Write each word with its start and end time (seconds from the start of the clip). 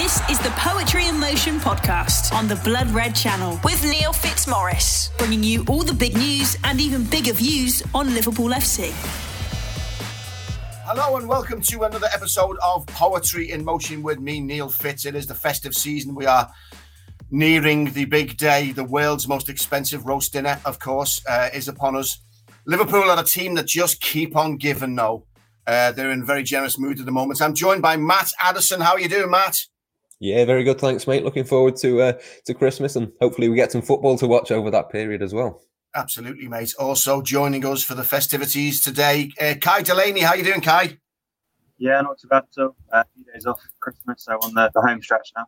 This 0.00 0.30
is 0.30 0.38
the 0.38 0.50
Poetry 0.50 1.08
in 1.08 1.18
Motion 1.18 1.58
podcast 1.58 2.32
on 2.32 2.46
the 2.46 2.54
Blood 2.62 2.88
Red 2.92 3.16
Channel 3.16 3.58
with 3.64 3.82
Neil 3.82 4.12
Fitzmaurice, 4.12 5.10
bringing 5.18 5.42
you 5.42 5.64
all 5.68 5.82
the 5.82 5.92
big 5.92 6.16
news 6.16 6.56
and 6.62 6.80
even 6.80 7.02
bigger 7.02 7.32
views 7.32 7.82
on 7.92 8.14
Liverpool 8.14 8.50
FC. 8.50 8.92
Hello 10.84 11.16
and 11.16 11.28
welcome 11.28 11.60
to 11.62 11.82
another 11.82 12.06
episode 12.14 12.56
of 12.62 12.86
Poetry 12.86 13.50
in 13.50 13.64
Motion 13.64 14.04
with 14.04 14.20
me, 14.20 14.38
Neil 14.38 14.68
Fitz. 14.68 15.04
It 15.04 15.16
is 15.16 15.26
the 15.26 15.34
festive 15.34 15.74
season. 15.74 16.14
We 16.14 16.26
are 16.26 16.48
nearing 17.32 17.86
the 17.86 18.04
big 18.04 18.36
day. 18.36 18.70
The 18.70 18.84
world's 18.84 19.26
most 19.26 19.48
expensive 19.48 20.06
roast 20.06 20.32
dinner, 20.32 20.60
of 20.64 20.78
course, 20.78 21.20
uh, 21.28 21.48
is 21.52 21.66
upon 21.66 21.96
us. 21.96 22.20
Liverpool 22.66 23.10
are 23.10 23.18
a 23.18 23.24
team 23.24 23.56
that 23.56 23.66
just 23.66 24.00
keep 24.00 24.36
on 24.36 24.58
giving 24.58 24.94
no. 24.94 25.26
Uh, 25.66 25.90
they're 25.90 26.12
in 26.12 26.24
very 26.24 26.44
generous 26.44 26.78
mood 26.78 27.00
at 27.00 27.04
the 27.04 27.10
moment. 27.10 27.42
I'm 27.42 27.52
joined 27.52 27.82
by 27.82 27.96
Matt 27.96 28.30
Addison. 28.40 28.80
How 28.80 28.92
are 28.92 29.00
you 29.00 29.08
doing, 29.08 29.32
Matt? 29.32 29.58
Yeah, 30.20 30.44
very 30.44 30.64
good. 30.64 30.80
Thanks, 30.80 31.06
mate. 31.06 31.24
Looking 31.24 31.44
forward 31.44 31.76
to 31.76 32.00
uh, 32.02 32.12
to 32.46 32.54
Christmas 32.54 32.96
and 32.96 33.12
hopefully 33.20 33.48
we 33.48 33.56
get 33.56 33.72
some 33.72 33.82
football 33.82 34.18
to 34.18 34.26
watch 34.26 34.50
over 34.50 34.70
that 34.70 34.90
period 34.90 35.22
as 35.22 35.32
well. 35.32 35.62
Absolutely, 35.94 36.48
mate. 36.48 36.74
Also 36.78 37.22
joining 37.22 37.64
us 37.64 37.82
for 37.82 37.94
the 37.94 38.04
festivities 38.04 38.82
today, 38.82 39.30
uh, 39.40 39.54
Kai 39.60 39.82
Delaney. 39.82 40.20
How 40.20 40.34
you 40.34 40.44
doing, 40.44 40.60
Kai? 40.60 40.98
Yeah, 41.78 42.00
not 42.00 42.18
too 42.18 42.28
bad. 42.28 42.44
So 42.50 42.74
uh, 42.92 42.98
a 42.98 43.04
few 43.14 43.24
days 43.32 43.46
off 43.46 43.60
Christmas, 43.80 44.24
so 44.24 44.34
on 44.34 44.54
the, 44.54 44.70
the 44.74 44.80
home 44.80 45.00
stretch 45.00 45.32
now. 45.36 45.46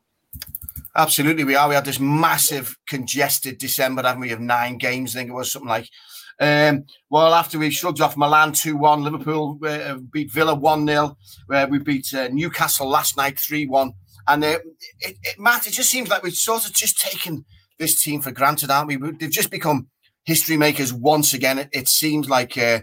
Absolutely, 0.96 1.44
we 1.44 1.56
are. 1.56 1.68
We 1.68 1.74
had 1.74 1.84
this 1.84 2.00
massive 2.00 2.76
congested 2.88 3.58
December, 3.58 4.02
haven't 4.02 4.20
we? 4.20 4.32
Of 4.32 4.40
nine 4.40 4.76
games, 4.76 5.14
I 5.14 5.20
think 5.20 5.30
it 5.30 5.34
was 5.34 5.52
something 5.52 5.68
like. 5.68 5.88
Um, 6.40 6.84
well, 7.10 7.34
after 7.34 7.58
we 7.58 7.70
shrugged 7.70 8.00
off 8.00 8.16
Milan 8.16 8.52
2 8.52 8.76
1, 8.76 9.04
Liverpool 9.04 9.58
uh, 9.64 9.98
beat 10.10 10.32
Villa 10.32 10.54
1 10.54 10.86
0. 10.86 11.16
Uh, 11.52 11.66
we 11.68 11.78
beat 11.78 12.12
uh, 12.14 12.28
Newcastle 12.28 12.88
last 12.88 13.16
night 13.16 13.38
3 13.38 13.66
1. 13.66 13.92
And 14.30 14.44
uh, 14.44 14.58
it, 15.00 15.16
it, 15.22 15.40
Matt, 15.40 15.66
it 15.66 15.72
just 15.72 15.90
seems 15.90 16.08
like 16.08 16.22
we've 16.22 16.32
sort 16.32 16.64
of 16.64 16.72
just 16.72 17.00
taken 17.00 17.44
this 17.80 18.00
team 18.00 18.20
for 18.20 18.30
granted, 18.30 18.70
aren't 18.70 18.86
we? 18.86 18.96
They've 18.96 19.28
just 19.30 19.50
become 19.50 19.88
history 20.24 20.56
makers 20.56 20.92
once 20.92 21.34
again. 21.34 21.58
It, 21.58 21.68
it 21.72 21.88
seems 21.88 22.28
like 22.28 22.56
uh, 22.56 22.80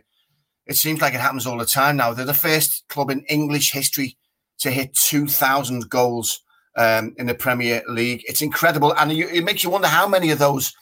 it 0.65 0.75
seems 0.75 0.99
like 0.99 1.13
it 1.13 1.21
happens 1.21 1.47
all 1.47 1.57
the 1.57 1.65
time 1.65 1.95
now. 1.95 2.13
They're 2.13 2.25
the 2.25 2.33
first 2.33 2.83
club 2.89 3.09
in 3.09 3.23
English 3.29 3.71
history 3.71 4.17
to 4.59 4.71
hit 4.71 4.93
2,000 4.93 5.89
goals 5.89 6.43
um, 6.75 7.13
in 7.17 7.27
the 7.27 7.33
Premier 7.33 7.81
League. 7.87 8.23
It's 8.25 8.41
incredible, 8.41 8.93
and 8.97 9.09
it 9.09 9.45
makes 9.45 9.63
you 9.63 9.69
wonder 9.69 9.87
how 9.87 10.05
many 10.05 10.31
of 10.31 10.39
those 10.39 10.73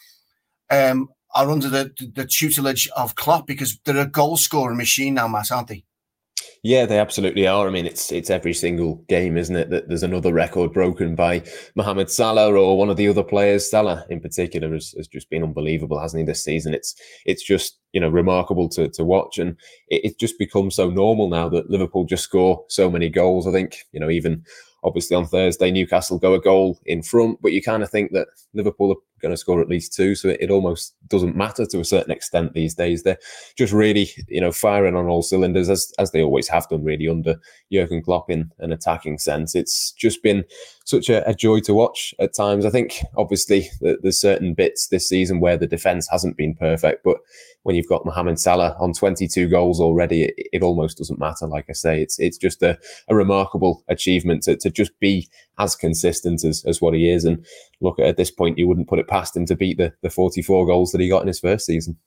um, 0.72 1.10
are 1.36 1.52
under 1.52 1.70
the, 1.70 1.92
the 2.16 2.26
tutelage 2.26 2.90
of 2.98 3.14
Klopp 3.14 3.46
because 3.46 3.78
they're 3.86 3.98
a 3.98 4.08
goal 4.08 4.38
scoring 4.38 4.78
machine 4.78 5.14
now, 5.14 5.28
Matt, 5.28 5.52
aren't 5.52 5.68
they? 5.68 5.84
Yeah, 6.66 6.88
they 6.88 6.98
absolutely 6.98 7.46
are. 7.46 7.68
I 7.68 7.70
mean, 7.70 7.86
it's 7.86 8.12
it's 8.12 8.32
every 8.32 8.56
single 8.56 8.96
game, 9.08 9.38
isn't 9.38 9.56
it? 9.56 9.70
That 9.70 9.88
there's 9.88 10.02
another 10.02 10.34
record 10.34 10.74
broken 10.74 11.14
by 11.14 11.44
Mohamed 11.76 12.10
Salah 12.10 12.52
or 12.52 12.76
one 12.76 12.90
of 12.90 12.98
the 12.98 13.08
other 13.08 13.22
players. 13.22 13.70
Salah, 13.70 14.04
in 14.10 14.20
particular, 14.20 14.74
has, 14.74 14.96
has 14.98 15.08
just 15.08 15.30
been 15.30 15.44
unbelievable, 15.44 16.00
hasn't 16.00 16.22
he? 16.22 16.26
This 16.26 16.44
season, 16.44 16.74
it's 16.74 16.96
it's 17.28 17.44
just 17.44 17.78
you 17.94 18.02
know 18.02 18.10
remarkable 18.10 18.68
to 18.70 18.90
to 18.90 19.04
watch, 19.04 19.38
and 19.38 19.56
it, 19.90 20.06
it 20.06 20.20
just 20.20 20.40
becomes 20.40 20.76
so 20.76 20.90
normal 20.90 21.30
now 21.30 21.48
that 21.50 21.70
Liverpool 21.70 22.04
just 22.04 22.24
score 22.24 22.66
so 22.68 22.90
many 22.90 23.10
goals. 23.10 23.46
I 23.46 23.52
think 23.52 23.78
you 23.92 24.00
know 24.00 24.10
even 24.10 24.44
obviously 24.84 25.16
on 25.16 25.28
Thursday 25.28 25.70
Newcastle 25.70 26.18
go 26.18 26.34
a 26.34 26.42
goal 26.42 26.80
in 26.88 27.04
front, 27.04 27.44
but 27.44 27.52
you 27.52 27.62
kind 27.62 27.84
of 27.84 27.92
think 27.92 28.12
that 28.14 28.30
Liverpool 28.56 28.92
are 28.92 29.15
going 29.22 29.34
to 29.34 29.38
score 29.38 29.62
at 29.62 29.70
least 29.70 29.94
two. 29.94 30.16
So 30.16 30.30
it, 30.30 30.42
it, 30.42 30.52
almost 30.52 30.96
doesn't 31.08 31.36
matter 31.36 31.66
to 31.66 31.80
a 31.80 31.86
certain 31.86 32.12
extent 32.12 32.54
these 32.54 32.76
days. 32.76 33.04
They're 33.04 33.18
just 33.58 33.74
really, 33.74 34.10
you 34.28 34.42
know, 34.42 34.52
firing 34.52 34.96
on 34.96 35.08
all 35.08 35.22
cylinders 35.22 35.70
as 35.70 35.92
as 36.00 36.12
they 36.12 36.22
always 36.22 36.48
have 36.50 36.68
done, 36.70 36.84
really 36.84 37.08
under 37.08 37.36
Jurgen 37.72 38.02
Klopp 38.02 38.30
in 38.30 38.52
an 38.60 38.72
attacking 38.72 39.18
sense. 39.20 39.56
It's 39.56 39.92
just 39.92 40.22
been 40.22 40.46
such 40.86 41.10
a, 41.10 41.28
a 41.28 41.34
joy 41.34 41.60
to 41.62 41.74
watch 41.74 42.14
at 42.20 42.36
times. 42.36 42.66
I 42.66 42.70
think 42.70 43.00
obviously 43.18 43.70
there's 43.82 44.20
certain 44.20 44.54
bits 44.54 44.88
this 44.88 45.10
season 45.10 45.40
where 45.40 45.58
the 45.58 45.68
defense 45.68 46.08
hasn't 46.10 46.38
been 46.38 46.56
perfect, 46.56 47.04
but 47.04 47.18
when 47.64 47.76
you've 47.76 47.90
got 47.90 48.06
Mohamed 48.06 48.40
Salah 48.40 48.76
on 48.80 48.94
22 48.94 49.50
goals 49.50 49.82
already, 49.82 50.26
it, 50.26 50.34
it, 50.54 50.62
almost 50.62 51.00
doesn't 51.00 51.20
matter. 51.20 51.48
Like 51.48 51.66
I 51.68 51.74
say, 51.74 52.00
it's 52.00 52.20
it's 52.20 52.38
just 52.38 52.62
a, 52.62 52.78
a 53.08 53.16
remarkable 53.16 53.84
achievement 53.88 54.44
to, 54.44 54.56
to 54.58 54.70
just 54.70 54.98
be 55.00 55.28
as 55.58 55.76
consistent 55.76 56.44
as, 56.44 56.64
as 56.66 56.82
what 56.82 56.94
he 56.94 57.10
is. 57.10 57.26
And 57.26 57.46
look, 57.82 58.00
at 58.00 58.18
this 58.18 58.32
point, 58.32 58.58
you 58.58 58.68
wouldn't 58.68 58.88
put 58.88 59.00
it 59.00 59.08
past 59.08 59.36
him 59.36 59.46
to 59.48 59.56
beat 59.56 59.78
the, 59.78 59.94
the 60.02 60.10
44 60.10 60.66
goals 60.66 60.92
that 60.92 61.02
he 61.02 61.10
got 61.10 61.22
in 61.22 61.28
his 61.28 61.40
first 61.40 61.66
season. 61.66 61.98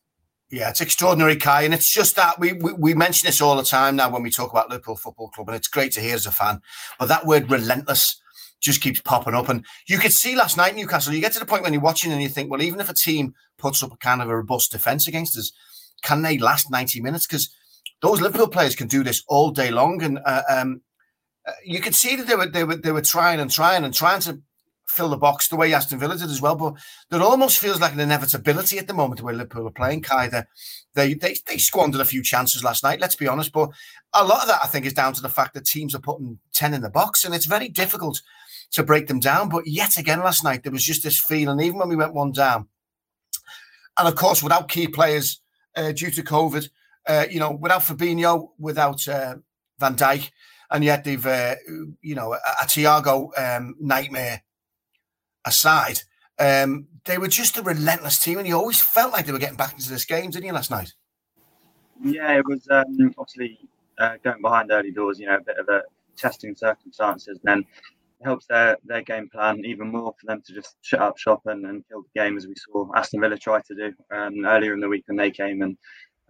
Yeah, 0.51 0.71
it's 0.71 0.81
extraordinary, 0.81 1.37
Kai, 1.37 1.63
and 1.63 1.75
it's 1.75 1.93
just 1.93 2.17
that 2.17 2.39
we, 2.39 2.55
we, 2.55 2.73
we 2.73 2.95
mention 2.95 3.27
this 3.27 3.43
all 3.43 3.57
the 3.57 3.63
time 3.63 3.97
now 3.97 4.09
when 4.09 4.23
we 4.23 4.31
talk 4.31 4.51
about 4.51 4.71
Liverpool 4.71 4.97
Football 4.97 5.29
Club, 5.29 5.49
and 5.49 5.57
it's 5.57 5.69
great 5.69 5.93
to 5.93 6.01
hear 6.01 6.15
as 6.15 6.25
a 6.25 6.31
fan. 6.31 6.63
But 6.99 7.09
that 7.09 7.27
word 7.27 7.51
"relentless" 7.51 8.19
just 8.59 8.81
keeps 8.81 9.03
popping 9.03 9.35
up, 9.35 9.51
and 9.51 9.67
you 9.89 9.99
could 9.99 10.13
see 10.13 10.35
last 10.35 10.57
night 10.57 10.75
Newcastle. 10.75 11.13
You 11.13 11.21
get 11.21 11.33
to 11.35 11.39
the 11.39 11.45
point 11.45 11.65
when 11.65 11.75
you're 11.75 11.83
watching 11.83 12.13
and 12.13 12.23
you 12.23 12.31
think, 12.31 12.51
well, 12.51 12.63
even 12.63 12.81
if 12.81 12.89
a 12.89 12.95
team 12.95 13.35
puts 13.59 13.83
up 13.83 13.93
a 13.93 13.97
kind 13.99 14.23
of 14.23 14.31
a 14.31 14.37
robust 14.37 14.73
defence 14.73 15.07
against 15.07 15.37
us, 15.37 15.53
can 16.03 16.23
they 16.23 16.39
last 16.39 16.71
90 16.71 17.03
minutes? 17.03 17.27
Because 17.27 17.55
those 18.01 18.23
Liverpool 18.23 18.49
players 18.49 18.75
can 18.75 18.89
do 18.89 19.05
this 19.05 19.23
all 19.29 19.51
day 19.51 19.71
long, 19.71 20.03
and 20.03 20.19
uh, 20.25 20.43
um, 20.49 20.81
you 21.65 21.81
could 21.81 21.95
see 21.95 22.17
that 22.17 22.27
they 22.27 22.37
were 22.37 22.47
they 22.47 22.65
were 22.65 22.77
they 22.77 22.93
were 22.93 23.03
trying 23.03 23.41
and 23.41 23.51
trying 23.51 23.85
and 23.85 23.95
trying 23.95 24.21
to 24.21 24.41
fill 24.87 25.11
the 25.11 25.17
box 25.17 25.49
the 25.49 25.57
way 25.57 25.73
Aston 25.73 25.99
Villa 25.99 26.17
did 26.17 26.31
as 26.31 26.41
well. 26.41 26.57
But 26.57 26.75
that 27.11 27.21
almost 27.21 27.59
feels 27.59 27.81
like 27.81 27.93
an 27.93 28.01
inevitability 28.01 28.79
at 28.79 28.87
the 28.87 28.95
moment 28.95 29.21
way 29.21 29.35
Liverpool 29.35 29.69
are 29.69 29.73
playing. 29.73 30.03
Kai, 30.03 30.29
they, 30.95 31.15
they 31.15 31.37
they 31.47 31.59
squandered 31.59 32.01
a 32.01 32.07
few 32.07 32.23
chances 32.23 32.65
last 32.65 32.83
night. 32.83 33.01
Let's 33.01 33.17
be 33.17 33.29
honest, 33.29 33.53
but 33.53 33.71
a 34.15 34.25
lot 34.25 34.43
of 34.43 34.49
that 34.49 34.61
I 34.63 34.67
think 34.67 34.87
is 34.87 34.95
down 34.95 35.13
to 35.15 35.21
the 35.21 35.29
fact 35.29 35.55
that 35.55 35.65
teams 35.65 35.95
are 35.95 36.01
putting 36.01 36.39
ten 36.53 36.75
in 36.75 36.83
the 36.83 36.91
box, 36.91 37.25
and 37.25 37.35
it's 37.35 37.47
very 37.47 37.69
difficult 37.69 38.21
to 38.73 38.83
break 38.83 39.07
them 39.07 39.21
down. 39.21 39.49
But 39.49 39.67
yet 39.67 39.97
again, 39.99 40.21
last 40.21 40.45
night 40.45 40.63
there 40.63 40.73
was 40.73 40.85
just 40.85 41.03
this 41.03 41.21
feeling, 41.21 41.61
even 41.61 41.79
when 41.79 41.89
we 41.89 41.97
went 41.97 42.15
one 42.15 42.33
down, 42.33 42.69
and 43.99 44.09
of 44.09 44.15
course 44.15 44.43
without 44.43 44.69
key 44.69 44.89
players 44.89 45.41
uh, 45.77 45.93
due 45.93 46.11
to 46.11 46.23
COVID, 46.23 46.69
uh, 47.07 47.27
you 47.31 47.41
know, 47.41 47.53
without 47.53 47.83
Fabinho, 47.83 48.51
without 48.59 49.07
uh, 49.07 49.37
Van 49.79 49.95
Dijk, 49.95 50.31
and 50.71 50.85
yet 50.85 51.05
they've, 51.05 51.27
uh, 51.27 51.55
you 52.03 52.15
know, 52.15 52.35
a, 52.35 52.39
a 52.63 52.67
Thiago 52.67 53.31
um, 53.39 53.75
nightmare 53.81 54.43
aside, 55.47 56.01
um, 56.39 56.87
they 57.05 57.19
were 57.19 57.29
just 57.29 57.57
a 57.57 57.63
relentless 57.63 58.21
team, 58.21 58.39
and 58.39 58.47
you 58.47 58.57
always 58.57 58.81
felt 58.81 59.13
like 59.13 59.27
they 59.27 59.33
were 59.33 59.39
getting 59.39 59.57
back 59.57 59.73
into 59.73 59.89
this 59.89 60.05
game, 60.05 60.31
didn't 60.31 60.47
you, 60.47 60.53
last 60.53 60.71
night? 60.71 60.93
Yeah, 62.03 62.39
it 62.39 62.47
was 62.47 62.67
um, 62.71 63.15
obviously 63.19 63.59
uh, 63.99 64.17
going 64.23 64.43
behind 64.43 64.71
early 64.71 64.93
doors, 64.93 65.19
you 65.19 65.27
know, 65.27 65.37
a 65.37 65.41
bit 65.41 65.59
of 65.59 65.69
a 65.69 65.83
testing 66.17 66.55
circumstances. 66.55 67.41
Then 67.43 67.61
it 68.21 68.25
helps 68.25 68.47
their, 68.47 68.77
their 68.85 69.03
game 69.03 69.29
plan 69.29 69.65
even 69.65 69.89
more 69.89 70.15
for 70.21 70.27
them 70.27 70.43
to 70.47 70.53
just 70.53 70.77
shut 70.83 71.01
up 71.01 71.19
shop 71.19 71.43
and, 71.47 71.65
and 71.65 71.85
kill 71.89 72.03
the 72.03 72.21
game, 72.21 72.37
as 72.37 72.47
we 72.47 72.55
saw 72.55 72.87
Aston 72.95 73.21
Villa 73.21 73.37
try 73.37 73.61
to 73.63 73.75
do 73.75 73.93
um, 74.15 74.45
earlier 74.45 74.75
in 74.75 74.81
the 74.81 74.89
week 74.89 75.05
when 75.07 75.17
they 75.17 75.31
came 75.31 75.63
and 75.63 75.77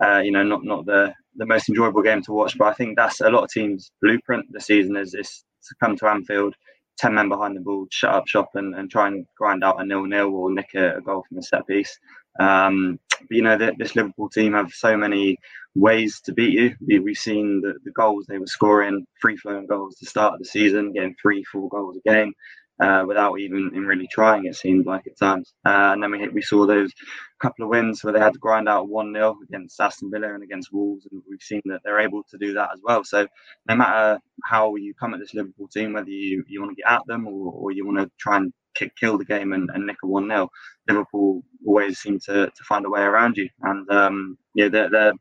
uh, 0.01 0.19
you 0.19 0.31
know, 0.31 0.43
not 0.43 0.65
not 0.65 0.87
the 0.87 1.13
the 1.39 1.47
most 1.47 1.69
enjoyable 1.69 2.03
game 2.03 2.23
to 2.23 2.33
watch, 2.33 2.59
but 2.59 2.67
I 2.67 2.75
think 2.75 2.97
that's 2.97 3.21
a 3.21 3.31
lot 3.31 3.45
of 3.45 3.51
teams' 3.51 3.91
blueprint 4.03 4.47
this 4.51 4.67
season 4.67 4.97
is, 4.97 5.15
is 5.15 5.45
to 5.69 5.75
come 5.81 5.97
to 5.97 6.09
Anfield, 6.09 6.55
ten 6.99 7.15
men 7.15 7.29
behind 7.29 7.57
the 7.57 7.61
ball, 7.61 7.87
shut 7.91 8.13
up 8.15 8.27
shop, 8.27 8.51
and, 8.55 8.75
and 8.75 8.91
try 8.91 9.07
and 9.07 9.25
grind 9.37 9.65
out 9.65 9.81
a 9.81 9.87
nil 9.87 10.05
nil 10.05 10.35
or 10.35 10.53
nick 10.53 10.71
a, 10.75 10.97
a, 10.97 11.01
goal 11.01 11.25
from 11.29 11.39
a 11.39 11.43
set 11.43 11.67
piece. 11.67 11.97
Um, 12.41 12.99
but 13.11 13.31
you 13.31 13.43
know, 13.43 13.57
the, 13.57 13.73
this 13.79 13.97
Liverpool 13.97 14.29
team 14.29 14.53
have 14.53 14.73
so 14.73 14.97
many 14.97 15.39
ways 15.75 16.21
to 16.23 16.33
beat 16.33 16.53
you. 16.53 16.75
We, 16.87 16.95
have 16.95 17.17
seen 17.17 17.61
the, 17.61 17.75
the 17.85 17.93
goals 17.93 18.27
they 18.27 18.39
were 18.39 18.47
scoring, 18.47 19.07
free 19.21 19.37
flowing 19.37 19.67
goals 19.67 19.97
to 19.97 20.07
start 20.07 20.39
the 20.39 20.45
season, 20.45 20.93
getting 20.93 21.17
three, 21.21 21.45
four 21.45 21.69
goals 21.69 21.97
a 21.97 22.09
game 22.09 22.35
uh, 22.81 23.05
without 23.07 23.39
even 23.41 23.71
really 23.75 24.09
trying. 24.13 24.47
It 24.47 24.57
seemed 24.57 24.87
like 24.87 25.07
at 25.07 25.19
times, 25.19 25.55
uh, 25.67 25.93
and 25.93 26.03
then 26.03 26.11
we 26.13 26.29
we 26.29 26.43
saw 26.43 26.67
those 26.67 26.93
couple 27.41 27.65
of 27.65 27.71
wins 27.71 28.03
where 28.03 28.13
they 28.13 28.19
had 28.19 28.33
to 28.33 28.39
grind 28.39 28.69
out 28.69 28.89
one 28.89 29.13
0 29.15 29.37
against 29.49 29.81
Aston 29.81 30.11
Villa 30.11 30.35
and 30.35 30.43
against 30.43 30.73
Wolves, 30.73 31.07
and 31.11 31.23
we've 31.29 31.41
seen 31.41 31.63
that 31.67 31.81
they're 31.85 32.01
able 32.01 32.23
to 32.31 32.39
do 32.39 32.55
that 32.55 32.71
as 32.73 32.81
well. 32.83 33.05
So 33.05 33.27
no 33.69 33.77
matter 33.77 34.19
how 34.45 34.75
you 34.77 34.95
come 34.95 35.15
at 35.15 35.21
this 35.21 35.35
Liverpool 35.35 35.69
team, 35.69 35.93
whether 35.93 36.11
you, 36.11 36.45
you 36.49 36.61
want 36.61 36.77
to 36.77 36.83
get 36.83 36.91
at 36.91 37.07
them 37.07 37.27
or, 37.27 37.53
or 37.53 37.73
you 37.73 37.87
want 37.87 37.99
to 37.99 38.11
try 38.19 38.37
and 38.37 38.53
kick, 38.75 38.93
kill 38.97 39.19
the 39.19 39.25
game 39.25 39.53
and, 39.53 39.71
and 39.73 39.87
nick 39.87 39.97
a 40.05 40.07
one 40.07 40.29
0 40.29 40.49
Liverpool 40.89 41.43
always 41.67 41.99
seem 41.99 42.19
to, 42.21 42.47
to 42.47 42.65
find 42.69 42.87
a 42.87 42.91
way 42.91 43.03
around 43.03 43.37
you, 43.37 43.49
and 43.63 43.91
um, 43.91 44.39
yeah, 44.55 44.69
they're, 44.69 44.91
they're 44.91 45.13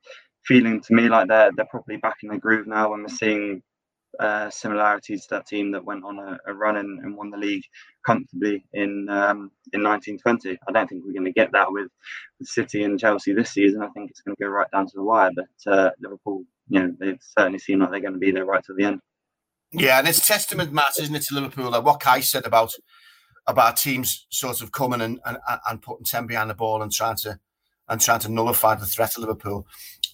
feeling 0.45 0.81
to 0.81 0.93
me 0.93 1.09
like 1.09 1.27
they're 1.27 1.51
they're 1.55 1.67
probably 1.69 1.97
back 1.97 2.17
in 2.23 2.29
the 2.29 2.37
groove 2.37 2.67
now, 2.67 2.93
and 2.93 3.03
we're 3.03 3.09
seeing 3.09 3.61
uh, 4.19 4.49
similarities 4.49 5.23
to 5.23 5.35
that 5.35 5.47
team 5.47 5.71
that 5.71 5.85
went 5.85 6.03
on 6.03 6.19
a, 6.19 6.37
a 6.47 6.53
run 6.53 6.77
and, 6.77 6.99
and, 6.99 7.15
won 7.15 7.29
the 7.29 7.37
league 7.37 7.63
comfortably 8.05 8.65
in 8.73 9.07
um, 9.09 9.51
in 9.73 9.83
1920. 9.83 10.57
I 10.67 10.71
don't 10.71 10.87
think 10.87 11.03
we're 11.05 11.13
going 11.13 11.25
to 11.25 11.31
get 11.31 11.51
that 11.51 11.71
with, 11.71 11.89
City 12.43 12.83
and 12.83 12.99
Chelsea 12.99 13.33
this 13.33 13.51
season. 13.51 13.81
I 13.81 13.89
think 13.89 14.09
it's 14.09 14.21
going 14.21 14.35
to 14.35 14.43
go 14.43 14.49
right 14.49 14.69
down 14.71 14.85
to 14.85 14.93
the 14.95 15.03
wire. 15.03 15.31
But 15.35 15.71
uh, 15.71 15.91
Liverpool, 15.99 16.43
you 16.69 16.79
know, 16.79 16.93
they 16.99 17.17
certainly 17.37 17.59
seem 17.59 17.79
like 17.79 17.91
they're 17.91 17.99
going 17.99 18.13
to 18.13 18.19
be 18.19 18.31
there 18.31 18.45
right 18.45 18.63
to 18.65 18.73
the 18.73 18.85
end. 18.85 19.01
Yeah, 19.71 19.99
and 19.99 20.07
it's 20.07 20.25
testament, 20.25 20.71
Matt, 20.71 20.99
isn't 20.99 21.15
it, 21.15 21.23
to 21.23 21.35
Liverpool? 21.35 21.71
Like 21.71 21.83
what 21.83 21.99
Kai 21.99 22.21
said 22.21 22.45
about 22.45 22.73
about 23.45 23.77
teams 23.77 24.25
sort 24.29 24.61
of 24.61 24.71
coming 24.71 25.01
and, 25.01 25.19
and, 25.25 25.37
and 25.69 25.81
putting 25.81 26.05
ten 26.05 26.27
behind 26.27 26.49
the 26.49 26.55
ball 26.55 26.81
and 26.81 26.91
trying 26.91 27.17
to 27.17 27.39
and 27.89 28.01
trying 28.01 28.19
to 28.19 28.29
nullify 28.29 28.75
the 28.75 28.85
threat 28.85 29.15
of 29.15 29.21
Liverpool 29.21 29.65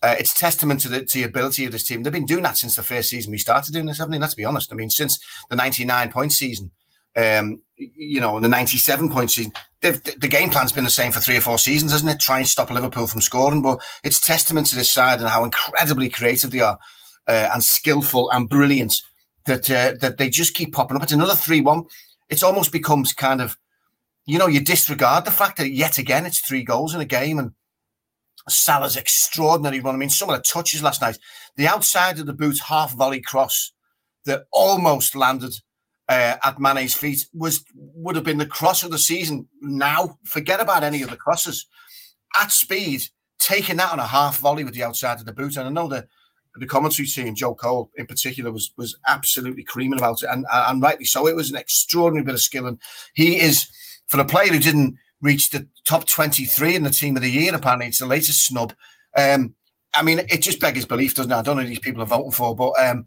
uh, 0.03 0.15
it's 0.19 0.37
testament 0.37 0.81
to 0.81 0.89
the, 0.89 1.05
to 1.05 1.19
the 1.19 1.23
ability 1.23 1.65
of 1.65 1.71
this 1.71 1.85
team. 1.85 2.03
They've 2.03 2.11
been 2.11 2.25
doing 2.25 2.43
that 2.43 2.57
since 2.57 2.75
the 2.75 2.83
first 2.83 3.09
season 3.09 3.31
we 3.31 3.37
started 3.37 3.73
doing 3.73 3.85
this, 3.85 3.99
haven't 3.99 4.11
they? 4.11 4.19
Let's 4.19 4.35
be 4.35 4.43
honest. 4.43 4.71
I 4.71 4.75
mean, 4.75 4.89
since 4.89 5.17
the 5.49 5.55
99 5.55 6.11
point 6.11 6.33
season, 6.33 6.71
um, 7.15 7.61
you 7.77 8.19
know, 8.19 8.39
the 8.41 8.49
97 8.49 9.09
point 9.09 9.31
season. 9.31 9.53
the 9.81 10.27
game 10.29 10.49
plan's 10.49 10.73
been 10.73 10.83
the 10.83 10.89
same 10.89 11.13
for 11.13 11.21
three 11.21 11.37
or 11.37 11.41
four 11.41 11.57
seasons, 11.57 11.93
hasn't 11.93 12.11
it? 12.11 12.19
Try 12.19 12.39
and 12.39 12.47
stop 12.47 12.69
Liverpool 12.69 13.07
from 13.07 13.21
scoring. 13.21 13.61
But 13.61 13.81
it's 14.03 14.19
testament 14.19 14.67
to 14.67 14.75
this 14.75 14.91
side 14.91 15.19
and 15.19 15.29
how 15.29 15.45
incredibly 15.45 16.09
creative 16.09 16.51
they 16.51 16.59
are 16.59 16.77
uh, 17.27 17.49
and 17.53 17.63
skillful 17.63 18.29
and 18.31 18.49
brilliant 18.49 19.01
that 19.45 19.69
uh, 19.71 19.93
that 20.01 20.17
they 20.17 20.29
just 20.29 20.53
keep 20.53 20.73
popping 20.73 20.97
up. 20.97 21.03
It's 21.03 21.11
another 21.13 21.35
3 21.35 21.61
1. 21.61 21.85
It's 22.29 22.43
almost 22.43 22.73
becomes 22.73 23.13
kind 23.13 23.41
of, 23.41 23.57
you 24.25 24.37
know, 24.37 24.47
you 24.47 24.59
disregard 24.59 25.23
the 25.23 25.31
fact 25.31 25.57
that 25.57 25.69
yet 25.69 25.97
again 25.97 26.25
it's 26.25 26.39
three 26.39 26.63
goals 26.63 26.93
in 26.93 27.01
a 27.01 27.05
game 27.05 27.39
and 27.39 27.51
Salah's 28.49 28.97
extraordinary 28.97 29.79
run. 29.79 29.95
I 29.95 29.97
mean, 29.97 30.09
some 30.09 30.29
of 30.29 30.35
the 30.35 30.41
touches 30.41 30.83
last 30.83 31.01
night, 31.01 31.17
the 31.55 31.67
outside 31.67 32.19
of 32.19 32.25
the 32.25 32.33
boot 32.33 32.59
half 32.67 32.93
volley 32.93 33.21
cross 33.21 33.71
that 34.25 34.45
almost 34.51 35.15
landed 35.15 35.53
uh, 36.09 36.35
at 36.43 36.59
Mane's 36.59 36.93
feet 36.93 37.27
was 37.33 37.63
would 37.75 38.15
have 38.15 38.25
been 38.25 38.37
the 38.37 38.45
cross 38.45 38.83
of 38.83 38.91
the 38.91 38.97
season. 38.97 39.47
Now, 39.61 40.17
forget 40.25 40.59
about 40.59 40.83
any 40.83 41.01
of 41.01 41.09
the 41.09 41.17
crosses 41.17 41.65
at 42.35 42.51
speed, 42.51 43.03
taking 43.39 43.77
that 43.77 43.91
on 43.91 43.99
a 43.99 44.07
half 44.07 44.39
volley 44.39 44.63
with 44.63 44.73
the 44.73 44.83
outside 44.83 45.19
of 45.19 45.25
the 45.25 45.33
boot. 45.33 45.57
And 45.57 45.67
I 45.67 45.71
know 45.71 45.87
the 45.87 46.07
the 46.55 46.67
commentary 46.67 47.07
team, 47.07 47.33
Joe 47.33 47.55
Cole 47.55 47.89
in 47.95 48.05
particular, 48.05 48.51
was 48.51 48.71
was 48.77 48.97
absolutely 49.07 49.63
creaming 49.63 49.99
about 49.99 50.21
it, 50.23 50.29
and 50.29 50.45
and 50.51 50.81
rightly 50.81 51.05
so. 51.05 51.27
It 51.27 51.35
was 51.35 51.49
an 51.49 51.57
extraordinary 51.57 52.25
bit 52.25 52.35
of 52.35 52.41
skill, 52.41 52.67
and 52.67 52.79
he 53.13 53.39
is 53.39 53.69
for 54.07 54.19
a 54.19 54.25
player 54.25 54.51
who 54.51 54.59
didn't 54.59 54.97
reach 55.23 55.49
the 55.49 55.67
top 55.87 56.07
twenty 56.07 56.45
three 56.45 56.75
in 56.75 56.83
the 56.83 56.91
team 56.91 57.15
of 57.15 57.23
the 57.23 57.31
year. 57.31 57.55
Apparently, 57.55 57.87
it's 57.87 57.99
the 57.99 58.05
latest 58.05 58.45
snub. 58.45 58.73
Um, 59.17 59.55
I 59.95 60.03
mean, 60.03 60.19
it 60.19 60.41
just 60.41 60.59
beggars 60.59 60.85
belief, 60.85 61.15
doesn't 61.15 61.31
it? 61.31 61.35
I 61.35 61.41
don't 61.41 61.55
know 61.55 61.63
who 61.63 61.69
these 61.69 61.79
people 61.79 62.03
are 62.03 62.07
voting 62.07 62.31
for, 62.31 62.55
but 62.55 62.73
um, 62.79 63.05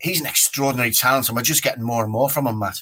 he's 0.00 0.20
an 0.20 0.26
extraordinary 0.26 0.90
talent, 0.90 1.28
and 1.28 1.36
we're 1.36 1.42
just 1.42 1.62
getting 1.62 1.84
more 1.84 2.02
and 2.02 2.12
more 2.12 2.30
from 2.30 2.46
him, 2.46 2.58
Matt. 2.58 2.78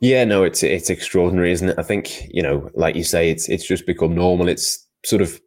Yeah, 0.00 0.24
no, 0.24 0.44
it's 0.44 0.62
it's 0.62 0.90
extraordinary, 0.90 1.50
isn't 1.52 1.70
it? 1.70 1.78
I 1.78 1.82
think 1.82 2.28
you 2.28 2.42
know, 2.42 2.70
like 2.74 2.94
you 2.94 3.04
say, 3.04 3.30
it's 3.30 3.48
it's 3.48 3.66
just 3.66 3.86
become 3.86 4.14
normal. 4.14 4.48
It's 4.48 4.86
sort 5.04 5.22
of 5.22 5.40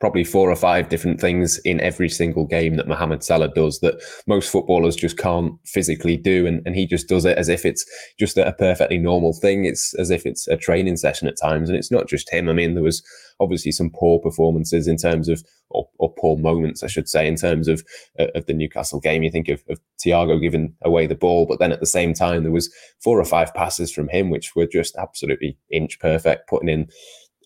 probably 0.00 0.24
four 0.24 0.50
or 0.50 0.56
five 0.56 0.88
different 0.88 1.20
things 1.20 1.58
in 1.64 1.80
every 1.80 2.08
single 2.08 2.46
game 2.46 2.76
that 2.76 2.86
Mohamed 2.86 3.24
Salah 3.24 3.52
does 3.52 3.80
that 3.80 4.00
most 4.26 4.50
footballers 4.50 4.94
just 4.94 5.18
can't 5.18 5.54
physically 5.66 6.16
do. 6.16 6.46
And, 6.46 6.62
and 6.64 6.76
he 6.76 6.86
just 6.86 7.08
does 7.08 7.24
it 7.24 7.36
as 7.36 7.48
if 7.48 7.64
it's 7.64 7.84
just 8.18 8.38
a 8.38 8.54
perfectly 8.58 8.98
normal 8.98 9.32
thing. 9.32 9.64
It's 9.64 9.94
as 9.94 10.10
if 10.10 10.24
it's 10.24 10.46
a 10.46 10.56
training 10.56 10.96
session 10.96 11.26
at 11.26 11.36
times. 11.40 11.68
And 11.68 11.76
it's 11.76 11.90
not 11.90 12.08
just 12.08 12.32
him. 12.32 12.48
I 12.48 12.52
mean, 12.52 12.74
there 12.74 12.82
was 12.82 13.02
obviously 13.40 13.72
some 13.72 13.90
poor 13.90 14.20
performances 14.20 14.86
in 14.86 14.96
terms 14.96 15.28
of, 15.28 15.42
or, 15.70 15.88
or 15.98 16.14
poor 16.14 16.36
moments, 16.36 16.82
I 16.82 16.86
should 16.86 17.08
say, 17.08 17.26
in 17.26 17.36
terms 17.36 17.66
of 17.66 17.84
uh, 18.18 18.28
of 18.34 18.46
the 18.46 18.54
Newcastle 18.54 19.00
game. 19.00 19.22
You 19.22 19.30
think 19.30 19.48
of, 19.48 19.62
of 19.68 19.80
Thiago 20.04 20.40
giving 20.40 20.74
away 20.82 21.06
the 21.06 21.14
ball, 21.14 21.44
but 21.44 21.58
then 21.58 21.72
at 21.72 21.80
the 21.80 21.86
same 21.86 22.14
time, 22.14 22.42
there 22.42 22.52
was 22.52 22.72
four 23.02 23.20
or 23.20 23.24
five 23.24 23.52
passes 23.52 23.92
from 23.92 24.08
him, 24.08 24.30
which 24.30 24.54
were 24.54 24.66
just 24.66 24.96
absolutely 24.96 25.58
inch 25.70 25.98
perfect, 25.98 26.48
putting 26.48 26.68
in 26.68 26.88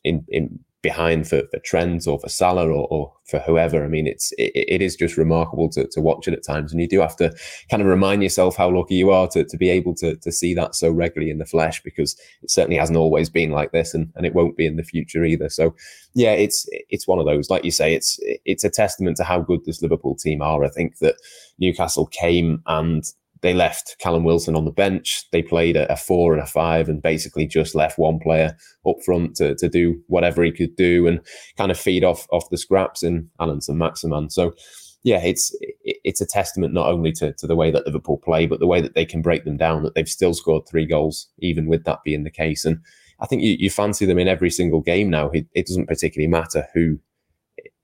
in 0.05 0.25
in 0.29 0.61
behind 0.83 1.29
for, 1.29 1.43
for 1.51 1.59
Trent 1.61 2.07
or 2.07 2.19
for 2.19 2.29
Salah 2.29 2.67
or, 2.67 2.87
or 2.91 3.13
for 3.25 3.39
whoever. 3.39 3.85
I 3.85 3.89
mean, 3.89 4.07
it's 4.07 4.33
it, 4.33 4.53
it 4.55 4.83
is 4.83 4.97
just 4.97 5.17
remarkable 5.17 5.69
to, 5.71 5.87
to 5.87 6.01
watch 6.01 6.27
it 6.27 6.35
at 6.35 6.45
times, 6.45 6.73
and 6.73 6.81
you 6.81 6.89
do 6.89 7.01
have 7.01 7.17
to 7.17 7.33
kind 7.71 7.81
of 7.81 7.89
remind 7.89 8.23
yourself 8.23 8.57
how 8.57 8.69
lucky 8.69 8.97
you 8.97 9.11
are 9.11 9.29
to, 9.29 9.45
to 9.45 9.57
be 9.57 9.71
able 9.71 9.95
to 9.97 10.17
to 10.17 10.33
see 10.33 10.55
that 10.55 10.75
so 10.75 10.91
regularly 10.91 11.31
in 11.31 11.39
the 11.39 11.47
flesh 11.47 11.83
because 11.83 12.19
it 12.43 12.51
certainly 12.51 12.77
hasn't 12.77 12.99
always 12.99 13.31
been 13.31 13.51
like 13.51 13.73
this, 13.73 13.95
and, 13.95 14.13
and 14.17 14.27
it 14.27 14.35
won't 14.35 14.57
be 14.57 14.67
in 14.67 14.77
the 14.77 14.83
future 14.83 15.25
either. 15.25 15.49
So, 15.49 15.75
yeah, 16.15 16.33
it's 16.33 16.69
it's 16.91 17.07
one 17.07 17.19
of 17.19 17.27
those, 17.27 17.49
like 17.49 17.65
you 17.65 17.71
say, 17.71 17.95
it's 17.95 18.19
it's 18.45 18.65
a 18.65 18.71
testament 18.71 19.17
to 19.19 19.25
how 19.25 19.41
good 19.41 19.65
this 19.65 19.83
Liverpool 19.83 20.17
team 20.17 20.43
are. 20.43 20.65
I 20.65 20.69
think 20.69 20.99
that 20.99 21.15
Newcastle 21.59 22.07
came 22.07 22.63
and 22.67 23.05
they 23.43 23.53
left 23.53 23.97
Callum 23.99 24.25
Wilson 24.25 24.57
on 24.57 24.65
the 24.65 24.71
bench. 24.71 25.25
They 25.33 25.43
played 25.43 25.77
a, 25.77 25.93
a, 25.93 25.97
four 25.97 26.33
and 26.33 26.43
a 26.43 26.47
five 26.47 26.89
and 26.89 27.03
basically 27.03 27.47
just 27.47 27.75
left 27.75 27.99
one 27.99 28.19
player 28.21 28.57
up 28.87 28.97
front 29.05 29.37
to, 29.37 29.55
to 29.57 29.69
do 29.69 30.01
whatever 30.07 30.43
he 30.43 30.53
could 30.53 30.77
do 30.77 31.07
and 31.07 31.21
kind 31.57 31.71
of 31.71 31.79
feed 31.79 32.05
off 32.05 32.27
off 32.31 32.51
the 32.51 32.57
scraps 32.57 33.03
in 33.03 33.29
Allan 33.41 33.61
Saint-Maximin. 33.61 34.31
So 34.31 34.55
yeah, 35.03 35.21
it's 35.25 35.55
it's 35.83 36.21
a 36.21 36.27
testament 36.27 36.73
not 36.73 36.87
only 36.87 37.11
to, 37.13 37.33
to 37.33 37.47
the 37.47 37.57
way 37.57 37.73
that 37.73 37.85
Liverpool 37.85 38.19
play, 38.19 38.47
but 38.47 38.61
the 38.61 38.67
way 38.69 38.81
that 38.81 38.95
they 38.95 39.05
can 39.05 39.21
break 39.21 39.45
them 39.45 39.57
down, 39.57 39.83
that 39.83 39.95
they've 39.95 40.09
still 40.09 40.35
scored 40.35 40.69
three 40.69 40.87
goals, 40.87 41.29
even 41.41 41.67
with 41.67 41.85
that 41.85 42.05
being 42.05 42.23
the 42.23 42.31
case. 42.31 42.65
And 42.65 42.79
I 43.19 43.27
think 43.27 43.43
you, 43.43 43.57
you 43.59 43.71
fancy 43.71 44.07
them 44.07 44.19
in 44.19 44.29
every 44.29 44.51
single 44.51 44.81
game 44.81 45.11
now. 45.11 45.31
It, 45.31 45.47
it 45.55 45.67
doesn't 45.67 45.89
particularly 45.89 46.31
matter 46.31 46.69
who 46.73 46.99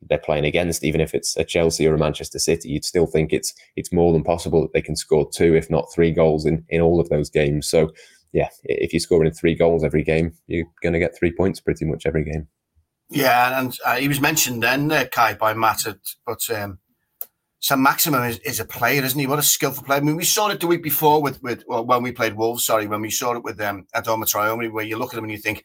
they're 0.02 0.18
playing 0.18 0.44
against, 0.44 0.84
even 0.84 1.00
if 1.00 1.14
it's 1.14 1.36
a 1.36 1.44
Chelsea 1.44 1.86
or 1.86 1.94
a 1.94 1.98
Manchester 1.98 2.38
City, 2.38 2.70
you'd 2.70 2.84
still 2.84 3.06
think 3.06 3.32
it's 3.32 3.52
it's 3.76 3.92
more 3.92 4.12
than 4.12 4.22
possible 4.22 4.62
that 4.62 4.72
they 4.72 4.82
can 4.82 4.96
score 4.96 5.28
two, 5.28 5.54
if 5.54 5.70
not 5.70 5.92
three 5.92 6.12
goals 6.12 6.46
in, 6.46 6.64
in 6.68 6.80
all 6.80 7.00
of 7.00 7.08
those 7.08 7.30
games. 7.30 7.68
So 7.68 7.90
yeah, 8.32 8.48
if 8.64 8.92
you're 8.92 9.00
scoring 9.00 9.32
three 9.32 9.54
goals 9.54 9.84
every 9.84 10.04
game, 10.04 10.32
you're 10.46 10.66
going 10.82 10.92
to 10.92 10.98
get 10.98 11.16
three 11.16 11.32
points 11.32 11.60
pretty 11.60 11.84
much 11.84 12.06
every 12.06 12.24
game. 12.24 12.48
Yeah, 13.10 13.58
and 13.58 13.74
uh, 13.84 13.96
he 13.96 14.08
was 14.08 14.20
mentioned 14.20 14.62
then, 14.62 14.92
uh, 14.92 15.06
Kai, 15.10 15.34
by 15.34 15.54
Matt, 15.54 15.82
but 16.26 16.50
um, 16.50 16.78
Saint-Maximin 17.60 18.22
is, 18.24 18.38
is, 18.40 18.60
a 18.60 18.66
player, 18.66 19.02
isn't 19.02 19.18
he? 19.18 19.26
What 19.26 19.38
a 19.38 19.42
skillful 19.42 19.82
player. 19.82 20.00
I 20.00 20.02
mean, 20.02 20.16
we 20.16 20.24
saw 20.24 20.48
it 20.50 20.60
the 20.60 20.66
week 20.66 20.82
before 20.82 21.22
with, 21.22 21.42
with 21.42 21.64
well, 21.66 21.86
when 21.86 22.02
we 22.02 22.12
played 22.12 22.34
Wolves, 22.34 22.66
sorry, 22.66 22.86
when 22.86 23.00
we 23.00 23.10
saw 23.10 23.34
it 23.34 23.42
with 23.42 23.58
um, 23.62 23.86
Adama 23.94 24.24
Traore, 24.24 24.70
where 24.70 24.84
you 24.84 24.98
look 24.98 25.14
at 25.14 25.18
him 25.18 25.24
and 25.24 25.32
you 25.32 25.38
think, 25.38 25.64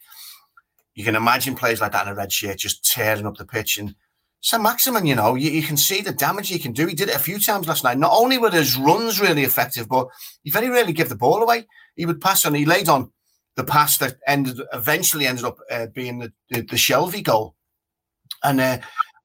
you 0.95 1.03
can 1.03 1.15
imagine 1.15 1.55
players 1.55 1.81
like 1.81 1.91
that 1.91 2.07
in 2.07 2.13
a 2.13 2.15
red 2.15 2.31
shirt 2.31 2.59
just 2.59 2.85
tearing 2.85 3.25
up 3.25 3.35
the 3.35 3.45
pitch 3.45 3.77
and 3.77 3.95
Saint-Maximin, 4.43 5.05
you 5.05 5.15
know, 5.15 5.35
you, 5.35 5.49
you, 5.49 5.63
can 5.63 5.77
see 5.77 6.01
the 6.01 6.11
damage 6.11 6.49
he 6.49 6.59
can 6.59 6.73
do. 6.73 6.85
He 6.85 6.93
did 6.93 7.07
it 7.07 7.15
a 7.15 7.19
few 7.19 7.39
times 7.39 7.65
last 7.65 7.85
night. 7.85 7.97
Not 7.97 8.11
only 8.11 8.37
were 8.37 8.51
his 8.51 8.75
runs 8.75 9.21
really 9.21 9.43
effective, 9.43 9.87
but 9.87 10.09
he 10.43 10.51
very 10.51 10.69
rarely 10.69 10.91
give 10.91 11.07
the 11.07 11.15
ball 11.15 11.41
away. 11.41 11.65
He 11.95 12.05
would 12.05 12.19
pass 12.19 12.45
on. 12.45 12.53
He 12.53 12.65
laid 12.65 12.89
on 12.89 13.09
the 13.55 13.63
pass 13.63 13.97
that 13.99 14.17
ended 14.27 14.59
eventually 14.73 15.27
ended 15.27 15.45
up 15.45 15.59
uh, 15.71 15.85
being 15.87 16.19
the, 16.19 16.33
the, 16.49 16.61
the 16.61 16.75
Shelvey 16.75 17.23
goal. 17.23 17.55
And 18.43 18.59
uh, 18.59 18.79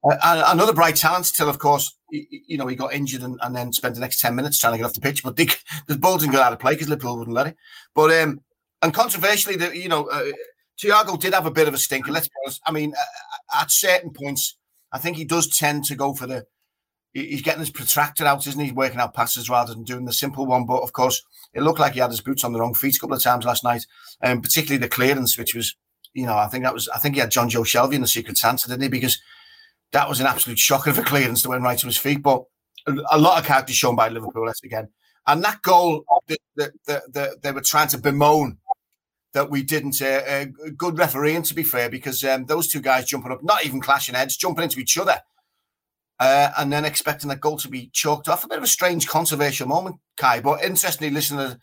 uh, 0.09 0.43
another 0.47 0.71
bright 0.71 0.95
talent 0.95 1.25
still, 1.25 1.49
of 1.49 1.59
course, 1.59 1.97
he, 2.09 2.43
you 2.47 2.57
know, 2.57 2.67
he 2.67 2.77
got 2.77 2.93
injured 2.93 3.21
and, 3.21 3.37
and, 3.41 3.53
then 3.53 3.73
spent 3.73 3.95
the 3.95 4.01
next 4.01 4.21
10 4.21 4.33
minutes 4.33 4.57
trying 4.57 4.73
to 4.73 4.77
get 4.77 4.85
off 4.85 4.93
the 4.93 5.01
pitch. 5.01 5.21
But 5.21 5.35
the, 5.35 5.53
the 5.87 5.97
ball 5.97 6.17
didn't 6.17 6.31
go 6.31 6.41
out 6.41 6.53
of 6.53 6.59
play 6.59 6.75
because 6.75 6.87
Liverpool 6.87 7.17
wouldn't 7.17 7.35
let 7.35 7.47
it. 7.47 7.57
But, 7.93 8.11
um, 8.21 8.39
and 8.81 8.93
controversially, 8.93 9.57
the, 9.57 9.77
you 9.77 9.89
know, 9.89 10.05
uh, 10.05 10.31
Thiago 10.81 11.19
did 11.19 11.33
have 11.33 11.45
a 11.45 11.51
bit 11.51 11.67
of 11.67 11.73
a 11.73 11.77
stinker. 11.77 12.13
Let's 12.13 12.29
be 12.29 12.33
honest. 12.45 12.61
I 12.65 12.71
mean, 12.71 12.93
at 13.53 13.69
certain 13.69 14.11
points, 14.11 14.57
I 14.91 14.99
think 14.99 15.17
he 15.17 15.25
does 15.25 15.47
tend 15.47 15.85
to 15.85 15.95
go 15.95 16.13
for 16.13 16.27
the. 16.27 16.45
He's 17.11 17.41
getting 17.41 17.61
his 17.61 17.71
protractor 17.71 18.25
out, 18.25 18.45
isn't 18.45 18.63
he? 18.63 18.71
Working 18.71 18.99
out 18.99 19.15
passes 19.15 19.49
rather 19.49 19.73
than 19.73 19.83
doing 19.83 20.05
the 20.05 20.13
simple 20.13 20.45
one. 20.45 20.65
But 20.67 20.83
of 20.83 20.93
course, 20.93 21.23
it 21.53 21.63
looked 21.63 21.79
like 21.79 21.93
he 21.93 21.99
had 21.99 22.11
his 22.11 22.21
boots 22.21 22.43
on 22.43 22.53
the 22.53 22.59
wrong 22.59 22.75
feet 22.75 22.95
a 22.95 22.99
couple 22.99 23.15
of 23.15 23.23
times 23.23 23.45
last 23.45 23.63
night, 23.63 23.85
and 24.21 24.33
um, 24.33 24.41
particularly 24.41 24.77
the 24.77 24.87
clearance, 24.87 25.37
which 25.37 25.55
was, 25.55 25.75
you 26.13 26.25
know, 26.25 26.37
I 26.37 26.47
think 26.47 26.63
that 26.63 26.73
was. 26.73 26.87
I 26.89 26.99
think 26.99 27.15
he 27.15 27.21
had 27.21 27.31
Jonjo 27.31 27.65
Shelvey 27.65 27.93
in 27.93 28.01
the 28.01 28.07
Secret 28.07 28.37
Santa, 28.37 28.67
didn't 28.67 28.83
he? 28.83 28.89
Because 28.89 29.19
that 29.91 30.07
was 30.07 30.19
an 30.19 30.27
absolute 30.27 30.59
shocker 30.59 30.91
of 30.91 30.99
a 30.99 31.03
clearance 31.03 31.41
that 31.41 31.49
went 31.49 31.63
right 31.63 31.79
to 31.79 31.87
his 31.87 31.97
feet. 31.97 32.21
But 32.21 32.43
a 32.87 33.17
lot 33.17 33.39
of 33.39 33.45
character 33.45 33.73
shown 33.73 33.95
by 33.95 34.09
Liverpool, 34.09 34.45
let's 34.45 34.63
again. 34.63 34.89
And 35.27 35.43
that 35.43 35.61
goal 35.61 36.05
that, 36.27 36.39
that, 36.55 36.71
that, 36.87 37.13
that 37.13 37.41
they 37.41 37.51
were 37.51 37.61
trying 37.61 37.87
to 37.89 37.97
bemoan 37.97 38.57
that 39.33 39.49
we 39.49 39.63
didn't. 39.63 40.01
Uh, 40.01 40.21
uh, 40.27 40.45
good 40.77 40.97
refereeing, 40.97 41.43
to 41.43 41.53
be 41.53 41.63
fair, 41.63 41.89
because 41.89 42.23
um, 42.23 42.45
those 42.45 42.67
two 42.67 42.81
guys 42.81 43.05
jumping 43.05 43.31
up, 43.31 43.43
not 43.43 43.65
even 43.65 43.81
clashing 43.81 44.15
heads, 44.15 44.37
jumping 44.37 44.63
into 44.63 44.79
each 44.79 44.97
other, 44.97 45.21
uh, 46.19 46.51
and 46.57 46.71
then 46.71 46.85
expecting 46.85 47.29
that 47.29 47.41
goal 47.41 47.57
to 47.57 47.69
be 47.69 47.89
chalked 47.93 48.27
off. 48.27 48.43
A 48.43 48.47
bit 48.47 48.57
of 48.57 48.63
a 48.63 48.67
strange 48.67 49.07
controversial 49.07 49.67
moment, 49.67 49.97
Kai. 50.17 50.41
But 50.41 50.63
interestingly, 50.63 51.13
listening 51.13 51.39
to 51.39 51.59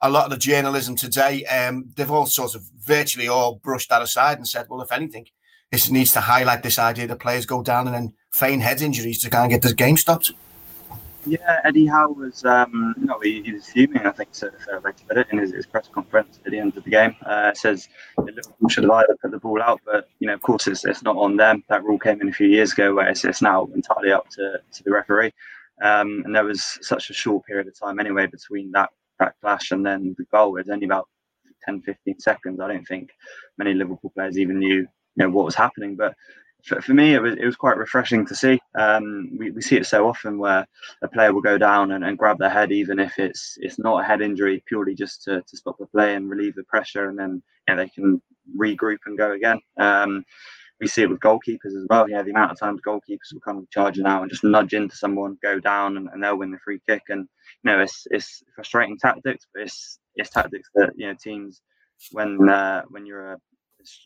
a 0.00 0.10
lot 0.10 0.24
of 0.24 0.30
the 0.30 0.36
journalism 0.36 0.96
today, 0.96 1.44
um, 1.46 1.92
they've 1.96 2.10
all 2.10 2.26
sort 2.26 2.54
of 2.54 2.64
virtually 2.84 3.28
all 3.28 3.56
brushed 3.56 3.90
that 3.90 4.02
aside 4.02 4.38
and 4.38 4.48
said, 4.48 4.66
well, 4.68 4.82
if 4.82 4.90
anything, 4.90 5.26
this 5.70 5.90
needs 5.90 6.12
to 6.12 6.20
highlight 6.20 6.62
this 6.62 6.78
idea 6.78 7.06
that 7.06 7.20
players 7.20 7.46
go 7.46 7.62
down 7.62 7.86
and 7.86 7.94
then 7.94 8.14
feign 8.30 8.60
head 8.60 8.82
injuries 8.82 9.22
to 9.22 9.30
kind 9.30 9.44
of 9.44 9.50
get 9.50 9.66
the 9.66 9.74
game 9.74 9.96
stopped. 9.96 10.32
Yeah, 11.24 11.60
Eddie 11.64 11.86
Howe 11.86 12.10
was, 12.10 12.44
um, 12.44 12.94
no, 12.98 13.20
he, 13.20 13.42
he 13.42 13.56
fuming, 13.58 14.06
I 14.06 14.10
think, 14.10 14.32
to 14.32 14.50
fair 14.64 14.80
put 14.80 15.18
it, 15.18 15.28
in 15.30 15.38
his, 15.38 15.52
his, 15.52 15.66
press 15.66 15.86
conference 15.86 16.40
at 16.44 16.50
the 16.50 16.58
end 16.58 16.76
of 16.76 16.82
the 16.82 16.90
game. 16.90 17.14
Uh, 17.24 17.54
says 17.54 17.88
Liverpool 18.18 18.68
should 18.68 18.82
have 18.84 18.90
either 18.92 19.16
put 19.22 19.30
the 19.30 19.38
ball 19.38 19.62
out, 19.62 19.80
but, 19.84 20.08
you 20.18 20.26
know, 20.26 20.34
of 20.34 20.42
course, 20.42 20.66
it's, 20.66 20.84
it's 20.84 21.02
not 21.04 21.16
on 21.16 21.36
them. 21.36 21.62
That 21.68 21.84
rule 21.84 21.98
came 21.98 22.20
in 22.20 22.28
a 22.28 22.32
few 22.32 22.48
years 22.48 22.72
ago 22.72 22.94
where 22.94 23.08
it's, 23.08 23.24
it's 23.24 23.40
now 23.40 23.68
entirely 23.72 24.10
up 24.10 24.28
to, 24.30 24.60
to 24.72 24.82
the 24.82 24.90
referee. 24.90 25.32
Um, 25.80 26.22
and 26.24 26.34
there 26.34 26.44
was 26.44 26.78
such 26.82 27.08
a 27.10 27.14
short 27.14 27.46
period 27.46 27.68
of 27.68 27.78
time 27.78 28.00
anyway 28.00 28.26
between 28.26 28.72
that, 28.72 28.90
that 29.20 29.34
clash 29.40 29.70
and 29.70 29.86
then 29.86 30.16
the 30.18 30.24
goal. 30.32 30.56
It 30.56 30.66
was 30.66 30.70
only 30.70 30.86
about 30.86 31.08
10, 31.64 31.82
15 31.82 32.18
seconds. 32.18 32.60
I 32.60 32.66
don't 32.66 32.86
think 32.86 33.10
many 33.58 33.74
Liverpool 33.74 34.10
players 34.14 34.38
even 34.38 34.58
knew, 34.58 34.80
you 34.80 34.88
know, 35.16 35.30
what 35.30 35.44
was 35.44 35.54
happening. 35.54 35.94
But 35.94 36.14
for, 36.64 36.80
for 36.80 36.94
me, 36.94 37.14
it 37.14 37.22
was, 37.22 37.34
it 37.34 37.44
was 37.44 37.56
quite 37.56 37.76
refreshing 37.76 38.26
to 38.26 38.34
see. 38.34 38.58
Um, 38.78 39.30
we, 39.38 39.50
we 39.50 39.62
see 39.62 39.76
it 39.76 39.86
so 39.86 40.08
often 40.08 40.38
where 40.38 40.66
a 41.02 41.08
player 41.08 41.32
will 41.32 41.42
go 41.42 41.58
down 41.58 41.92
and, 41.92 42.04
and 42.04 42.18
grab 42.18 42.38
their 42.38 42.50
head, 42.50 42.72
even 42.72 42.98
if 42.98 43.18
it's 43.18 43.56
it's 43.60 43.78
not 43.78 44.00
a 44.00 44.04
head 44.04 44.22
injury, 44.22 44.62
purely 44.66 44.94
just 44.94 45.22
to, 45.24 45.42
to 45.42 45.56
stop 45.56 45.76
the 45.78 45.86
play 45.86 46.14
and 46.14 46.30
relieve 46.30 46.54
the 46.54 46.64
pressure, 46.64 47.08
and 47.08 47.18
then 47.18 47.42
you 47.68 47.74
know, 47.74 47.82
they 47.82 47.88
can 47.88 48.20
regroup 48.58 48.98
and 49.06 49.18
go 49.18 49.32
again. 49.32 49.60
Um, 49.78 50.24
we 50.80 50.88
see 50.88 51.02
it 51.02 51.10
with 51.10 51.20
goalkeepers 51.20 51.76
as 51.76 51.86
well. 51.88 52.08
Yeah, 52.10 52.22
the 52.22 52.32
amount 52.32 52.50
of 52.50 52.58
times 52.58 52.80
goalkeepers 52.86 53.32
will 53.32 53.40
come 53.40 53.68
charging 53.70 54.04
out 54.04 54.22
and 54.22 54.30
just 54.30 54.42
nudge 54.42 54.74
into 54.74 54.96
someone, 54.96 55.38
go 55.40 55.60
down, 55.60 55.96
and, 55.96 56.08
and 56.12 56.22
they'll 56.22 56.38
win 56.38 56.50
the 56.50 56.58
free 56.64 56.80
kick. 56.88 57.02
And 57.08 57.28
you 57.64 57.70
know, 57.70 57.80
it's 57.80 58.06
it's 58.10 58.42
frustrating 58.54 58.98
tactics, 58.98 59.46
but 59.54 59.62
it's 59.62 59.98
it's 60.16 60.30
tactics 60.30 60.68
that 60.74 60.90
you 60.96 61.06
know 61.06 61.14
teams 61.22 61.62
when 62.10 62.48
uh, 62.48 62.82
when 62.88 63.06
you're 63.06 63.32
a, 63.32 63.38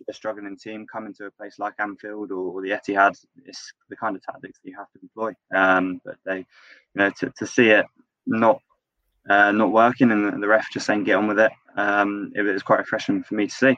a, 0.08 0.12
struggling 0.12 0.56
team 0.56 0.86
coming 0.90 1.14
to 1.14 1.26
a 1.26 1.30
place 1.30 1.58
like 1.58 1.74
Anfield 1.78 2.30
or, 2.30 2.52
or, 2.52 2.62
the 2.62 2.70
Etihad, 2.70 3.16
it's 3.44 3.72
the 3.88 3.96
kind 3.96 4.16
of 4.16 4.22
tactics 4.22 4.58
that 4.62 4.70
you 4.70 4.76
have 4.76 4.90
to 4.92 4.98
employ. 5.02 5.32
Um, 5.54 6.00
but 6.04 6.16
they, 6.24 6.38
you 6.38 6.44
know, 6.94 7.10
to, 7.18 7.32
to 7.38 7.46
see 7.46 7.68
it 7.68 7.86
not 8.26 8.60
uh, 9.28 9.50
not 9.52 9.72
working 9.72 10.12
and 10.12 10.42
the 10.42 10.46
ref 10.46 10.70
just 10.72 10.86
saying 10.86 11.04
get 11.04 11.16
on 11.16 11.26
with 11.26 11.40
it, 11.40 11.50
um, 11.76 12.32
it 12.36 12.42
was 12.42 12.62
quite 12.62 12.78
refreshing 12.78 13.22
for 13.22 13.34
me 13.34 13.46
to 13.46 13.54
see. 13.54 13.76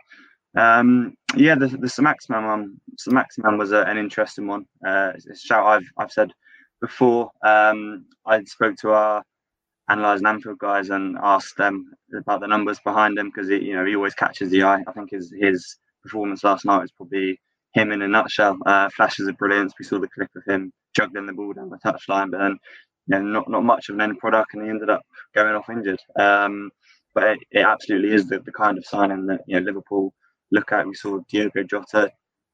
Um, 0.56 1.14
yeah, 1.36 1.54
the 1.54 1.68
the 1.68 1.88
Saint-Maximin 1.88 2.44
one, 2.44 2.80
Saint-Maximin 2.96 3.58
was 3.58 3.72
a, 3.72 3.82
an 3.82 3.98
interesting 3.98 4.46
one. 4.46 4.66
Uh, 4.86 5.12
it's 5.14 5.26
a 5.26 5.36
shout 5.36 5.66
I've 5.66 5.88
I've 5.98 6.12
said 6.12 6.32
before. 6.80 7.30
Um, 7.42 8.06
I 8.26 8.42
spoke 8.44 8.76
to 8.78 8.90
our 8.90 9.22
analysing 9.88 10.26
Anfield 10.26 10.58
guys 10.58 10.90
and 10.90 11.16
asked 11.22 11.56
them 11.56 11.90
about 12.14 12.40
the 12.40 12.46
numbers 12.46 12.78
behind 12.80 13.18
him 13.18 13.28
because 13.28 13.48
you 13.48 13.74
know 13.74 13.84
he 13.84 13.96
always 13.96 14.14
catches 14.14 14.50
the 14.50 14.62
eye. 14.62 14.82
I 14.86 14.92
think 14.92 15.10
his 15.10 15.32
his 15.38 15.76
performance 16.02 16.44
last 16.44 16.64
night 16.64 16.82
was 16.82 16.92
probably 16.92 17.40
him 17.72 17.92
in 17.92 18.02
a 18.02 18.08
nutshell. 18.08 18.58
Uh, 18.66 18.88
flashes 18.90 19.26
of 19.28 19.36
brilliance. 19.38 19.74
We 19.78 19.84
saw 19.84 19.98
the 19.98 20.08
clip 20.08 20.30
of 20.36 20.44
him 20.46 20.72
juggling 20.94 21.26
the 21.26 21.32
ball 21.32 21.52
down 21.52 21.70
the 21.70 21.78
touchline, 21.78 22.30
but 22.30 22.38
then 22.38 22.58
you 23.06 23.18
know 23.18 23.22
not 23.22 23.50
not 23.50 23.64
much 23.64 23.88
of 23.88 23.94
an 23.94 24.00
end 24.00 24.18
product, 24.18 24.54
and 24.54 24.64
he 24.64 24.70
ended 24.70 24.90
up 24.90 25.02
going 25.34 25.54
off 25.54 25.70
injured. 25.70 26.00
Um, 26.18 26.70
but 27.14 27.24
it, 27.24 27.38
it, 27.50 27.60
absolutely 27.60 28.12
is 28.14 28.28
the, 28.28 28.40
the 28.40 28.52
kind 28.52 28.78
of 28.78 28.86
signing 28.86 29.26
that 29.26 29.40
you 29.46 29.58
know 29.58 29.64
Liverpool 29.64 30.12
look 30.52 30.72
at. 30.72 30.86
We 30.86 30.94
saw 30.94 31.18
Diogo 31.30 31.62
Jota 31.64 32.10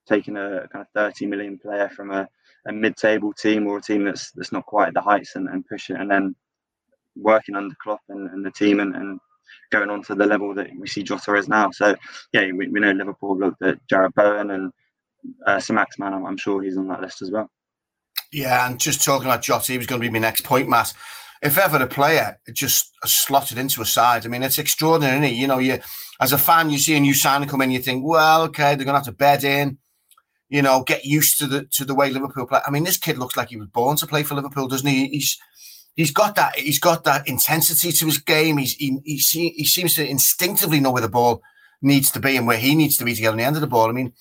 taking 0.08 0.36
a 0.36 0.66
kind 0.72 0.82
of 0.82 0.88
30 0.94 1.26
million 1.26 1.58
player 1.58 1.88
from 1.88 2.10
a, 2.10 2.28
a 2.68 2.72
mid-table 2.72 3.32
team 3.32 3.66
or 3.66 3.78
a 3.78 3.82
team 3.82 4.04
that's 4.04 4.30
that's 4.32 4.52
not 4.52 4.66
quite 4.66 4.88
at 4.88 4.94
the 4.94 5.00
heights 5.00 5.36
and, 5.36 5.48
and 5.48 5.66
pushing, 5.66 5.96
and 5.96 6.10
then 6.10 6.34
working 7.16 7.54
under 7.56 7.74
Klopp 7.82 8.00
and, 8.08 8.28
and 8.30 8.44
the 8.44 8.50
team 8.50 8.80
and, 8.80 8.94
and 8.94 9.20
going 9.70 9.90
on 9.90 10.02
to 10.04 10.14
the 10.14 10.26
level 10.26 10.54
that 10.54 10.68
we 10.78 10.87
see 10.87 11.02
Jota 11.02 11.34
is 11.34 11.49
now. 11.49 11.70
So 11.70 11.94
yeah, 12.32 12.50
we, 12.52 12.68
we 12.68 12.80
know 12.80 12.92
Liverpool 12.92 13.38
looked 13.38 13.62
at 13.62 13.78
Jarrod 13.90 14.14
Bowen 14.14 14.50
and 14.50 14.73
uh, 15.46 15.58
Saint-Maximin. 15.58 16.12
I'm, 16.12 16.26
I'm 16.26 16.37
sure 16.37 16.62
he's 16.62 16.76
on 16.76 16.88
that 16.88 17.00
list 17.00 17.23
as 17.23 17.30
well. 17.30 17.50
Yeah, 18.32 18.66
and 18.66 18.80
just 18.80 19.04
talking 19.04 19.26
about 19.26 19.42
Jota, 19.42 19.73
he 19.73 19.78
was 19.78 19.87
going 19.87 20.00
to 20.00 20.06
be 20.06 20.12
my 20.12 20.18
next 20.18 20.42
point, 20.42 20.68
Matt. 20.68 20.92
If 21.42 21.58
ever 21.58 21.76
a 21.76 21.87
player 21.87 22.38
just 22.52 22.90
slotted 23.04 23.58
into 23.58 23.82
a 23.82 23.84
side, 23.84 24.25
I 24.25 24.28
mean, 24.28 24.42
it's 24.42 24.58
extraordinary, 24.58 25.28
You 25.28 25.46
know, 25.46 25.58
you 25.58 25.78
as 26.20 26.32
a 26.32 26.38
fan, 26.38 26.70
you 26.70 26.78
see 26.78 26.96
a 26.96 27.00
new 27.00 27.14
signing 27.14 27.49
come 27.49 27.61
in, 27.61 27.70
you 27.70 27.80
think, 27.80 28.04
well, 28.04 28.42
okay, 28.44 28.75
they're 28.75 28.84
going 28.84 28.94
to 28.94 29.00
have 29.00 29.04
to 29.04 29.12
bed 29.12 29.44
in, 29.44 29.78
you 30.49 30.62
know, 30.62 30.82
get 30.82 31.04
used 31.04 31.38
to 31.40 31.46
the 31.46 31.64
to 31.73 31.84
the 31.84 31.94
way 31.94 32.11
Liverpool 32.11 32.46
play. 32.46 32.61
I 32.66 32.70
mean, 32.70 32.84
this 32.84 32.96
kid 32.96 33.18
looks 33.18 33.37
like 33.37 33.50
he 33.50 33.56
was 33.56 33.68
born 33.68 33.96
to 33.99 34.06
play 34.06 34.23
for 34.23 34.34
Liverpool, 34.34 34.68
doesn't 34.68 34.88
he? 34.88 35.08
He's 35.08 35.38
he's 35.94 36.10
got 36.10 36.34
that 36.34 36.56
he's 36.56 36.78
got 36.78 37.04
that 37.04 37.26
intensity 37.28 37.92
to 37.92 38.06
his 38.06 38.18
game. 38.18 38.58
He's 38.58 38.74
he, 38.74 38.98
he, 39.04 39.50
he 39.50 39.64
seems 39.64 39.94
to 39.96 40.08
instinctively 40.08 40.80
know 40.80 40.90
where 40.90 41.02
the 41.02 41.08
ball 41.08 41.42
needs 41.82 42.10
to 42.12 42.20
be 42.20 42.36
and 42.36 42.46
where 42.46 42.58
he 42.58 42.74
needs 42.74 42.96
to 42.98 43.04
be 43.04 43.14
to 43.14 43.20
get 43.20 43.30
on 43.30 43.38
the 43.38 43.44
end 43.44 43.56
of 43.56 43.60
the 43.60 43.66
ball. 43.68 43.88
I 43.88 43.92
mean, 43.92 44.12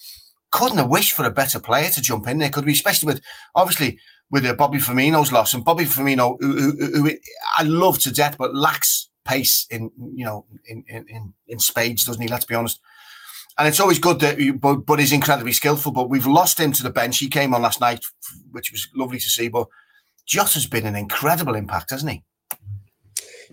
couldn't 0.51 0.77
have 0.77 0.89
wished 0.89 1.13
for 1.13 1.25
a 1.25 1.31
better 1.31 1.59
player 1.59 1.89
to 1.89 2.01
jump 2.01 2.27
in 2.27 2.37
there, 2.37 2.49
could 2.49 2.65
we? 2.65 2.73
Especially 2.73 3.07
with 3.07 3.21
obviously 3.55 3.99
with 4.29 4.45
uh, 4.45 4.53
Bobby 4.53 4.79
Firmino's 4.79 5.31
loss 5.31 5.53
and 5.53 5.65
Bobby 5.65 5.85
Firmino, 5.85 6.37
who, 6.39 6.53
who, 6.53 7.03
who, 7.03 7.11
I 7.55 7.63
love 7.63 7.99
to 7.99 8.11
death, 8.11 8.37
but 8.37 8.55
lacks 8.55 9.09
pace 9.25 9.65
in 9.69 9.91
you 10.15 10.25
know 10.25 10.45
in 10.65 10.83
in 10.87 11.33
in 11.47 11.59
spades, 11.59 12.05
doesn't 12.05 12.21
he? 12.21 12.27
Let's 12.27 12.45
be 12.45 12.55
honest. 12.55 12.79
And 13.57 13.67
it's 13.67 13.79
always 13.79 13.99
good 13.99 14.19
that, 14.21 14.59
but, 14.59 14.77
but 14.77 14.97
he's 14.97 15.11
incredibly 15.11 15.53
skillful. 15.53 15.91
But 15.91 16.09
we've 16.09 16.25
lost 16.25 16.59
him 16.59 16.71
to 16.71 16.81
the 16.81 16.89
bench. 16.89 17.19
He 17.19 17.29
came 17.29 17.53
on 17.53 17.61
last 17.61 17.79
night, 17.79 18.03
which 18.51 18.71
was 18.71 18.87
lovely 18.95 19.19
to 19.19 19.29
see. 19.29 19.47
But 19.47 19.67
Jota's 20.25 20.67
been 20.67 20.85
an 20.85 20.95
incredible 20.95 21.55
impact, 21.55 21.91
hasn't 21.91 22.11
he? 22.11 22.23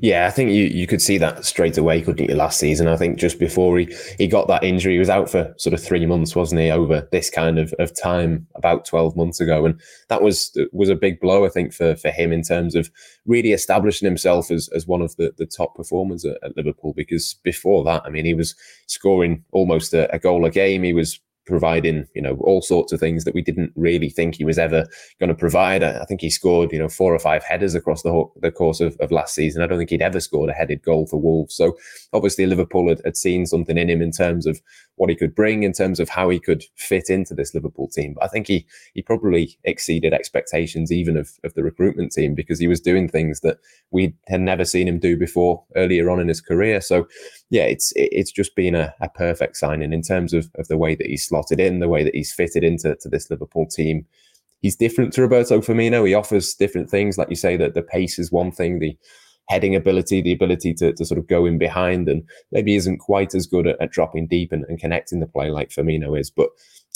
Yeah, 0.02 0.26
I 0.26 0.30
think 0.30 0.50
you, 0.50 0.64
you 0.64 0.86
could 0.86 1.02
see 1.02 1.18
that 1.18 1.44
straight 1.44 1.76
away, 1.76 2.00
couldn't 2.00 2.30
you, 2.30 2.34
last 2.34 2.58
season? 2.58 2.88
I 2.88 2.96
think 2.96 3.18
just 3.18 3.38
before 3.38 3.78
he, 3.78 3.94
he 4.16 4.28
got 4.28 4.48
that 4.48 4.64
injury, 4.64 4.94
he 4.94 4.98
was 4.98 5.10
out 5.10 5.28
for 5.28 5.52
sort 5.58 5.74
of 5.74 5.82
three 5.82 6.06
months, 6.06 6.34
wasn't 6.34 6.62
he, 6.62 6.70
over 6.70 7.06
this 7.12 7.28
kind 7.28 7.58
of, 7.58 7.74
of 7.78 7.94
time 8.00 8.46
about 8.54 8.86
12 8.86 9.14
months 9.14 9.40
ago. 9.40 9.66
And 9.66 9.78
that 10.08 10.22
was 10.22 10.56
was 10.72 10.88
a 10.88 10.94
big 10.94 11.20
blow, 11.20 11.44
I 11.44 11.50
think, 11.50 11.74
for, 11.74 11.96
for 11.96 12.10
him 12.10 12.32
in 12.32 12.42
terms 12.42 12.74
of 12.74 12.90
really 13.26 13.52
establishing 13.52 14.06
himself 14.06 14.50
as, 14.50 14.70
as 14.74 14.86
one 14.86 15.02
of 15.02 15.14
the, 15.16 15.34
the 15.36 15.46
top 15.46 15.74
performers 15.74 16.24
at, 16.24 16.38
at 16.42 16.56
Liverpool. 16.56 16.94
Because 16.94 17.34
before 17.42 17.84
that, 17.84 18.02
I 18.06 18.08
mean, 18.08 18.24
he 18.24 18.34
was 18.34 18.54
scoring 18.86 19.44
almost 19.52 19.92
a, 19.92 20.12
a 20.14 20.18
goal 20.18 20.46
a 20.46 20.50
game. 20.50 20.82
He 20.82 20.94
was 20.94 21.20
providing, 21.50 22.06
you 22.14 22.22
know, 22.22 22.36
all 22.40 22.62
sorts 22.62 22.92
of 22.92 23.00
things 23.00 23.24
that 23.24 23.34
we 23.34 23.42
didn't 23.42 23.72
really 23.76 24.08
think 24.08 24.36
he 24.36 24.44
was 24.44 24.58
ever 24.58 24.86
going 25.18 25.28
to 25.28 25.34
provide. 25.34 25.82
I 25.82 26.04
think 26.06 26.22
he 26.22 26.30
scored, 26.30 26.72
you 26.72 26.78
know, 26.78 26.88
four 26.88 27.14
or 27.14 27.18
five 27.18 27.44
headers 27.44 27.74
across 27.74 28.02
the, 28.02 28.24
the 28.40 28.50
course 28.50 28.80
of, 28.80 28.96
of 29.00 29.10
last 29.10 29.34
season. 29.34 29.62
I 29.62 29.66
don't 29.66 29.78
think 29.78 29.90
he'd 29.90 30.00
ever 30.00 30.20
scored 30.20 30.48
a 30.48 30.54
headed 30.54 30.82
goal 30.82 31.06
for 31.06 31.20
Wolves. 31.20 31.54
So 31.54 31.76
obviously 32.12 32.46
Liverpool 32.46 32.88
had, 32.88 33.02
had 33.04 33.16
seen 33.16 33.44
something 33.44 33.76
in 33.76 33.90
him 33.90 34.00
in 34.00 34.12
terms 34.12 34.46
of 34.46 34.60
what 35.00 35.08
he 35.08 35.16
could 35.16 35.34
bring, 35.34 35.62
in 35.62 35.72
terms 35.72 35.98
of 35.98 36.10
how 36.10 36.28
he 36.28 36.38
could 36.38 36.62
fit 36.76 37.08
into 37.08 37.32
this 37.32 37.54
Liverpool 37.54 37.88
team. 37.88 38.12
But 38.12 38.24
I 38.24 38.28
think 38.28 38.46
he 38.46 38.66
he 38.92 39.00
probably 39.00 39.58
exceeded 39.64 40.12
expectations 40.12 40.92
even 40.92 41.16
of, 41.16 41.30
of 41.42 41.54
the 41.54 41.64
recruitment 41.64 42.12
team 42.12 42.34
because 42.34 42.58
he 42.58 42.68
was 42.68 42.82
doing 42.82 43.08
things 43.08 43.40
that 43.40 43.56
we 43.90 44.14
had 44.28 44.42
never 44.42 44.66
seen 44.66 44.86
him 44.86 44.98
do 44.98 45.16
before 45.16 45.64
earlier 45.74 46.10
on 46.10 46.20
in 46.20 46.28
his 46.28 46.42
career. 46.42 46.82
So 46.82 47.08
yeah, 47.48 47.62
it's 47.62 47.94
it's 47.96 48.30
just 48.30 48.54
been 48.54 48.74
a, 48.74 48.94
a 49.00 49.08
perfect 49.08 49.56
signing 49.56 49.94
in 49.94 50.02
terms 50.02 50.34
of, 50.34 50.50
of 50.56 50.68
the 50.68 50.76
way 50.76 50.94
that 50.94 51.06
he's 51.06 51.26
slotted 51.26 51.60
in, 51.60 51.80
the 51.80 51.88
way 51.88 52.04
that 52.04 52.14
he's 52.14 52.34
fitted 52.34 52.62
into 52.62 52.94
to 52.94 53.08
this 53.08 53.30
Liverpool 53.30 53.66
team. 53.66 54.04
He's 54.60 54.76
different 54.76 55.14
to 55.14 55.22
Roberto 55.22 55.60
Firmino. 55.62 56.06
He 56.06 56.12
offers 56.12 56.52
different 56.52 56.90
things, 56.90 57.16
like 57.16 57.30
you 57.30 57.36
say, 57.36 57.56
that 57.56 57.72
the 57.72 57.80
pace 57.80 58.18
is 58.18 58.30
one 58.30 58.52
thing, 58.52 58.80
the 58.80 58.98
heading 59.48 59.74
ability, 59.74 60.20
the 60.20 60.32
ability 60.32 60.74
to, 60.74 60.92
to 60.92 61.04
sort 61.04 61.18
of 61.18 61.26
go 61.26 61.46
in 61.46 61.58
behind, 61.58 62.08
and 62.08 62.22
maybe 62.52 62.76
isn't 62.76 62.98
quite 62.98 63.34
as 63.34 63.46
good 63.46 63.66
at, 63.66 63.80
at 63.80 63.90
dropping 63.90 64.26
deep 64.28 64.52
and, 64.52 64.64
and 64.68 64.78
connecting 64.78 65.20
the 65.20 65.26
play 65.26 65.50
like 65.50 65.70
Firmino 65.70 66.18
is. 66.18 66.30
But 66.30 66.50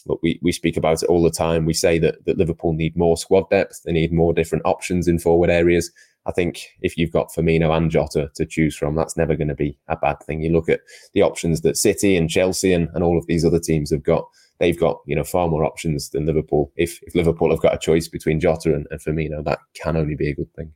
but 0.07 0.23
we, 0.23 0.39
we 0.43 0.53
speak 0.53 0.77
about 0.77 1.03
it 1.03 1.09
all 1.09 1.23
the 1.23 1.31
time. 1.31 1.65
We 1.65 1.73
say 1.73 1.99
that, 1.99 2.25
that 2.27 2.37
Liverpool 2.37 2.75
need 2.75 2.97
more 2.97 3.17
squad 3.17 3.49
depth. 3.51 3.81
They 3.85 3.93
need 3.93 4.13
more 4.13 4.35
different 4.35 4.67
options 4.67 5.09
in 5.09 5.19
forward 5.19 5.51
areas. 5.51 5.91
I 6.27 6.33
think 6.33 6.69
if 6.81 6.97
you've 6.97 7.13
got 7.13 7.31
Firmino 7.33 7.75
and 7.77 7.91
Jota 7.91 8.31
to 8.35 8.47
choose 8.47 8.77
from, 8.77 8.97
that's 8.97 9.17
never 9.17 9.37
going 9.37 9.49
to 9.49 9.55
be 9.55 9.79
a 9.89 9.97
bad 9.97 10.17
thing. 10.23 10.41
You 10.41 10.53
look 10.53 10.69
at 10.69 10.81
the 11.13 11.23
options 11.23 11.61
that 11.63 11.77
City 11.77 12.17
and 12.17 12.31
Chelsea 12.31 12.73
and, 12.73 12.89
and 12.95 13.05
all 13.05 13.19
of 13.19 13.27
these 13.27 13.45
other 13.45 13.61
teams 13.61 13.91
have 13.91 14.03
got. 14.03 14.27
They've 14.61 14.79
got 14.79 15.01
you 15.07 15.17
know 15.17 15.25
far 15.25 15.49
more 15.49 15.65
options 15.65 16.11
than 16.11 16.27
Liverpool. 16.27 16.73
If 16.77 17.01
if 17.03 17.15
Liverpool 17.15 17.51
have 17.51 17.61
got 17.61 17.75
a 17.75 17.79
choice 17.79 18.09
between 18.09 18.41
Jota 18.41 18.75
and, 18.75 18.87
and 18.91 19.01
Firmino, 19.01 19.45
that 19.45 19.59
can 19.75 19.97
only 19.97 20.15
be 20.15 20.31
a 20.31 20.35
good 20.35 20.53
thing. 20.55 20.73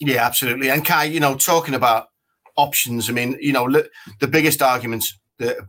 Yeah, 0.00 0.24
absolutely. 0.24 0.70
And 0.70 0.84
Kai, 0.84 1.04
you 1.04 1.20
know, 1.20 1.36
talking 1.36 1.74
about 1.74 2.08
options, 2.56 3.08
I 3.08 3.12
mean, 3.12 3.36
you 3.40 3.52
know, 3.52 3.68
the 4.20 4.28
biggest 4.28 4.62
arguments 4.62 5.18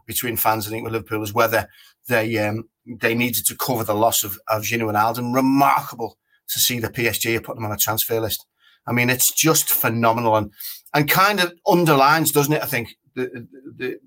between 0.05 0.37
fans, 0.37 0.67
I 0.67 0.69
think, 0.69 0.83
with 0.83 0.93
Liverpool 0.93 1.23
is 1.23 1.33
whether 1.33 1.67
they 2.07 2.37
um, 2.37 2.69
they 2.85 3.13
needed 3.13 3.45
to 3.45 3.55
cover 3.55 3.83
the 3.83 3.95
loss 3.95 4.23
of, 4.23 4.39
of 4.47 4.63
Gini 4.63 4.81
Wijnaldum. 4.81 5.33
Remarkable 5.33 6.17
to 6.47 6.59
see 6.59 6.79
the 6.79 6.89
PSG 6.89 7.43
putting 7.43 7.61
him 7.61 7.65
on 7.65 7.71
a 7.71 7.77
transfer 7.77 8.19
list. 8.19 8.45
I 8.87 8.91
mean, 8.91 9.09
it's 9.09 9.31
just 9.31 9.69
phenomenal 9.69 10.35
and 10.35 10.51
and 10.93 11.09
kind 11.09 11.39
of 11.39 11.53
underlines, 11.67 12.31
doesn't 12.31 12.53
it? 12.53 12.63
I 12.63 12.65
think 12.65 12.97
the, 13.15 13.47
the, 13.77 13.99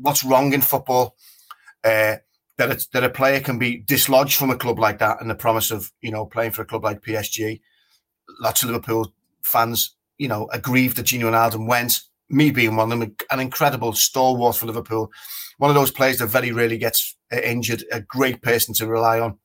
what's 0.00 0.24
wrong 0.24 0.52
in 0.52 0.60
football. 0.60 1.16
Uh, 1.84 2.16
that 2.58 2.70
a, 2.70 2.86
that 2.92 3.02
a 3.02 3.08
player 3.08 3.40
can 3.40 3.58
be 3.58 3.78
dislodged 3.78 4.38
from 4.38 4.50
a 4.50 4.56
club 4.56 4.78
like 4.78 4.98
that 4.98 5.20
and 5.20 5.28
the 5.28 5.34
promise 5.34 5.70
of 5.70 5.90
you 6.02 6.10
know 6.10 6.26
playing 6.26 6.52
for 6.52 6.62
a 6.62 6.66
club 6.66 6.84
like 6.84 7.02
PSG. 7.02 7.60
Lots 8.40 8.62
of 8.62 8.68
Liverpool 8.68 9.12
fans, 9.44 9.96
you 10.18 10.28
know, 10.28 10.48
aggrieved 10.52 10.96
that 10.96 11.06
Gini 11.06 11.22
Wijnaldum 11.22 11.66
went. 11.66 12.00
Me 12.28 12.50
being 12.50 12.76
one 12.76 12.90
of 12.90 12.98
them, 12.98 13.14
an 13.30 13.40
incredible 13.40 13.92
stalwart 13.92 14.56
for 14.56 14.64
Liverpool. 14.64 15.10
One 15.58 15.70
of 15.70 15.74
those 15.74 15.90
players 15.90 16.16
that 16.18 16.28
very 16.28 16.50
rarely 16.50 16.78
gets 16.78 17.14
uh, 17.30 17.40
injured. 17.40 17.84
A 17.92 18.00
great 18.00 18.40
person 18.40 18.72
to 18.74 18.86
rely 18.86 19.20
on 19.20 19.38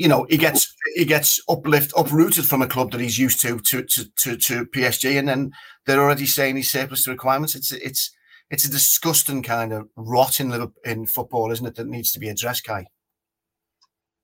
you 0.00 0.08
know, 0.08 0.26
he 0.30 0.38
gets 0.38 0.74
he 0.94 1.04
gets 1.04 1.38
uplift 1.46 1.92
uprooted 1.94 2.46
from 2.46 2.62
a 2.62 2.66
club 2.66 2.90
that 2.90 3.02
he's 3.02 3.18
used 3.18 3.38
to 3.42 3.58
to 3.58 3.82
to 3.82 4.04
to, 4.20 4.36
to 4.36 4.64
PSG, 4.64 5.18
and 5.18 5.28
then 5.28 5.52
they're 5.84 6.00
already 6.00 6.24
saying 6.24 6.56
he's 6.56 6.72
surplus 6.72 7.02
to 7.02 7.10
requirements. 7.10 7.54
It's 7.54 7.70
it's 7.70 8.10
it's 8.50 8.64
a 8.64 8.70
disgusting 8.70 9.42
kind 9.42 9.74
of 9.74 9.88
rot 9.96 10.40
in 10.40 10.72
in 10.86 11.04
football, 11.04 11.52
isn't 11.52 11.66
it? 11.66 11.74
That 11.74 11.86
needs 11.86 12.12
to 12.12 12.18
be 12.18 12.30
addressed, 12.30 12.64
Kai. 12.64 12.86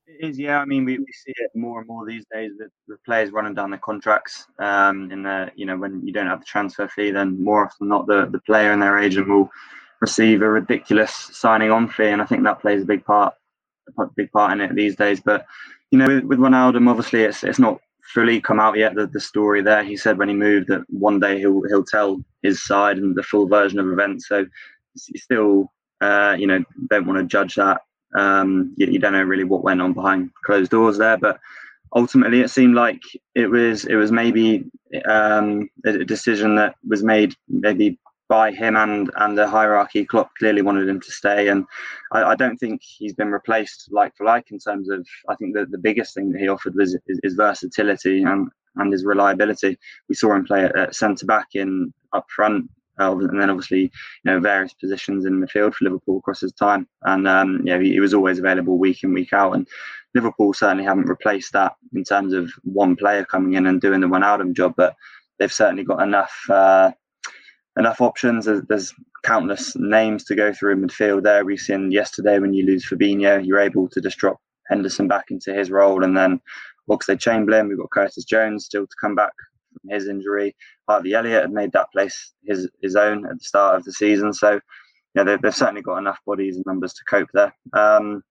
It 0.06 0.24
is, 0.30 0.38
yeah. 0.38 0.60
I 0.60 0.64
mean, 0.64 0.84
we, 0.84 0.98
we 0.98 1.06
see 1.12 1.32
it 1.36 1.50
more 1.54 1.80
and 1.80 1.88
more 1.88 2.06
these 2.06 2.24
days 2.32 2.52
with 2.58 2.70
the 2.86 2.96
players 3.04 3.30
running 3.32 3.54
down 3.54 3.70
their 3.70 3.80
contracts. 3.80 4.46
Um, 4.58 5.10
in 5.10 5.22
the 5.24 5.50
you 5.56 5.66
know 5.66 5.76
when 5.76 6.06
you 6.06 6.12
don't 6.12 6.28
have 6.28 6.40
the 6.40 6.46
transfer 6.46 6.86
fee, 6.88 7.10
then 7.10 7.42
more 7.42 7.64
often 7.66 7.88
not, 7.88 8.06
the 8.06 8.26
the 8.26 8.40
player 8.40 8.72
and 8.72 8.80
their 8.80 8.98
agent 8.98 9.28
will 9.28 9.50
receive 10.00 10.42
a 10.42 10.48
ridiculous 10.48 11.12
signing 11.12 11.72
on 11.72 11.88
fee, 11.88 12.08
and 12.08 12.22
I 12.22 12.26
think 12.26 12.44
that 12.44 12.60
plays 12.60 12.82
a 12.82 12.86
big 12.86 13.04
part 13.04 13.34
a 13.98 14.06
big 14.16 14.30
part 14.32 14.52
in 14.52 14.60
it 14.60 14.74
these 14.74 14.96
days. 14.96 15.20
But 15.20 15.46
you 15.90 15.98
know, 15.98 16.06
with, 16.06 16.24
with 16.24 16.38
Wijnaldum, 16.38 16.88
obviously 16.88 17.22
it's 17.22 17.42
it's 17.42 17.58
not 17.58 17.80
fully 18.14 18.40
come 18.40 18.60
out 18.60 18.76
yet. 18.78 18.94
The, 18.94 19.08
the 19.08 19.20
story 19.20 19.60
there, 19.62 19.82
he 19.82 19.96
said 19.96 20.18
when 20.18 20.28
he 20.28 20.34
moved 20.34 20.68
that 20.68 20.82
one 20.88 21.18
day 21.18 21.38
he'll 21.38 21.62
he'll 21.68 21.84
tell 21.84 22.22
his 22.42 22.64
side 22.64 22.98
and 22.98 23.16
the 23.16 23.22
full 23.24 23.48
version 23.48 23.80
of 23.80 23.88
events. 23.88 24.28
So 24.28 24.46
still, 24.96 25.72
uh, 26.00 26.36
you 26.38 26.46
know, 26.46 26.64
don't 26.90 27.06
want 27.06 27.18
to 27.18 27.24
judge 27.24 27.56
that. 27.56 27.80
Um, 28.14 28.74
you, 28.76 28.86
you 28.86 28.98
don't 28.98 29.12
know 29.12 29.22
really 29.22 29.44
what 29.44 29.64
went 29.64 29.82
on 29.82 29.92
behind 29.92 30.30
closed 30.44 30.70
doors 30.70 30.98
there, 30.98 31.16
but 31.16 31.40
ultimately 31.94 32.40
it 32.40 32.50
seemed 32.50 32.74
like 32.74 33.02
it 33.34 33.48
was 33.48 33.84
it 33.86 33.96
was 33.96 34.12
maybe 34.12 34.64
um, 35.06 35.68
a 35.84 36.04
decision 36.04 36.54
that 36.56 36.76
was 36.86 37.02
made 37.02 37.34
maybe 37.48 37.98
by 38.28 38.50
him 38.50 38.76
and 38.76 39.10
and 39.16 39.36
the 39.36 39.48
hierarchy. 39.48 40.04
Klopp 40.04 40.30
clearly 40.38 40.62
wanted 40.62 40.88
him 40.88 41.00
to 41.00 41.10
stay, 41.12 41.48
and 41.48 41.64
I, 42.12 42.22
I, 42.22 42.34
don't 42.34 42.56
think 42.58 42.82
he's 42.82 43.14
been 43.14 43.30
replaced 43.30 43.88
like 43.92 44.16
for 44.16 44.24
like 44.24 44.50
in 44.50 44.58
terms 44.58 44.90
of. 44.90 45.06
I 45.28 45.34
think 45.36 45.54
that 45.54 45.70
the 45.70 45.78
biggest 45.78 46.14
thing 46.14 46.32
that 46.32 46.40
he 46.40 46.48
offered 46.48 46.74
was 46.74 46.96
his, 47.22 47.34
versatility 47.34 48.22
and 48.22 48.48
and 48.76 48.92
his 48.92 49.04
reliability. 49.04 49.78
We 50.08 50.14
saw 50.14 50.34
him 50.34 50.44
play 50.44 50.64
at, 50.64 50.76
at 50.76 50.94
centre 50.94 51.26
back 51.26 51.48
in 51.54 51.92
up 52.12 52.26
front. 52.34 52.68
And 52.98 53.40
then 53.40 53.50
obviously, 53.50 53.80
you 53.80 53.90
know, 54.24 54.40
various 54.40 54.72
positions 54.74 55.24
in 55.24 55.40
midfield 55.40 55.74
for 55.74 55.84
Liverpool 55.84 56.18
across 56.18 56.40
his 56.40 56.52
time, 56.52 56.88
and 57.02 57.28
um, 57.28 57.64
know, 57.64 57.80
he, 57.80 57.92
he 57.92 58.00
was 58.00 58.14
always 58.14 58.38
available 58.38 58.78
week 58.78 59.02
in 59.02 59.12
week 59.12 59.32
out. 59.32 59.54
And 59.54 59.66
Liverpool 60.14 60.54
certainly 60.54 60.84
haven't 60.84 61.08
replaced 61.08 61.52
that 61.52 61.74
in 61.94 62.04
terms 62.04 62.32
of 62.32 62.50
one 62.64 62.96
player 62.96 63.24
coming 63.24 63.54
in 63.54 63.66
and 63.66 63.80
doing 63.80 64.00
the 64.00 64.08
one 64.08 64.22
Wijnaldum 64.22 64.54
job, 64.54 64.74
but 64.76 64.94
they've 65.38 65.52
certainly 65.52 65.84
got 65.84 66.02
enough 66.02 66.34
uh, 66.48 66.92
enough 67.78 68.00
options. 68.00 68.46
There's, 68.46 68.62
there's, 68.68 68.94
countless 69.24 69.74
names 69.74 70.22
to 70.22 70.36
go 70.36 70.52
through 70.52 70.70
in 70.70 70.86
midfield 70.86 71.24
there. 71.24 71.44
We've 71.44 71.58
seen 71.58 71.90
yesterday 71.90 72.38
when 72.38 72.54
you 72.54 72.64
lose 72.64 72.88
Fabinho, 72.88 73.44
you're 73.44 73.58
able 73.58 73.88
to 73.88 74.00
just 74.00 74.18
drop 74.18 74.38
Henderson 74.68 75.08
back 75.08 75.24
into 75.30 75.52
his 75.52 75.68
role, 75.68 76.04
and 76.04 76.16
then 76.16 76.40
Oxlade 76.88 77.18
Chamberlain. 77.18 77.68
We've 77.68 77.78
got 77.78 77.90
Curtis 77.90 78.24
Jones 78.24 78.66
still 78.66 78.86
to 78.86 78.96
come 79.00 79.16
back 79.16 79.32
from 79.72 79.90
his 79.90 80.06
injury. 80.06 80.54
Harvey 80.88 81.14
Elliott 81.14 81.42
had 81.42 81.52
made 81.52 81.72
that 81.72 81.90
place 81.92 82.32
his 82.44 82.68
his 82.82 82.96
own 82.96 83.26
at 83.26 83.38
the 83.38 83.44
start 83.44 83.76
of 83.76 83.84
the 83.84 83.92
season, 83.92 84.32
so 84.32 84.60
yeah, 85.14 85.24
they've, 85.24 85.40
they've 85.40 85.54
certainly 85.54 85.82
got 85.82 85.98
enough 85.98 86.18
bodies 86.26 86.56
and 86.56 86.64
numbers 86.66 86.92
to 86.92 87.04
cope 87.08 87.28
there. 87.32 87.54
Um, 87.72 88.22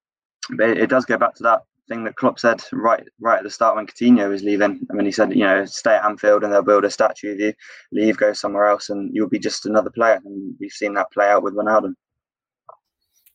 but 0.51 0.69
it, 0.69 0.77
it 0.77 0.89
does 0.89 1.05
go 1.05 1.17
back 1.17 1.33
to 1.35 1.43
that 1.43 1.61
thing 1.87 2.03
that 2.03 2.15
Klopp 2.15 2.39
said 2.39 2.61
right 2.71 3.03
right 3.19 3.37
at 3.37 3.43
the 3.43 3.49
start 3.49 3.75
when 3.75 3.87
Coutinho 3.87 4.29
was 4.29 4.43
leaving. 4.43 4.85
I 4.89 4.93
mean, 4.93 5.05
he 5.05 5.11
said, 5.11 5.33
you 5.33 5.43
know, 5.43 5.65
stay 5.65 5.95
at 5.95 6.05
Anfield 6.05 6.43
and 6.43 6.53
they'll 6.53 6.61
build 6.61 6.85
a 6.85 6.89
statue 6.89 7.33
of 7.33 7.39
you. 7.39 7.53
Leave, 7.91 8.17
go 8.17 8.33
somewhere 8.33 8.65
else, 8.65 8.89
and 8.89 9.09
you'll 9.13 9.29
be 9.29 9.39
just 9.39 9.65
another 9.65 9.89
player. 9.89 10.21
And 10.23 10.55
we've 10.59 10.71
seen 10.71 10.93
that 10.93 11.11
play 11.11 11.29
out 11.29 11.43
with 11.43 11.55
Ronaldo. 11.55 11.93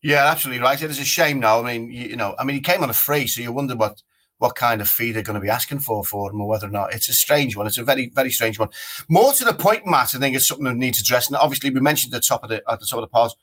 Yeah, 0.03 0.27
absolutely 0.27 0.63
right. 0.63 0.81
It 0.81 0.91
is 0.91 0.99
a 0.99 1.05
shame 1.05 1.41
now. 1.41 1.61
I 1.61 1.73
mean, 1.73 1.91
you, 1.91 2.09
you, 2.09 2.17
know, 2.17 2.35
I 2.39 2.45
mean, 2.45 2.55
he 2.55 2.63
came 2.63 2.83
on 2.83 2.91
a 2.91 2.95
free, 2.95 3.27
so 3.27 3.43
you 3.43 3.53
wonder 3.53 3.77
what 3.77 4.03
what 4.41 4.55
kind 4.55 4.81
of 4.81 4.89
fee 4.89 5.13
they're 5.13 5.23
going 5.23 5.35
to 5.35 5.41
be 5.41 5.51
asking 5.51 5.81
for 5.81 6.03
for 6.03 6.31
him, 6.31 6.41
or 6.41 6.49
whether 6.49 6.67
or 6.67 6.71
not 6.71 6.95
it's 6.95 7.11
a 7.11 7.13
strange 7.13 7.57
one. 7.57 7.67
It's 7.67 7.77
a 7.77 7.85
very 7.85 8.11
very 8.15 8.31
strange 8.31 8.59
one. 8.59 8.71
More 9.09 9.35
to 9.35 9.45
the 9.45 9.53
point, 9.53 9.87
Matt. 9.87 10.15
I 10.15 10.19
think 10.19 10.35
it's 10.35 10.49
something 10.49 10.65
that 10.65 10.77
needs 10.77 10.99
addressing. 10.99 11.37
Obviously, 11.37 11.69
we 11.69 11.81
mentioned 11.81 12.15
at 12.15 12.23
the 12.23 12.27
top 12.27 12.43
of 12.43 12.49
the 12.49 12.63
at 12.67 12.81
the 12.81 12.87
top 12.87 12.99
of 12.99 13.03
the 13.03 13.09
pause. 13.09 13.37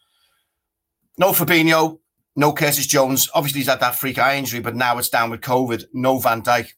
No 1.19 1.33
Fabinho, 1.33 1.99
no 2.35 2.51
Curtis 2.51 2.87
Jones. 2.87 3.29
Obviously, 3.35 3.59
he's 3.59 3.67
had 3.69 3.79
that 3.79 3.95
freak 3.95 4.17
eye 4.17 4.37
injury, 4.37 4.59
but 4.59 4.75
now 4.75 4.97
it's 4.97 5.09
down 5.09 5.29
with 5.29 5.41
COVID. 5.41 5.85
No 5.93 6.17
Van 6.17 6.41
Dijk. 6.41 6.69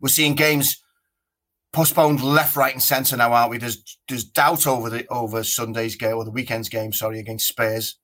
We're 0.00 0.10
seeing 0.10 0.34
games 0.34 0.82
postponed 1.72 2.22
left, 2.22 2.54
right, 2.54 2.74
and 2.74 2.82
centre 2.82 3.16
now, 3.16 3.32
aren't 3.32 3.50
we? 3.50 3.56
There's 3.56 3.98
there's 4.08 4.24
doubt 4.24 4.66
over 4.66 4.90
the 4.90 5.06
over 5.08 5.42
Sunday's 5.42 5.96
game 5.96 6.16
or 6.16 6.24
the 6.26 6.30
weekend's 6.30 6.68
game, 6.68 6.92
sorry, 6.92 7.18
against 7.18 7.48
Spurs, 7.48 7.96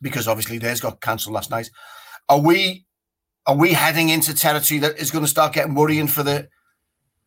because 0.00 0.26
obviously 0.26 0.58
theirs 0.58 0.80
got 0.80 1.00
cancelled 1.00 1.34
last 1.34 1.52
night. 1.52 1.70
Are 2.28 2.40
we 2.40 2.84
are 3.46 3.56
we 3.56 3.72
heading 3.72 4.08
into 4.08 4.34
territory 4.34 4.78
that 4.80 4.98
is 4.98 5.10
going 5.10 5.24
to 5.24 5.30
start 5.30 5.52
getting 5.52 5.74
worrying 5.74 6.06
for 6.06 6.22
the 6.22 6.48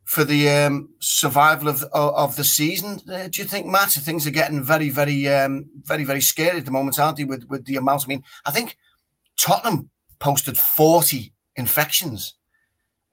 for 0.05 0.24
the 0.24 0.48
um, 0.48 0.89
survival 1.00 1.67
of 1.67 1.84
of 1.91 2.36
the 2.36 2.43
season. 2.43 3.01
Uh, 3.12 3.27
do 3.27 3.41
you 3.41 3.48
think, 3.48 3.65
Matt? 3.65 3.91
Things 3.91 4.25
are 4.25 4.31
getting 4.31 4.63
very, 4.63 4.89
very, 4.89 5.27
um, 5.27 5.65
very, 5.84 6.03
very 6.03 6.22
scary 6.22 6.60
at 6.60 6.65
the 6.65 6.72
moment, 6.72 7.00
aren't 7.00 7.17
they? 7.17 7.25
With 7.25 7.45
with 7.50 7.65
the 7.65 7.75
amount. 7.75 8.05
I 8.05 8.07
mean, 8.07 8.24
I 8.45 8.51
think 8.51 8.77
Tottenham 9.38 9.89
posted 10.19 10.57
forty 10.57 11.34
infections. 11.55 12.36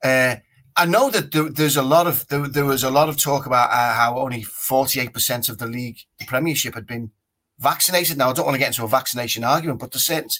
Uh, 0.03 0.37
I 0.75 0.85
know 0.85 1.09
that 1.09 1.31
there, 1.31 1.49
there's 1.49 1.77
a 1.77 1.83
lot 1.83 2.07
of 2.07 2.27
there, 2.27 2.47
there, 2.47 2.65
was 2.65 2.83
a 2.83 2.91
lot 2.91 3.09
of 3.09 3.17
talk 3.17 3.45
about 3.45 3.71
uh, 3.71 3.93
how 3.95 4.19
only 4.19 4.43
forty 4.43 4.99
eight 4.99 5.13
percent 5.13 5.49
of 5.49 5.57
the 5.57 5.67
league, 5.67 5.97
the 6.19 6.25
Premiership, 6.25 6.75
had 6.75 6.85
been 6.85 7.11
vaccinated. 7.57 8.17
Now, 8.17 8.29
I 8.29 8.33
don't 8.33 8.45
want 8.45 8.55
to 8.55 8.59
get 8.59 8.67
into 8.67 8.83
a 8.83 8.87
vaccination 8.87 9.43
argument, 9.43 9.79
but 9.79 9.91
the 9.91 9.99
sense 9.99 10.39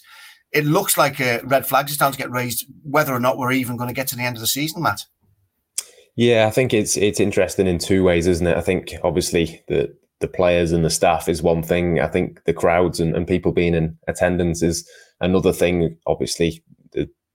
it 0.54 0.66
looks 0.66 0.98
like 0.98 1.20
uh, 1.20 1.40
red 1.44 1.66
flags 1.66 1.92
are 1.92 1.96
starting 1.96 2.18
to 2.18 2.24
get 2.24 2.32
raised, 2.32 2.66
whether 2.84 3.14
or 3.14 3.20
not 3.20 3.38
we're 3.38 3.52
even 3.52 3.76
going 3.76 3.90
to 3.90 3.94
get 3.94 4.08
to 4.08 4.16
the 4.16 4.24
end 4.24 4.38
of 4.38 4.42
the 4.42 4.48
season, 4.48 4.84
Matt. 4.84 5.02
Yeah, 6.16 6.46
I 6.48 6.52
think 6.52 6.74
it's 6.74 6.96
it's 6.96 7.20
interesting 7.20 7.66
in 7.66 7.80
two 7.80 8.04
ways, 8.04 8.28
isn't 8.28 8.46
it? 8.46 8.56
I 8.56 8.62
think 8.62 8.94
obviously 9.04 9.64
the 9.68 9.96
the 10.20 10.28
players 10.28 10.72
and 10.72 10.86
the 10.86 10.90
staff 10.90 11.28
is 11.28 11.42
one 11.42 11.64
thing. 11.64 12.00
I 12.00 12.08
think 12.08 12.44
the 12.46 12.54
crowds 12.54 13.00
and, 13.00 13.16
and 13.16 13.28
people 13.28 13.52
being 13.52 13.74
in 13.74 13.98
attendance 14.08 14.62
is 14.62 14.88
another 15.22 15.52
thing. 15.52 15.98
Obviously, 16.06 16.64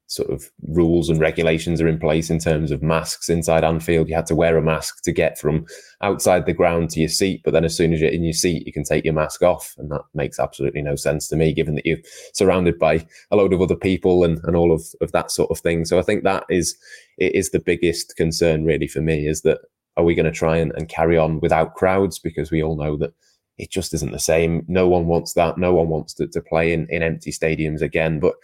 sort 0.08 0.30
of 0.30 0.50
rules 0.68 1.10
and 1.10 1.20
regulations 1.20 1.82
are 1.82 1.86
in 1.86 1.98
place 1.98 2.30
in 2.30 2.38
terms 2.38 2.70
of 2.70 2.82
masks 2.82 3.28
inside 3.28 3.62
Anfield. 3.62 4.08
You 4.08 4.14
had 4.14 4.26
to 4.26 4.34
wear 4.34 4.56
a 4.56 4.62
mask 4.62 5.02
to 5.02 5.12
get 5.12 5.38
from 5.38 5.66
outside 6.00 6.46
the 6.46 6.54
ground 6.54 6.88
to 6.90 7.00
your 7.00 7.10
seat, 7.10 7.42
but 7.44 7.52
then 7.52 7.64
as 7.64 7.76
soon 7.76 7.92
as 7.92 8.00
you're 8.00 8.10
in 8.10 8.24
your 8.24 8.32
seat, 8.32 8.66
you 8.66 8.72
can 8.72 8.84
take 8.84 9.04
your 9.04 9.12
mask 9.12 9.42
off, 9.42 9.74
and 9.76 9.90
that 9.90 10.00
makes 10.14 10.40
absolutely 10.40 10.80
no 10.80 10.96
sense 10.96 11.28
to 11.28 11.36
me, 11.36 11.52
given 11.52 11.74
that 11.74 11.84
you're 11.84 11.98
surrounded 12.32 12.78
by 12.78 13.06
a 13.30 13.36
load 13.36 13.52
of 13.52 13.60
other 13.60 13.76
people 13.76 14.24
and, 14.24 14.40
and 14.44 14.56
all 14.56 14.72
of, 14.72 14.82
of 15.02 15.12
that 15.12 15.30
sort 15.30 15.50
of 15.50 15.58
thing. 15.58 15.84
So 15.84 15.98
I 15.98 16.02
think 16.02 16.24
that 16.24 16.44
is 16.48 16.74
it 17.18 17.34
is 17.34 17.50
the 17.50 17.60
biggest 17.60 18.16
concern 18.16 18.64
really 18.64 18.88
for 18.88 19.02
me 19.02 19.26
is 19.26 19.42
that 19.42 19.58
are 19.98 20.04
we 20.04 20.14
going 20.14 20.26
to 20.26 20.32
try 20.32 20.56
and, 20.56 20.72
and 20.76 20.88
carry 20.88 21.18
on 21.18 21.40
without 21.40 21.74
crowds 21.74 22.18
because 22.18 22.50
we 22.50 22.62
all 22.62 22.76
know 22.76 22.96
that 22.96 23.12
it 23.58 23.70
just 23.70 23.92
isn't 23.92 24.12
the 24.12 24.18
same. 24.18 24.64
No 24.68 24.88
one 24.88 25.06
wants 25.06 25.34
that. 25.34 25.58
No 25.58 25.74
one 25.74 25.88
wants 25.88 26.14
to, 26.14 26.28
to 26.28 26.40
play 26.40 26.72
in, 26.72 26.86
in 26.88 27.02
empty 27.02 27.32
stadiums 27.32 27.82
again. 27.82 28.20
But 28.20 28.34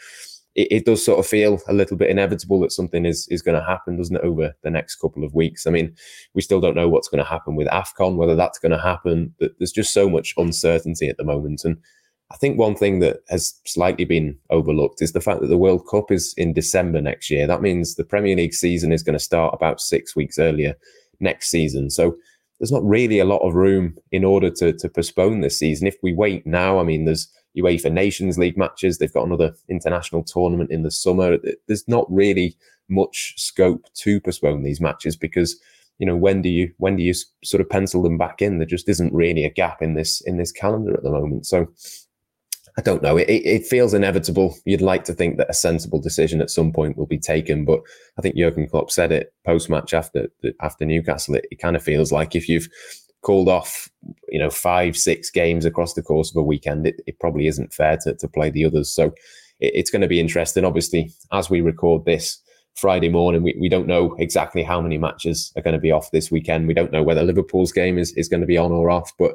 it, 0.55 0.69
it, 0.71 0.85
does 0.85 1.05
sort 1.05 1.19
of 1.19 1.27
feel 1.27 1.61
a 1.69 1.73
little 1.73 1.97
bit 1.97 2.11
inevitable 2.11 2.61
that 2.61 2.73
something 2.73 3.05
is 3.05 3.27
is 3.29 3.43
going 3.43 3.59
to 3.59 3.67
happen, 3.67 3.97
doesn't 3.97 4.17
it, 4.17 4.23
over 4.23 4.55
the 4.62 4.71
next 4.71 4.97
couple 4.97 5.25
of 5.25 5.35
weeks? 5.35 5.67
I 5.67 5.71
mean, 5.71 5.95
we 6.35 6.43
still 6.43 6.61
don't 6.61 6.77
know 6.77 6.88
what's 6.88 7.09
going 7.09 7.23
to 7.23 7.29
happen 7.29 7.57
with 7.57 7.69
AFCON, 7.69 8.17
whether 8.17 8.37
that's 8.37 8.59
going 8.59 8.73
to 8.73 8.79
happen. 8.79 9.35
There's 9.38 9.73
just 9.73 9.93
so 9.93 10.09
much 10.09 10.35
uncertainty 10.37 11.09
at 11.09 11.17
the 11.17 11.25
moment. 11.25 11.64
And 11.64 11.77
I 12.31 12.37
think 12.37 12.59
one 12.59 12.75
thing 12.75 13.01
that 13.01 13.19
has 13.29 13.55
slightly 13.67 14.05
been 14.05 14.37
overlooked 14.51 15.03
is 15.03 15.12
the 15.12 15.21
fact 15.21 15.40
that 15.40 15.49
the 15.49 15.59
World 15.59 15.87
Cup 15.90 16.11
is 16.11 16.35
in 16.37 16.53
December 16.53 17.01
next 17.01 17.31
year. 17.31 17.47
That 17.47 17.62
means 17.62 17.95
the 17.95 18.05
Premier 18.05 18.37
League 18.37 18.55
season 18.55 18.93
is 18.93 19.03
going 19.03 19.19
to 19.19 19.25
start 19.25 19.55
about 19.55 19.81
six 19.81 20.17
weeks 20.17 20.38
earlier 20.38 20.75
next 21.21 21.51
season. 21.51 21.90
So 21.90 22.17
there's 22.59 22.73
not 22.73 22.85
really 22.85 23.19
a 23.19 23.25
lot 23.25 23.47
of 23.47 23.55
room 23.55 23.97
in 24.11 24.25
order 24.25 24.51
to, 24.51 24.73
to 24.73 24.88
postpone 24.88 25.40
this 25.40 25.59
season. 25.59 25.87
If 25.87 25.97
we 26.03 26.12
wait 26.12 26.47
now, 26.47 26.79
I 26.79 26.83
mean, 26.83 27.05
there's 27.05 27.29
UEFA 27.57 27.93
Nations 27.93 28.38
League 28.38 28.57
matches. 28.57 28.99
They've 28.99 29.12
got 29.12 29.27
another 29.27 29.55
international 29.69 30.25
tournament 30.25 30.71
in 30.71 30.83
the 30.83 30.90
summer. 30.90 31.38
There's 31.67 31.87
not 31.88 32.07
really 32.11 32.57
much 32.88 33.35
scope 33.37 33.87
to 33.95 34.21
postpone 34.21 34.62
these 34.62 34.81
matches 34.81 35.17
because 35.17 35.59
you 35.99 36.07
know 36.07 36.17
when 36.17 36.43
do 36.43 36.49
you 36.49 36.73
when 36.79 36.97
do 36.97 37.03
you 37.03 37.14
sort 37.45 37.61
of 37.61 37.71
pencil 37.71 38.03
them 38.03 38.19
back 38.19 38.43
in? 38.43 38.59
There 38.59 38.67
just 38.67 38.88
isn't 38.88 39.12
really 39.12 39.45
a 39.45 39.51
gap 39.51 39.83
in 39.83 39.95
this 39.95 40.21
in 40.23 40.37
this 40.37 40.53
calendar 40.53 40.95
at 40.95 41.03
the 41.03 41.11
moment. 41.11 41.47
So 41.47 41.69
I 42.77 42.83
don't 42.83 43.03
know. 43.03 43.17
It, 43.17 43.29
it 43.29 43.67
feels 43.67 43.95
inevitable. 43.95 44.57
You'd 44.64 44.81
like 44.81 45.05
to 45.05 45.12
think 45.12 45.37
that 45.37 45.49
a 45.49 45.55
sensible 45.55 46.01
decision 46.01 46.40
at 46.40 46.51
some 46.51 46.73
point 46.73 46.97
will 46.97 47.07
be 47.07 47.21
taken, 47.21 47.64
but 47.64 47.81
I 48.19 48.23
think 48.23 48.37
Jurgen 48.37 48.69
Klopp 48.69 48.90
said 48.90 49.12
it 49.12 49.33
post 49.47 49.71
match 49.71 49.95
after 49.95 50.29
after 50.61 50.85
Newcastle. 50.85 51.37
It, 51.37 51.47
it 51.53 51.61
kind 51.61 51.77
of 51.77 51.83
feels 51.83 52.11
like 52.11 52.35
if 52.35 52.49
you've 52.49 52.69
called 53.25 53.49
off, 53.49 53.89
you 54.29 54.39
know, 54.39 54.51
five 54.51 54.97
six 54.97 55.31
games 55.31 55.65
across 55.65 55.95
the 55.95 56.03
course 56.03 56.31
of 56.31 56.37
a 56.37 56.43
weekend, 56.43 56.87
it, 56.87 57.01
it 57.07 57.19
probably 57.19 57.47
isn't 57.47 57.73
fair 57.73 57.97
to, 58.03 58.15
to 58.15 58.29
play 58.29 58.51
the 58.51 58.65
others. 58.65 58.93
So 58.93 59.07
it, 59.59 59.73
it's 59.75 59.91
going 59.91 60.03
to 60.03 60.09
be 60.09 60.21
interesting. 60.21 60.65
Obviously, 60.65 61.13
as 61.33 61.51
we 61.51 61.61
record 61.61 62.05
this 62.05 62.41
Friday 62.77 63.09
morning, 63.09 63.43
we, 63.43 63.57
we 63.61 63.69
don't 63.69 63.89
know 63.89 64.15
exactly 64.19 64.63
how 64.63 64.81
many 64.81 64.99
matches 64.99 65.53
are 65.57 65.63
going 65.63 65.75
to 65.75 65.81
be 65.81 65.91
off 65.91 66.11
this 66.11 66.31
weekend. 66.31 66.69
We 66.69 66.75
don't 66.75 66.93
know 66.93 67.03
whether 67.03 67.23
Liverpool's 67.23 67.73
game 67.73 67.99
is, 67.99 68.13
is 68.13 68.29
going 68.29 68.43
to 68.43 68.47
be 68.47 68.59
on 68.59 68.73
or 68.73 68.91
off, 68.91 69.13
but 69.19 69.35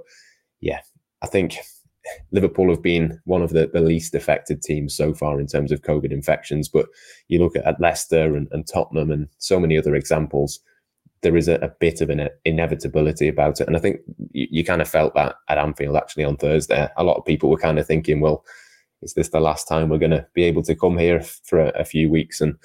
yeah, 0.61 0.79
I 1.21 1.27
think 1.27 1.57
Liverpool 2.31 2.69
have 2.69 2.81
been 2.81 3.19
one 3.25 3.41
of 3.41 3.51
the, 3.51 3.69
the 3.71 3.81
least 3.81 4.15
affected 4.15 4.61
teams 4.61 4.95
so 4.95 5.13
far 5.13 5.39
in 5.39 5.47
terms 5.47 5.71
of 5.71 5.81
COVID 5.81 6.11
infections. 6.11 6.69
But 6.69 6.87
you 7.27 7.39
look 7.39 7.55
at, 7.55 7.65
at 7.65 7.81
Leicester 7.81 8.35
and, 8.35 8.47
and, 8.51 8.67
Tottenham 8.67 9.11
and 9.11 9.27
so 9.37 9.59
many 9.59 9.77
other 9.77 9.95
examples, 9.95 10.59
there 11.21 11.35
is 11.35 11.47
a, 11.47 11.55
a 11.55 11.69
bit 11.79 12.01
of 12.01 12.09
an 12.09 12.29
inevitability 12.45 13.27
about 13.27 13.59
it. 13.59 13.67
And 13.67 13.75
I 13.75 13.79
think 13.79 13.99
you, 14.31 14.47
you, 14.49 14.63
kind 14.63 14.81
of 14.81 14.87
felt 14.87 15.13
that 15.15 15.35
at 15.49 15.57
Anfield 15.57 15.95
actually 15.95 16.23
on 16.23 16.37
Thursday. 16.37 16.87
A 16.97 17.03
lot 17.03 17.17
of 17.17 17.25
people 17.25 17.49
were 17.49 17.57
kind 17.57 17.79
of 17.79 17.85
thinking, 17.85 18.21
well, 18.21 18.45
is 19.01 19.13
this 19.13 19.29
the 19.29 19.39
last 19.39 19.67
time 19.67 19.89
we're 19.89 19.97
going 19.97 20.11
to 20.11 20.25
be 20.33 20.43
able 20.43 20.63
to 20.63 20.75
come 20.75 20.97
here 20.97 21.21
for 21.21 21.59
a, 21.59 21.69
a 21.69 21.85
few 21.85 22.09
weeks? 22.09 22.41
And 22.41 22.55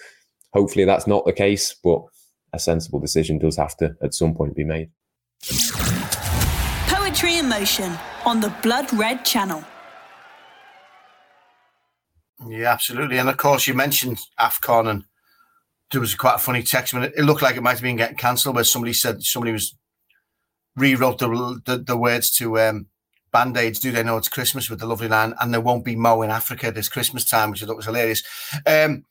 hopefully 0.53 0.85
that's 0.85 1.07
not 1.07 1.25
the 1.25 1.33
case, 1.33 1.75
but 1.75 2.03
a 2.53 2.59
sensible 2.59 3.01
decision 3.01 3.38
does 3.38 3.57
have 3.57 3.77
to 3.79 3.97
at 4.03 4.14
some 4.14 4.35
point 4.35 4.55
be 4.55 4.64
made. 4.64 4.90
Poetry 6.87 7.38
in 7.38 7.49
motion 7.49 7.93
on 8.25 8.40
the 8.40 8.55
Blood 8.62 8.93
Red 8.93 9.25
channel. 9.25 9.64
Yeah, 12.49 12.73
absolutely. 12.73 13.19
And 13.19 13.29
of 13.29 13.37
course, 13.37 13.67
you 13.67 13.75
mentioned 13.75 14.19
AFCON, 14.38 14.88
and 14.88 15.05
there 15.94 16.00
was 16.00 16.14
quite 16.14 16.35
a 16.35 16.38
funny 16.38 16.62
text. 16.62 16.92
It 16.92 17.24
looked 17.24 17.42
like 17.42 17.57
it 17.57 17.62
might 17.62 17.72
have 17.72 17.83
been 17.83 17.96
getting 17.96 18.16
cancelled, 18.16 18.54
where 18.54 18.64
somebody 18.64 18.92
said 18.92 19.22
somebody 19.22 19.52
was 19.52 19.74
rewrote 20.76 21.18
the 21.18 21.61
the, 21.64 21.78
the 21.78 21.96
words 21.96 22.30
to 22.33 22.59
um, 22.61 22.87
Band 23.33 23.57
Aids. 23.57 23.80
Do 23.80 23.90
they 23.90 24.02
know 24.02 24.16
it's 24.16 24.28
Christmas 24.28 24.68
with 24.68 24.80
the 24.80 24.87
lovely 24.87 25.09
line? 25.09 25.35
And 25.40 25.52
there 25.52 25.61
won't 25.61 25.85
be 25.85 25.96
Mo 25.96 26.22
in 26.22 26.30
Africa 26.30 26.70
this 26.70 26.88
Christmas 26.88 27.24
time, 27.24 27.50
which 27.50 27.62
I 27.62 27.66
thought 27.66 27.76
was 27.76 27.87
hilarious. 27.87 28.22
Um, 28.66 29.04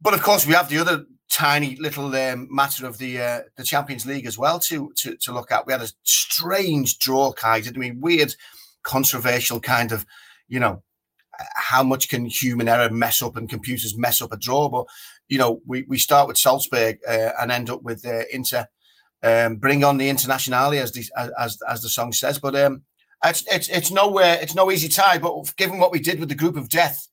but 0.00 0.14
of 0.14 0.22
course, 0.22 0.46
we 0.46 0.54
have 0.54 0.68
the 0.68 0.78
other 0.78 1.04
tiny 1.30 1.76
little 1.76 2.14
um, 2.14 2.48
matter 2.50 2.86
of 2.86 2.98
the 2.98 3.20
uh, 3.20 3.40
the 3.56 3.64
Champions 3.64 4.06
League 4.06 4.26
as 4.26 4.38
well 4.38 4.58
to, 4.60 4.92
to 4.96 5.16
to 5.16 5.32
look 5.32 5.50
at. 5.50 5.66
We 5.66 5.72
had 5.72 5.82
a 5.82 5.88
strange 6.02 6.98
draw, 6.98 7.32
Kai. 7.32 7.56
I 7.56 7.70
mean, 7.78 8.00
weird, 8.00 8.34
controversial 8.82 9.60
kind 9.60 9.92
of, 9.92 10.06
you 10.46 10.60
know, 10.60 10.82
how 11.54 11.82
much 11.82 12.08
can 12.08 12.26
human 12.26 12.68
error 12.68 12.90
mess 12.90 13.22
up 13.22 13.36
and 13.36 13.48
computers 13.48 13.96
mess 13.96 14.22
up 14.22 14.32
a 14.32 14.36
draw? 14.36 14.68
But 14.68 14.86
you 15.28 15.38
know, 15.38 15.60
we, 15.66 15.84
we 15.88 15.98
start 15.98 16.28
with 16.28 16.38
Salzburg 16.38 16.98
uh, 17.06 17.32
and 17.40 17.52
end 17.52 17.70
up 17.70 17.82
with 17.82 18.06
uh, 18.06 18.22
Inter. 18.32 18.66
Um, 19.22 19.56
bring 19.56 19.82
on 19.82 19.98
the 19.98 20.08
internationale, 20.08 20.72
as 20.74 20.92
the 20.92 21.04
as 21.38 21.58
as 21.68 21.82
the 21.82 21.88
song 21.88 22.12
says. 22.12 22.38
But 22.38 22.54
um, 22.54 22.82
it's 23.24 23.44
it's 23.52 23.68
it's 23.68 23.90
nowhere. 23.90 24.38
It's 24.40 24.54
no 24.54 24.70
easy 24.70 24.88
tie. 24.88 25.18
But 25.18 25.52
given 25.56 25.78
what 25.78 25.90
we 25.90 25.98
did 25.98 26.20
with 26.20 26.28
the 26.28 26.34
group 26.34 26.56
of 26.56 26.68
death, 26.68 27.08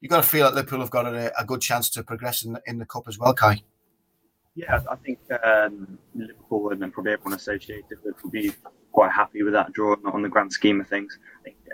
you've 0.00 0.10
got 0.10 0.22
to 0.22 0.28
feel 0.28 0.46
that 0.46 0.54
Liverpool 0.54 0.80
have 0.80 0.90
got 0.90 1.06
a, 1.06 1.38
a 1.38 1.44
good 1.44 1.60
chance 1.60 1.90
to 1.90 2.02
progress 2.02 2.44
in 2.44 2.54
the, 2.54 2.62
in 2.66 2.78
the 2.78 2.86
cup 2.86 3.04
as 3.08 3.18
well, 3.18 3.34
Kai. 3.34 3.62
Yeah, 4.54 4.80
I 4.90 4.96
think 4.96 5.18
um, 5.44 5.98
Liverpool 6.14 6.72
and 6.72 6.92
probably 6.92 7.12
everyone 7.12 7.34
associated 7.34 7.98
with 8.04 8.22
will 8.22 8.30
be 8.30 8.52
quite 8.92 9.12
happy 9.12 9.42
with 9.42 9.52
that 9.52 9.72
draw 9.72 9.94
on 10.12 10.22
the 10.22 10.28
grand 10.28 10.52
scheme 10.52 10.80
of 10.80 10.88
things. 10.88 11.18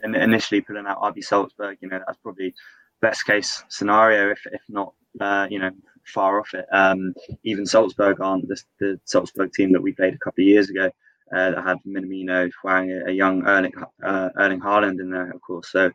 initially 0.04 0.61
pulling 0.61 0.87
out 0.87 1.00
RB 1.00 1.24
Salzburg, 1.24 1.78
you 1.80 1.88
know, 1.88 2.00
that's 2.06 2.18
probably 2.18 2.54
best 3.00 3.24
case 3.24 3.64
scenario, 3.68 4.30
if, 4.30 4.40
if 4.52 4.61
not, 4.68 4.92
uh, 5.20 5.46
you 5.50 5.59
know, 5.59 5.70
far 6.05 6.40
off 6.40 6.55
it. 6.55 6.66
Um, 6.72 7.14
even 7.44 7.66
Salzburg 7.66 8.20
aren't 8.20 8.48
the, 8.48 8.61
the, 8.81 9.00
Salzburg 9.05 9.52
team 9.52 9.72
that 9.72 9.83
we 9.83 9.92
played 9.92 10.14
a 10.14 10.18
couple 10.18 10.42
of 10.42 10.48
years 10.48 10.70
ago 10.70 10.90
uh, 11.35 11.50
that 11.50 11.64
had 11.64 11.79
Minamino, 11.87 12.50
Hwang, 12.62 12.90
a, 13.07 13.11
young 13.11 13.44
Erling, 13.46 13.72
uh, 14.02 14.31
Erling 14.38 14.61
Haaland 14.61 15.00
in 15.00 15.11
there, 15.11 15.31
of 15.31 15.40
course. 15.40 15.70
So, 15.70 15.90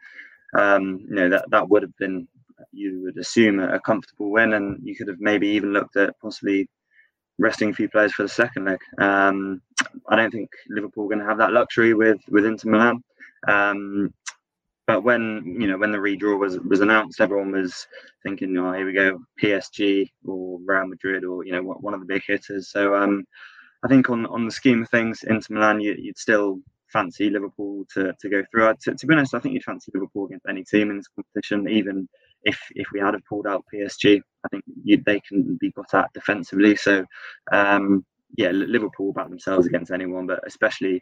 um, 0.57 1.05
you 1.07 1.15
know, 1.15 1.29
that, 1.29 1.45
that 1.51 1.69
would 1.69 1.83
have 1.83 1.95
been, 1.97 2.27
you 2.71 3.01
would 3.03 3.17
assume, 3.17 3.59
a, 3.59 3.75
a 3.75 3.79
comfortable 3.79 4.31
win. 4.31 4.53
And 4.53 4.79
you 4.83 4.95
could 4.95 5.07
have 5.07 5.19
maybe 5.19 5.47
even 5.47 5.73
looked 5.73 5.95
at 5.95 6.19
possibly 6.21 6.67
resting 7.39 7.69
a 7.69 7.73
few 7.73 7.89
players 7.89 8.13
for 8.13 8.23
the 8.23 8.29
second 8.29 8.65
leg. 8.65 8.79
Um, 8.99 9.61
I 10.09 10.15
don't 10.15 10.31
think 10.31 10.49
Liverpool 10.69 11.05
are 11.05 11.09
going 11.09 11.19
to 11.19 11.25
have 11.25 11.39
that 11.39 11.53
luxury 11.53 11.93
with 11.93 12.19
with 12.29 12.45
Inter 12.45 12.69
Milan. 12.69 13.03
Um, 13.47 14.13
but 14.91 15.03
when 15.03 15.55
you 15.59 15.67
know 15.67 15.77
when 15.77 15.91
the 15.91 15.97
redraw 15.97 16.37
was 16.37 16.59
was 16.59 16.81
announced, 16.81 17.21
everyone 17.21 17.51
was 17.53 17.87
thinking, 18.23 18.57
"Oh, 18.57 18.73
here 18.73 18.85
we 18.85 18.91
go, 18.91 19.21
PSG 19.41 20.09
or 20.25 20.59
Real 20.65 20.87
Madrid 20.87 21.23
or 21.23 21.45
you 21.45 21.53
know 21.53 21.63
one 21.63 21.93
of 21.93 22.01
the 22.01 22.05
big 22.05 22.23
hitters." 22.27 22.69
So 22.69 22.93
um, 22.95 23.23
I 23.85 23.87
think 23.87 24.09
on 24.09 24.25
on 24.25 24.45
the 24.45 24.51
scheme 24.51 24.81
of 24.83 24.89
things, 24.89 25.23
Inter 25.23 25.53
Milan, 25.55 25.79
you, 25.79 25.95
would 26.05 26.17
still 26.17 26.59
fancy 26.91 27.29
Liverpool 27.29 27.85
to, 27.93 28.13
to 28.19 28.29
go 28.29 28.43
through. 28.51 28.73
To, 28.83 28.93
to 28.93 29.07
be 29.07 29.13
honest, 29.13 29.33
I 29.33 29.39
think 29.39 29.53
you'd 29.53 29.63
fancy 29.63 29.91
Liverpool 29.93 30.25
against 30.25 30.45
any 30.49 30.65
team 30.65 30.89
in 30.89 30.97
this 30.97 31.07
competition, 31.07 31.69
even 31.69 32.09
if 32.43 32.59
if 32.71 32.87
we 32.93 32.99
had 32.99 33.13
have 33.13 33.25
pulled 33.29 33.47
out 33.47 33.63
PSG. 33.73 34.19
I 34.43 34.47
think 34.49 34.65
you, 34.83 35.01
they 35.05 35.21
can 35.21 35.57
be 35.61 35.71
got 35.71 35.93
at 35.93 36.11
defensively. 36.13 36.75
So 36.75 37.05
um, 37.53 38.05
yeah, 38.35 38.51
Liverpool 38.51 39.13
back 39.13 39.29
themselves 39.29 39.67
against 39.67 39.91
anyone, 39.91 40.27
but 40.27 40.45
especially 40.45 41.01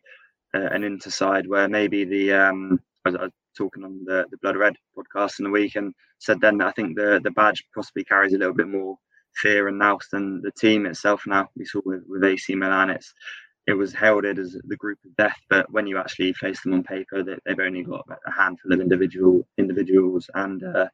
uh, 0.53 0.67
an 0.71 0.83
Inter 0.83 1.09
side 1.09 1.47
where 1.47 1.67
maybe 1.67 2.05
the 2.05 2.33
um, 2.33 2.79
I 3.05 3.09
I 3.09 3.29
talking 3.59 3.83
on 3.83 4.03
the, 4.05 4.25
the 4.31 4.37
Blood 4.37 4.55
Red 4.55 4.75
podcast 4.97 5.39
in 5.39 5.45
the 5.45 5.51
week 5.51 5.75
and 5.75 5.93
said 6.19 6.39
then 6.39 6.57
that 6.57 6.67
I 6.67 6.71
think 6.71 6.95
the 6.95 7.19
the 7.23 7.31
badge 7.31 7.63
possibly 7.75 8.03
carries 8.05 8.33
a 8.33 8.37
little 8.37 8.55
bit 8.55 8.67
more 8.67 8.95
fear 9.35 9.67
and 9.67 9.77
nous 9.77 10.07
than 10.11 10.41
the 10.41 10.51
team 10.51 10.85
itself. 10.85 11.23
Now 11.27 11.49
we 11.55 11.65
saw 11.65 11.81
with, 11.85 12.03
with 12.07 12.23
AC 12.23 12.55
Milan, 12.55 12.89
it's 12.89 13.13
it 13.67 13.73
was 13.73 13.93
heralded 13.93 14.39
as 14.39 14.57
the 14.63 14.75
group 14.77 14.97
of 15.05 15.15
death, 15.15 15.37
but 15.47 15.71
when 15.71 15.85
you 15.85 15.99
actually 15.99 16.33
face 16.33 16.59
them 16.63 16.73
on 16.73 16.83
paper, 16.83 17.21
they, 17.21 17.35
they've 17.45 17.59
only 17.59 17.83
got 17.83 18.03
a 18.25 18.31
handful 18.31 18.73
of 18.73 18.81
individual 18.81 19.47
individuals, 19.59 20.27
and 20.33 20.63
uh, 20.63 20.87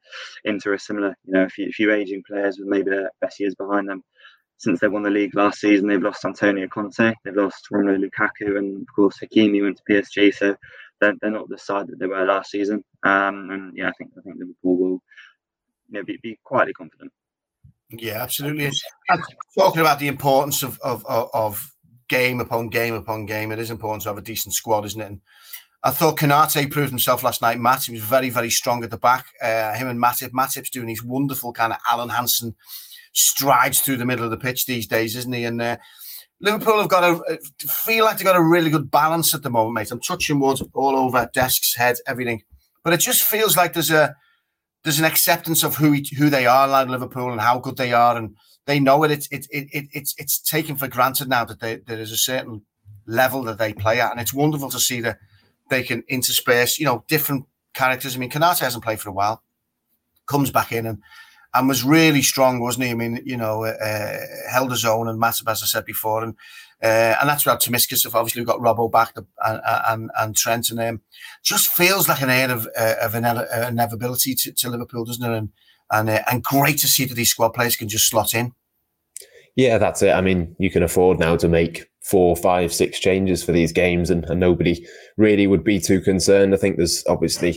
Inter 0.44 0.74
are 0.74 0.78
similar. 0.78 1.16
You 1.24 1.34
know, 1.34 1.44
a 1.44 1.50
few, 1.50 1.68
a 1.68 1.72
few 1.72 1.94
aging 1.94 2.24
players 2.28 2.58
with 2.60 2.68
maybe 2.68 2.90
their 2.90 3.12
best 3.22 3.40
years 3.40 3.56
behind 3.56 3.88
them. 3.88 4.04
Since 4.58 4.80
they 4.80 4.88
won 4.90 5.04
the 5.04 5.10
league 5.10 5.36
last 5.36 5.60
season, 5.60 5.88
they've 5.88 6.02
lost 6.02 6.26
Antonio 6.26 6.68
Conte, 6.68 7.14
they've 7.24 7.36
lost 7.36 7.68
Romelu 7.72 8.10
Lukaku, 8.10 8.58
and 8.58 8.82
of 8.82 8.88
course 8.94 9.20
Hakimi 9.24 9.62
went 9.62 9.78
to 9.78 9.84
PSG. 9.90 10.34
So 10.34 10.56
they're, 11.02 11.14
they're 11.22 11.32
not 11.32 11.50
the 11.50 11.58
side 11.58 11.88
that 11.88 12.00
they 12.00 12.08
were 12.08 12.26
last 12.26 12.52
season. 12.52 12.84
Um, 13.04 13.50
and 13.52 13.78
yeah, 13.78 13.90
I 13.90 13.92
think 13.98 14.12
I 14.18 14.22
think 14.22 14.38
Liverpool 14.38 14.78
will 14.78 15.04
you 15.90 16.00
know 16.00 16.04
be, 16.04 16.18
be 16.22 16.40
quietly 16.44 16.74
confident. 16.74 17.12
Yeah, 17.90 18.22
absolutely. 18.22 18.66
And 18.66 19.24
talking 19.58 19.82
about 19.82 20.00
the 20.00 20.08
importance 20.08 20.64
of, 20.64 20.80
of 20.84 21.06
of 21.06 21.72
game 22.10 22.40
upon 22.40 22.70
game 22.70 22.94
upon 22.94 23.26
game, 23.26 23.52
it 23.52 23.60
is 23.60 23.72
important 23.72 24.04
to 24.04 24.10
have 24.10 24.18
a 24.18 24.22
decent 24.22 24.54
squad, 24.56 24.86
isn't 24.86 25.02
it? 25.02 25.08
And 25.08 25.22
I 25.84 25.92
thought 25.92 26.18
Konate 26.18 26.72
proved 26.72 26.90
himself 26.90 27.22
last 27.22 27.44
night. 27.44 27.60
Matt, 27.60 27.84
he 27.84 27.92
was 27.92 28.02
very, 28.02 28.32
very 28.32 28.50
strong 28.50 28.84
at 28.84 28.90
the 28.90 28.98
back. 28.98 29.28
Uh, 29.40 29.74
him 29.74 29.88
and 29.88 30.02
Matip. 30.02 30.32
Matip's 30.32 30.72
doing 30.72 30.88
his 30.88 31.04
wonderful 31.04 31.54
kind 31.54 31.72
of 31.72 31.80
Alan 31.88 32.10
Hansen 32.10 32.56
strides 33.14 33.82
through 33.82 33.98
the 33.98 34.06
middle 34.06 34.26
of 34.26 34.32
the 34.32 34.38
pitch 34.38 34.66
these 34.66 34.88
days, 34.88 35.16
isn't 35.16 35.32
he? 35.32 35.46
And 35.46 35.62
uh, 35.62 35.78
Liverpool 36.46 36.80
have 36.80 36.90
got 36.90 37.04
a 37.04 37.40
feel 37.68 38.06
like 38.06 38.18
they've 38.18 38.26
got 38.26 38.36
a 38.36 38.42
really 38.44 38.70
good 38.70 38.92
balance 38.92 39.34
at 39.34 39.42
the 39.42 39.50
moment, 39.50 39.74
mate. 39.74 39.92
I'm 39.92 40.00
touching 40.00 40.40
wood 40.40 40.60
all 40.74 40.96
over 40.96 41.28
desks, 41.34 41.76
head, 41.76 41.98
everything, 42.06 42.44
but 42.84 42.94
it 42.94 43.00
just 43.00 43.24
feels 43.24 43.58
like 43.58 43.74
there's 43.74 43.90
a 43.90 44.16
there's 44.84 45.00
an 45.00 45.06
acceptance 45.06 45.64
of 45.64 45.78
who 45.78 45.98
who 46.18 46.30
they 46.30 46.46
are, 46.46 46.68
like 46.68 46.88
Liverpool, 46.88 47.32
and 47.32 47.42
how 47.42 47.58
good 47.58 47.78
they 47.78 47.94
are, 47.94 48.16
and 48.16 48.36
they 48.68 48.80
know 48.80 49.04
it. 49.04 49.10
It's 49.10 49.28
it, 49.32 49.48
it, 49.50 49.68
it, 49.72 49.86
it's 49.92 50.14
it's 50.20 50.40
taken 50.40 50.76
for 50.76 50.88
granted 50.88 51.28
now 51.28 51.46
that 51.46 51.60
they, 51.60 51.78
there 51.78 52.00
is 52.00 52.12
a 52.12 52.18
certain 52.18 52.62
level 53.08 53.42
that 53.44 53.58
they 53.58 53.74
play 53.74 54.00
at, 54.00 54.12
and 54.12 54.22
it's 54.22 54.34
wonderful 54.34 54.70
to 54.70 54.80
see 54.80 55.02
that 55.02 55.18
they 55.72 55.82
can 55.82 56.04
intersperse, 56.08 56.78
you 56.78 56.86
know, 56.86 57.04
different 57.08 57.46
characters. 57.74 58.16
I 58.16 58.20
mean, 58.20 58.30
Konate 58.30 58.60
hasn't 58.60 58.84
played 58.84 59.00
for 59.00 59.10
a 59.10 59.14
while, 59.14 59.42
comes 60.28 60.52
back 60.52 60.72
in 60.72 60.86
and 60.86 61.02
and 61.56 61.68
was 61.68 61.84
really 61.84 62.22
strong, 62.22 62.60
wasn't 62.60 62.86
he? 62.86 62.92
I 62.92 62.96
mean, 62.96 63.22
you 63.26 63.38
know, 63.38 63.64
uh, 63.64 64.18
held 64.52 64.72
his 64.72 64.86
own 64.86 65.08
and 65.08 65.20
massive, 65.20 65.48
as 65.48 65.64
I 65.64 65.66
said 65.66 65.86
before, 65.86 66.24
and 66.24 66.36
uh, 66.84 67.16
and 67.20 67.30
that's 67.30 67.46
where 67.46 67.56
Tsimikas 67.56 68.06
obviously 68.14 68.42
we've 68.42 68.48
got 68.48 68.60
Robbo 68.60 68.92
back 68.92 69.14
and 69.16 69.26
and, 69.88 70.12
and 70.20 70.36
Trent, 70.36 70.70
and 70.70 70.80
um, 70.80 71.02
just 71.44 71.70
feels 71.70 72.10
like 72.10 72.22
an 72.22 72.30
air 72.30 72.52
of 72.52 72.68
uh, 72.78 72.96
of 73.02 73.16
inevitability 73.16 74.36
to, 74.36 74.52
to 74.52 74.70
Liverpool, 74.70 75.06
doesn't 75.06 75.24
it? 75.24 75.36
And 75.36 75.50
and 75.92 76.10
uh, 76.10 76.22
and 76.30 76.44
great 76.44 76.78
to 76.80 76.88
see 76.88 77.06
that 77.06 77.16
these 77.16 77.32
squad 77.32 77.50
players 77.50 77.76
can 77.76 77.88
just 77.88 78.10
slot 78.10 78.34
in. 78.34 78.54
Yeah, 79.56 79.78
that's 79.78 80.02
it. 80.02 80.12
I 80.12 80.20
mean, 80.20 80.56
you 80.60 80.70
can 80.70 80.84
afford 80.84 81.18
now 81.18 81.38
to 81.38 81.48
make 81.48 81.86
four, 82.06 82.36
five, 82.36 82.72
six 82.72 83.00
changes 83.00 83.44
for 83.44 83.52
these 83.52 83.72
games, 83.72 84.12
and, 84.12 84.26
and 84.26 84.40
nobody 84.40 84.86
really 85.18 85.48
would 85.48 85.64
be 85.64 85.80
too 85.80 86.00
concerned. 86.00 86.54
I 86.54 86.58
think 86.58 86.78
there's 86.78 87.04
obviously, 87.08 87.54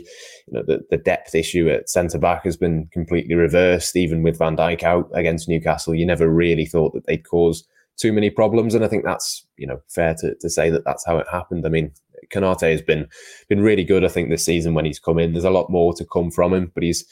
you 0.46 0.52
know, 0.52 0.62
the, 0.66 0.80
the 0.90 0.96
depth 0.96 1.34
issue 1.34 1.68
at 1.68 1.90
centre 1.90 2.18
back 2.18 2.44
has 2.44 2.56
been 2.56 2.88
completely 2.90 3.34
reversed. 3.34 3.94
Even 3.94 4.22
with 4.22 4.38
Van 4.38 4.56
Dijk 4.56 4.82
out 4.82 5.10
against 5.12 5.50
Newcastle, 5.50 5.94
you 5.94 6.06
never 6.06 6.28
really 6.28 6.64
thought 6.64 6.94
that 6.94 7.06
they'd 7.06 7.28
cause 7.28 7.66
too 7.98 8.12
many 8.12 8.30
problems, 8.30 8.74
and 8.74 8.84
I 8.84 8.88
think 8.88 9.04
that's 9.04 9.46
you 9.58 9.66
know 9.66 9.80
fair 9.88 10.14
to, 10.20 10.34
to 10.34 10.48
say 10.48 10.70
that 10.70 10.84
that's 10.84 11.04
how 11.04 11.18
it 11.18 11.26
happened. 11.30 11.66
I 11.66 11.68
mean, 11.68 11.92
Konate 12.32 12.72
has 12.72 12.82
been 12.82 13.06
been 13.50 13.60
really 13.60 13.84
good. 13.84 14.02
I 14.02 14.08
think 14.08 14.30
this 14.30 14.44
season 14.46 14.72
when 14.72 14.86
he's 14.86 14.98
come 14.98 15.18
in, 15.18 15.32
there's 15.32 15.44
a 15.44 15.50
lot 15.50 15.68
more 15.68 15.92
to 15.94 16.06
come 16.06 16.30
from 16.30 16.54
him, 16.54 16.72
but 16.74 16.82
he's 16.82 17.04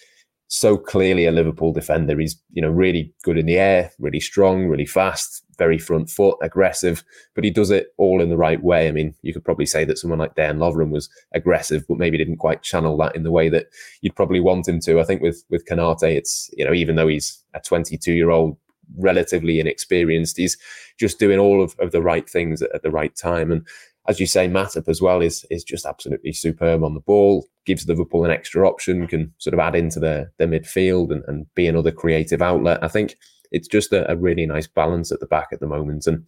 so 0.49 0.77
clearly 0.77 1.27
a 1.27 1.33
Liverpool 1.33 1.73
defender. 1.73 2.19
He's, 2.19 2.41
you 2.53 2.63
know, 2.63 2.71
really 2.71 3.13
good 3.25 3.37
in 3.37 3.47
the 3.47 3.59
air, 3.59 3.91
really 3.99 4.21
strong, 4.21 4.67
really 4.67 4.87
fast, 4.87 5.43
very 5.59 5.79
front 5.79 6.11
foot, 6.11 6.37
aggressive, 6.43 7.05
but 7.35 7.45
he 7.45 7.51
does 7.51 7.71
it 7.71 7.89
all 7.97 8.21
in 8.21 8.29
the 8.29 8.37
right 8.37 8.63
way. 8.63 8.89
I 8.89 8.93
mean, 8.93 9.15
you 9.23 9.33
could 9.33 9.45
probably 9.45 9.67
say 9.67 9.85
that 9.85 9.99
someone 9.99 10.19
like 10.19 10.35
Dan 10.35 10.59
Lovren 10.59 10.91
was 10.91 11.09
aggressive, 11.33 11.85
but 11.89 11.99
maybe 11.99 12.19
didn't 12.19 12.39
quite 12.39 12.63
channel 12.63 12.97
that 12.99 13.17
in 13.17 13.23
the 13.23 13.31
way 13.31 13.49
that 13.49 13.67
you'd 14.01 14.17
probably 14.17 14.41
want 14.41 14.69
him 14.69 14.81
to. 14.81 15.01
I 15.01 15.05
think 15.05 15.23
with 15.23 15.45
with 15.51 15.67
Konate, 15.67 16.17
it's, 16.17 16.51
you 16.57 16.65
know, 16.65 16.73
even 16.73 16.97
though 16.97 17.09
he's 17.09 17.43
a 17.55 17.61
22 17.61 18.13
year 18.13 18.31
old, 18.31 18.57
relatively 18.97 19.61
inexperienced, 19.61 20.37
he's 20.37 20.57
just 20.99 21.19
doing 21.19 21.39
all 21.39 21.63
of, 21.63 21.75
of 21.79 21.93
the 21.93 22.03
right 22.03 22.29
things 22.29 22.63
at, 22.63 22.75
at 22.75 22.83
the 22.83 22.91
right 22.91 23.15
time. 23.17 23.51
And 23.51 23.67
as 24.09 24.21
you 24.21 24.27
say, 24.27 24.49
Matip 24.49 24.89
as 24.89 25.03
well 25.03 25.21
is 25.21 25.45
is 25.51 25.65
just 25.65 25.87
absolutely 25.87 26.33
superb 26.33 26.85
on 26.85 26.95
the 26.95 27.01
ball. 27.01 27.47
Gives 27.65 27.89
Liverpool 27.89 28.25
an 28.25 28.31
extra 28.31 28.67
option, 28.67 29.07
can 29.07 29.33
sort 29.39 29.55
of 29.55 29.61
add 29.61 29.75
into 29.75 29.99
their 29.99 30.33
their 30.39 30.49
midfield 30.49 31.11
and, 31.11 31.25
and 31.27 31.53
be 31.55 31.67
another 31.67 31.91
creative 31.91 32.43
outlet. 32.43 32.83
I 32.83 32.89
think 32.89 33.17
it's 33.53 33.69
just 33.69 33.93
a, 33.93 34.11
a, 34.11 34.17
really 34.17 34.47
nice 34.47 34.67
balance 34.67 35.13
at 35.13 35.21
the 35.21 35.27
back 35.27 35.49
at 35.53 35.61
the 35.61 35.67
moment. 35.67 36.07
And 36.07 36.27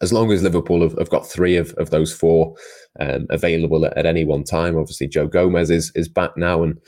as 0.00 0.12
long 0.12 0.30
as 0.30 0.42
Liverpool 0.42 0.82
have, 0.82 0.96
have 0.98 1.10
got 1.10 1.26
three 1.26 1.56
of, 1.56 1.72
of 1.74 1.90
those 1.90 2.12
four 2.12 2.54
um, 3.00 3.26
available 3.30 3.84
at, 3.84 3.96
at, 3.96 4.06
any 4.06 4.24
one 4.24 4.44
time, 4.44 4.76
obviously 4.76 5.08
Joe 5.08 5.26
Gomez 5.26 5.70
is 5.70 5.92
is 5.94 6.08
back 6.08 6.36
now 6.36 6.62
and 6.62 6.78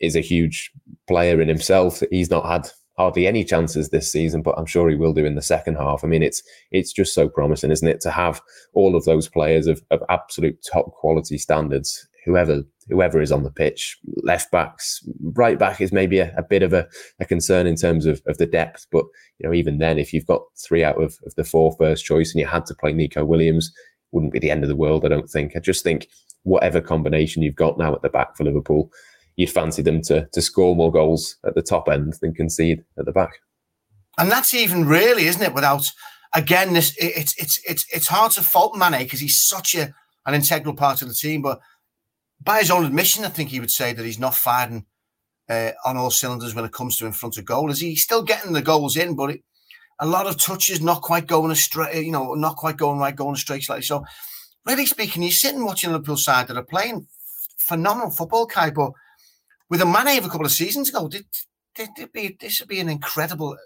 is 0.00 0.16
a 0.16 0.20
huge 0.20 0.70
player 1.08 1.40
in 1.40 1.48
himself. 1.48 2.02
He's 2.10 2.30
not 2.30 2.46
had 2.46 2.70
hardly 2.96 3.26
any 3.26 3.44
chances 3.44 3.88
this 3.88 4.10
season, 4.10 4.42
but 4.42 4.54
I'm 4.56 4.66
sure 4.66 4.88
he 4.88 4.96
will 4.96 5.12
do 5.12 5.24
in 5.24 5.34
the 5.34 5.42
second 5.42 5.76
half. 5.76 6.04
I 6.04 6.06
mean, 6.06 6.22
it's 6.22 6.42
it's 6.70 6.92
just 6.92 7.14
so 7.14 7.28
promising, 7.28 7.70
isn't 7.70 7.88
it, 7.88 8.00
to 8.02 8.10
have 8.10 8.40
all 8.72 8.94
of 8.96 9.04
those 9.04 9.28
players 9.28 9.66
of, 9.66 9.82
of 9.90 10.02
absolute 10.08 10.64
top 10.70 10.92
quality 10.92 11.38
standards, 11.38 12.06
whoever 12.24 12.62
whoever 12.88 13.20
is 13.20 13.32
on 13.32 13.44
the 13.44 13.50
pitch, 13.50 13.98
left 14.22 14.50
backs, 14.50 15.00
right 15.22 15.58
back 15.58 15.80
is 15.80 15.92
maybe 15.92 16.18
a, 16.18 16.34
a 16.36 16.42
bit 16.42 16.62
of 16.62 16.72
a, 16.72 16.86
a, 17.18 17.24
concern 17.24 17.66
in 17.66 17.76
terms 17.76 18.04
of, 18.04 18.20
of 18.26 18.36
the 18.38 18.46
depth. 18.46 18.86
But 18.92 19.04
you 19.38 19.48
know, 19.48 19.54
even 19.54 19.78
then, 19.78 19.98
if 19.98 20.12
you've 20.12 20.26
got 20.26 20.42
three 20.62 20.84
out 20.84 21.02
of, 21.02 21.16
of 21.24 21.34
the 21.34 21.44
four 21.44 21.74
first 21.78 22.04
choice 22.04 22.32
and 22.32 22.40
you 22.40 22.46
had 22.46 22.66
to 22.66 22.74
play 22.74 22.92
Neco 22.92 23.24
Williams, 23.24 23.72
wouldn't 24.12 24.32
be 24.32 24.38
the 24.38 24.50
end 24.50 24.62
of 24.62 24.68
the 24.68 24.76
world, 24.76 25.04
I 25.04 25.08
don't 25.08 25.28
think. 25.28 25.52
I 25.56 25.60
just 25.60 25.82
think 25.82 26.08
whatever 26.42 26.80
combination 26.80 27.42
you've 27.42 27.54
got 27.54 27.78
now 27.78 27.94
at 27.94 28.02
the 28.02 28.10
back 28.10 28.36
for 28.36 28.44
Liverpool, 28.44 28.90
you'd 29.36 29.50
fancy 29.50 29.82
them 29.82 30.02
to 30.02 30.28
to 30.32 30.42
score 30.42 30.76
more 30.76 30.92
goals 30.92 31.36
at 31.46 31.54
the 31.54 31.62
top 31.62 31.88
end 31.88 32.14
than 32.20 32.34
concede 32.34 32.84
at 32.98 33.06
the 33.06 33.12
back. 33.12 33.32
and 34.18 34.30
that's 34.30 34.54
even 34.54 34.86
really, 34.86 35.26
isn't 35.26 35.42
it? 35.42 35.54
Without 35.54 35.90
again, 36.34 36.74
this 36.74 36.94
it's 36.98 37.34
it's 37.40 37.60
it's 37.68 37.86
it's 37.92 38.08
hard 38.08 38.32
to 38.32 38.42
fault 38.42 38.76
Mane 38.76 39.02
because 39.02 39.20
he's 39.20 39.42
such 39.42 39.74
a 39.74 39.94
an 40.26 40.34
integral 40.34 40.74
part 40.74 41.02
of 41.02 41.08
the 41.08 41.14
team. 41.14 41.42
But 41.42 41.60
by 42.44 42.58
his 42.58 42.70
own 42.70 42.84
admission, 42.84 43.24
I 43.24 43.28
think 43.28 43.50
he 43.50 43.60
would 43.60 43.70
say 43.70 43.92
that 43.92 44.04
he's 44.04 44.18
not 44.18 44.34
firing 44.34 44.86
uh, 45.48 45.70
on 45.84 45.96
all 45.96 46.10
cylinders 46.10 46.54
when 46.54 46.64
it 46.64 46.72
comes 46.72 46.98
to 46.98 47.06
in 47.06 47.12
front 47.12 47.38
of 47.38 47.44
goal. 47.44 47.70
Is 47.70 47.80
he 47.80 47.96
still 47.96 48.22
getting 48.22 48.52
the 48.52 48.62
goals 48.62 48.96
in? 48.96 49.16
But 49.16 49.30
it, 49.30 49.44
a 49.98 50.06
lot 50.06 50.26
of 50.26 50.38
touches 50.38 50.80
not 50.80 51.02
quite 51.02 51.26
going 51.26 51.50
astray, 51.50 52.02
you 52.02 52.12
know, 52.12 52.34
not 52.34 52.56
quite 52.56 52.76
going 52.76 52.98
right, 52.98 53.14
going 53.14 53.36
straight 53.36 53.62
slightly. 53.62 53.82
So, 53.82 54.04
really 54.66 54.86
speaking, 54.86 55.22
you're 55.22 55.32
sitting 55.32 55.64
watching 55.64 55.92
Liverpool 55.92 56.16
side 56.16 56.48
that 56.48 56.56
are 56.56 56.64
playing 56.64 57.06
phenomenal 57.58 58.10
football, 58.10 58.46
Kai, 58.46 58.70
but 58.70 58.92
with 59.70 59.80
a 59.80 59.86
Mane 59.86 60.18
of 60.18 60.26
a 60.26 60.28
couple 60.28 60.46
of 60.46 60.52
seasons 60.52 60.88
ago, 60.88 61.08
did, 61.08 61.26
did, 61.74 61.90
did 61.96 62.12
be, 62.12 62.36
this 62.38 62.60
would 62.60 62.68
be 62.68 62.80
an 62.80 62.88
incredible. 62.88 63.56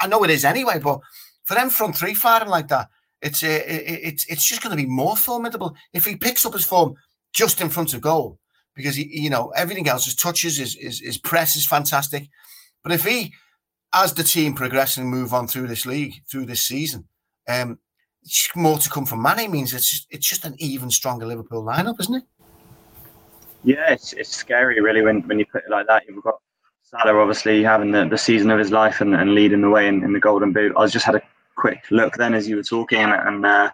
I 0.00 0.06
know 0.06 0.22
it 0.24 0.30
is 0.30 0.44
anyway, 0.44 0.78
but 0.78 1.00
for 1.44 1.54
them 1.54 1.70
front 1.70 1.96
three 1.96 2.14
firing 2.14 2.48
like 2.48 2.68
that, 2.68 2.88
it's 3.20 3.42
uh, 3.42 3.46
it, 3.46 4.00
it's 4.02 4.26
it's 4.26 4.46
just 4.46 4.62
going 4.62 4.76
to 4.76 4.82
be 4.82 4.88
more 4.88 5.16
formidable 5.16 5.76
if 5.92 6.04
he 6.04 6.16
picks 6.16 6.44
up 6.44 6.54
his 6.54 6.64
form 6.64 6.94
just 7.32 7.60
in 7.60 7.68
front 7.68 7.94
of 7.94 8.00
goal 8.00 8.38
because 8.74 8.96
he, 8.96 9.08
you 9.10 9.30
know 9.30 9.52
everything 9.56 9.88
else, 9.88 10.04
his 10.04 10.16
touches, 10.16 10.56
his, 10.58 10.74
his 10.74 11.00
his 11.00 11.18
press 11.18 11.56
is 11.56 11.66
fantastic. 11.66 12.28
But 12.82 12.92
if 12.92 13.04
he 13.04 13.32
as 13.94 14.14
the 14.14 14.22
team 14.22 14.54
progress 14.54 14.96
and 14.96 15.08
move 15.08 15.34
on 15.34 15.46
through 15.46 15.66
this 15.66 15.84
league, 15.84 16.14
through 16.30 16.46
this 16.46 16.62
season, 16.62 17.06
um, 17.48 17.78
more 18.54 18.78
to 18.78 18.88
come 18.88 19.04
from 19.04 19.22
Mane 19.22 19.50
means 19.50 19.74
it's 19.74 19.90
just, 19.90 20.06
it's 20.10 20.28
just 20.28 20.44
an 20.44 20.54
even 20.58 20.90
stronger 20.90 21.26
Liverpool 21.26 21.64
lineup, 21.64 22.00
isn't 22.00 22.14
it? 22.14 22.24
Yeah, 23.64 23.92
it's, 23.92 24.12
it's 24.14 24.34
scary 24.34 24.80
really 24.80 25.02
when, 25.02 25.20
when 25.22 25.38
you 25.38 25.46
put 25.46 25.64
it 25.64 25.70
like 25.70 25.86
that. 25.88 26.04
You've 26.08 26.22
got 26.24 26.40
Salah 26.82 27.18
obviously 27.18 27.62
having 27.62 27.90
the, 27.90 28.06
the 28.08 28.18
season 28.18 28.50
of 28.50 28.58
his 28.58 28.70
life 28.70 29.00
and, 29.00 29.14
and 29.14 29.34
leading 29.34 29.60
the 29.60 29.70
way 29.70 29.88
in, 29.88 30.02
in 30.02 30.12
the 30.12 30.20
Golden 30.20 30.52
Boot. 30.52 30.74
I 30.76 30.86
just 30.86 31.04
had 31.04 31.14
a 31.14 31.22
quick 31.54 31.84
look 31.90 32.16
then 32.16 32.34
as 32.34 32.48
you 32.48 32.56
were 32.56 32.62
talking, 32.62 32.98
and 32.98 33.44
uh, 33.44 33.70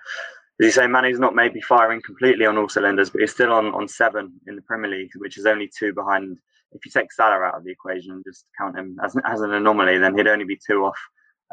as 0.61 0.67
you 0.67 0.71
say, 0.71 0.87
not 0.87 1.35
maybe 1.35 1.61
firing 1.61 2.03
completely 2.03 2.47
on 2.47 2.59
all 2.59 2.69
cylinders, 2.69 3.11
but 3.11 3.21
he's 3.21 3.33
still 3.33 3.53
on, 3.53 3.75
on 3.75 3.87
seven 3.87 4.33
in 4.47 4.57
the 4.57 4.63
Premier 4.63 4.91
League, 4.91 5.11
which 5.17 5.39
is 5.39 5.47
only 5.47 5.71
two 5.79 5.93
behind 5.93 6.39
if 6.73 6.85
you 6.85 6.91
take 6.91 7.13
Salah 7.13 7.45
out 7.45 7.55
of 7.55 7.65
the 7.65 7.71
equation 7.71 8.13
and 8.13 8.25
just 8.25 8.45
count 8.59 8.77
him 8.77 8.99
as, 9.03 9.17
as 9.25 9.41
an 9.41 9.55
anomaly, 9.55 9.99
then 9.99 10.17
he'd 10.17 10.27
only 10.27 10.45
be 10.45 10.59
two 10.65 10.85
off 10.85 10.99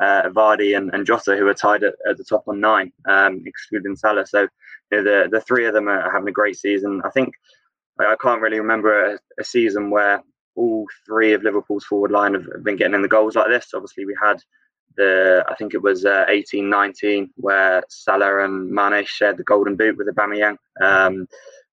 uh, 0.01 0.23
Vardy 0.29 0.75
and, 0.75 0.93
and 0.93 1.05
Jota, 1.05 1.37
who 1.37 1.47
are 1.47 1.53
tied 1.53 1.83
at, 1.83 1.95
at 2.09 2.17
the 2.17 2.23
top 2.23 2.43
on 2.47 2.59
nine, 2.59 2.91
um, 3.07 3.41
excluding 3.45 3.95
Salah. 3.95 4.25
So 4.25 4.47
you 4.91 4.97
know, 4.97 5.03
the 5.03 5.29
the 5.31 5.41
three 5.41 5.65
of 5.65 5.73
them 5.73 5.87
are 5.87 6.11
having 6.11 6.27
a 6.27 6.33
great 6.33 6.57
season. 6.57 7.01
I 7.05 7.09
think 7.09 7.33
I 7.99 8.15
can't 8.21 8.41
really 8.41 8.59
remember 8.59 9.13
a, 9.13 9.19
a 9.39 9.43
season 9.43 9.89
where 9.89 10.21
all 10.55 10.85
three 11.05 11.33
of 11.33 11.43
Liverpool's 11.43 11.85
forward 11.85 12.11
line 12.11 12.33
have, 12.33 12.45
been 12.63 12.75
getting 12.75 12.93
in 12.93 13.01
the 13.01 13.07
goals 13.07 13.35
like 13.35 13.47
this. 13.47 13.73
Obviously, 13.73 14.05
we 14.05 14.15
had 14.21 14.37
the 14.95 15.45
I 15.47 15.55
think 15.55 15.73
it 15.73 15.81
was 15.81 16.05
uh, 16.05 16.25
18 16.27 16.69
19 16.69 17.29
where 17.35 17.83
Salah 17.89 18.43
and 18.43 18.69
Mane 18.69 19.05
shared 19.05 19.37
the 19.37 19.43
golden 19.43 19.75
boot 19.75 19.97
with 19.97 20.07
Aubameyang. 20.07 20.57
Um, 20.81 21.27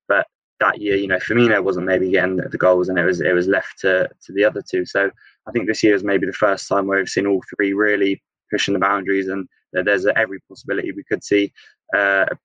but 0.09 0.27
that 0.61 0.81
year, 0.81 0.97
you 0.97 1.09
know, 1.09 1.19
Firmino 1.19 1.63
wasn't 1.63 1.87
maybe 1.87 2.11
getting 2.11 2.37
the 2.37 2.59
goals, 2.59 2.89
and 2.89 2.99
it 2.99 3.05
was 3.05 3.21
it 3.21 3.35
was 3.35 3.49
left 3.49 3.79
to 3.81 4.09
to 4.27 4.33
the 4.33 4.45
other 4.45 4.63
two. 4.63 4.85
So 4.85 5.11
I 5.47 5.51
think 5.51 5.67
this 5.67 5.83
year 5.83 5.95
is 5.95 6.05
maybe 6.05 6.27
the 6.27 6.33
first 6.33 6.69
time 6.69 6.87
where 6.87 6.99
we've 6.99 7.09
seen 7.09 7.27
all 7.27 7.43
three 7.57 7.73
really 7.73 8.23
pushing 8.51 8.75
the 8.75 8.81
boundaries, 8.81 9.29
and 9.29 9.49
there's 9.73 10.07
every 10.07 10.41
possibility 10.49 10.93
we 10.93 11.05
could 11.05 11.25
see 11.25 11.53
uh, 11.95 12.27
a 12.31 12.37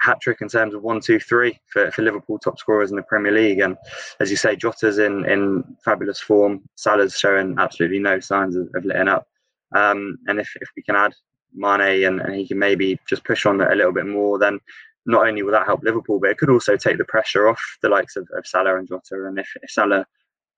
hat 0.00 0.18
trick 0.20 0.40
in 0.40 0.48
terms 0.48 0.74
of 0.74 0.82
one, 0.82 1.00
two, 1.00 1.20
three 1.20 1.58
for, 1.66 1.90
for 1.90 2.02
Liverpool 2.02 2.38
top 2.38 2.58
scorers 2.58 2.90
in 2.90 2.96
the 2.96 3.02
Premier 3.02 3.32
League. 3.32 3.60
And 3.60 3.76
as 4.18 4.30
you 4.30 4.36
say, 4.36 4.56
Jota's 4.56 4.98
in 4.98 5.24
in 5.26 5.64
fabulous 5.84 6.20
form. 6.20 6.62
Salah's 6.76 7.16
showing 7.16 7.56
absolutely 7.58 7.98
no 7.98 8.20
signs 8.20 8.56
of, 8.56 8.68
of 8.74 8.84
letting 8.84 9.08
up. 9.08 9.26
Um, 9.74 10.18
and 10.26 10.40
if, 10.40 10.50
if 10.60 10.68
we 10.76 10.82
can 10.82 10.96
add 10.96 11.14
Mane 11.54 12.04
and, 12.04 12.20
and 12.20 12.34
he 12.34 12.46
can 12.46 12.58
maybe 12.58 12.98
just 13.08 13.24
push 13.24 13.46
on 13.46 13.60
a 13.60 13.74
little 13.74 13.92
bit 13.92 14.06
more, 14.06 14.38
then 14.38 14.58
not 15.06 15.26
only 15.26 15.42
will 15.42 15.52
that 15.52 15.66
help 15.66 15.82
Liverpool, 15.82 16.20
but 16.20 16.30
it 16.30 16.38
could 16.38 16.50
also 16.50 16.76
take 16.76 16.98
the 16.98 17.04
pressure 17.04 17.48
off 17.48 17.62
the 17.82 17.88
likes 17.88 18.16
of, 18.16 18.28
of 18.36 18.46
Salah 18.46 18.78
and 18.78 18.88
Jota. 18.88 19.26
And 19.26 19.38
if, 19.38 19.48
if 19.62 19.70
Salah 19.70 20.06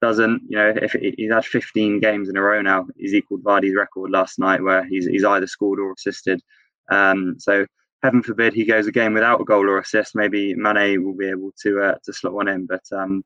doesn't, 0.01 0.43
you 0.49 0.59
know, 0.59 0.73
if 0.77 0.93
he's 0.93 1.33
had 1.33 1.45
15 1.45 2.01
games 2.01 2.29
in 2.29 2.37
a 2.37 2.43
row 2.43 2.61
now, 2.61 2.87
he's 2.97 3.15
equalled 3.15 3.45
Vardy's 3.45 3.77
record 3.77 4.11
last 4.11 4.39
night, 4.39 4.63
where 4.63 4.85
he's 4.85 5.07
he's 5.07 5.25
either 5.25 5.47
scored 5.47 5.79
or 5.79 5.93
assisted. 5.93 6.43
Um, 6.91 7.37
so 7.39 7.65
heaven 8.03 8.23
forbid 8.23 8.53
he 8.53 8.65
goes 8.65 8.87
a 8.87 8.93
game 8.93 9.15
without 9.15 9.41
a 9.41 9.45
goal 9.45 9.69
or 9.69 9.79
assist. 9.79 10.17
Maybe 10.17 10.55
Mane 10.55 11.05
will 11.05 11.17
be 11.17 11.29
able 11.29 11.53
to 11.63 11.81
uh, 11.81 11.95
to 12.05 12.13
slot 12.13 12.35
one 12.35 12.49
in. 12.49 12.67
But 12.67 12.83
um, 12.93 13.25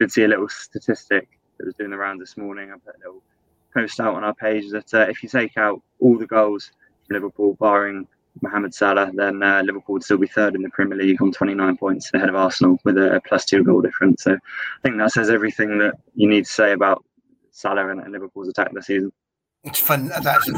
did 0.00 0.10
see 0.10 0.24
a 0.24 0.28
little 0.28 0.48
statistic 0.48 1.28
that 1.58 1.66
was 1.66 1.74
doing 1.74 1.90
the 1.90 1.98
rounds 1.98 2.20
this 2.20 2.36
morning. 2.36 2.70
I 2.70 2.78
put 2.84 2.96
a 2.96 3.06
little 3.06 3.22
post 3.74 4.00
out 4.00 4.14
on 4.14 4.24
our 4.24 4.34
page 4.34 4.70
that 4.70 4.92
uh, 4.94 5.06
if 5.08 5.22
you 5.22 5.28
take 5.28 5.56
out 5.56 5.82
all 6.00 6.16
the 6.16 6.26
goals 6.26 6.70
from 7.06 7.14
Liverpool, 7.14 7.54
barring 7.54 8.06
Mohamed 8.40 8.74
Salah, 8.74 9.10
then 9.14 9.42
uh, 9.42 9.62
Liverpool 9.62 9.94
would 9.94 10.04
still 10.04 10.18
be 10.18 10.26
third 10.26 10.54
in 10.54 10.62
the 10.62 10.70
Premier 10.70 10.98
League 10.98 11.20
on 11.22 11.32
29 11.32 11.76
points 11.76 12.10
ahead 12.14 12.28
of 12.28 12.34
Arsenal 12.34 12.78
with 12.84 12.96
a 12.96 13.20
plus 13.26 13.44
two 13.44 13.62
goal 13.62 13.80
difference. 13.80 14.24
So 14.24 14.32
I 14.32 14.38
think 14.82 14.98
that 14.98 15.12
says 15.12 15.30
everything 15.30 15.78
that 15.78 15.94
you 16.14 16.28
need 16.28 16.46
to 16.46 16.52
say 16.52 16.72
about 16.72 17.04
Salah 17.50 17.88
and, 17.88 18.00
and 18.00 18.12
Liverpool's 18.12 18.48
attack 18.48 18.72
this 18.72 18.86
season. 18.86 19.12
It's 19.62 19.78
fun. 19.78 20.08
That's 20.08 20.50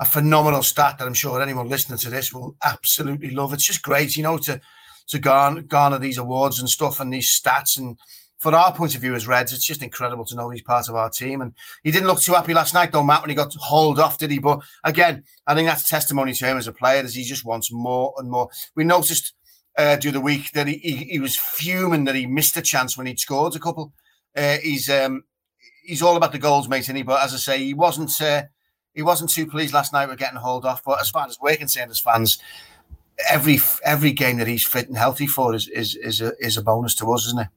a, 0.00 0.04
phenomenal 0.04 0.62
stat 0.62 0.98
that 0.98 1.06
I'm 1.06 1.14
sure 1.14 1.40
anyone 1.40 1.68
listening 1.68 1.98
to 1.98 2.10
this 2.10 2.32
will 2.32 2.56
absolutely 2.64 3.30
love. 3.30 3.52
It's 3.52 3.66
just 3.66 3.82
great, 3.82 4.16
you 4.16 4.22
know, 4.22 4.36
to 4.38 4.60
to 5.08 5.18
garner, 5.18 5.62
garner 5.62 5.98
these 5.98 6.18
awards 6.18 6.60
and 6.60 6.68
stuff 6.68 7.00
and 7.00 7.12
these 7.12 7.40
stats 7.40 7.78
and 7.78 7.98
for 8.42 8.52
our 8.56 8.74
point 8.74 8.96
of 8.96 9.00
view 9.00 9.14
as 9.14 9.28
Reds, 9.28 9.52
it's 9.52 9.64
just 9.64 9.84
incredible 9.84 10.24
to 10.24 10.34
know 10.34 10.50
he's 10.50 10.62
part 10.62 10.88
of 10.88 10.96
our 10.96 11.08
team. 11.08 11.42
And 11.42 11.54
he 11.84 11.92
didn't 11.92 12.08
look 12.08 12.20
too 12.20 12.32
happy 12.32 12.52
last 12.52 12.74
night, 12.74 12.90
though, 12.90 13.04
Matt, 13.04 13.20
when 13.20 13.30
he 13.30 13.36
got 13.36 13.54
hauled 13.54 14.00
off, 14.00 14.18
did 14.18 14.32
he? 14.32 14.40
But 14.40 14.62
again, 14.82 15.22
I 15.46 15.54
think 15.54 15.68
that's 15.68 15.88
testimony 15.88 16.32
to 16.32 16.46
him 16.46 16.56
as 16.56 16.66
a 16.66 16.72
player, 16.72 17.04
as 17.04 17.14
he 17.14 17.22
just 17.22 17.44
wants 17.44 17.70
more 17.72 18.12
and 18.18 18.28
more. 18.28 18.48
We 18.74 18.82
noticed 18.82 19.34
uh, 19.78 19.94
the 19.94 20.20
week 20.20 20.50
that 20.52 20.66
he, 20.66 20.78
he, 20.78 20.96
he 20.96 21.20
was 21.20 21.36
fuming 21.36 22.02
that 22.04 22.16
he 22.16 22.26
missed 22.26 22.56
a 22.56 22.62
chance 22.62 22.98
when 22.98 23.06
he'd 23.06 23.20
scored 23.20 23.54
a 23.54 23.60
couple. 23.60 23.92
Uh, 24.36 24.56
he's 24.60 24.90
um, 24.90 25.22
he's 25.84 26.02
all 26.02 26.16
about 26.16 26.32
the 26.32 26.38
goals, 26.40 26.68
mate, 26.68 26.80
isn't 26.80 26.96
he? 26.96 27.04
But 27.04 27.22
as 27.22 27.34
I 27.34 27.36
say, 27.36 27.58
he 27.58 27.74
wasn't 27.74 28.20
uh, 28.20 28.42
he 28.92 29.02
wasn't 29.02 29.30
too 29.30 29.46
pleased 29.46 29.72
last 29.72 29.92
night 29.92 30.08
with 30.08 30.18
getting 30.18 30.38
hauled 30.38 30.64
off. 30.64 30.82
But 30.82 31.00
as 31.00 31.10
far 31.10 31.26
as 31.26 31.38
we're 31.40 31.56
concerned, 31.56 31.92
as 31.92 32.00
fans, 32.00 32.38
every 33.30 33.60
every 33.84 34.10
game 34.10 34.38
that 34.38 34.48
he's 34.48 34.66
fit 34.66 34.88
and 34.88 34.98
healthy 34.98 35.28
for 35.28 35.54
is 35.54 35.68
is 35.68 35.94
is 35.94 36.20
a, 36.20 36.32
is 36.40 36.56
a 36.56 36.62
bonus 36.62 36.96
to 36.96 37.12
us, 37.12 37.26
isn't 37.26 37.42
it? 37.42 37.48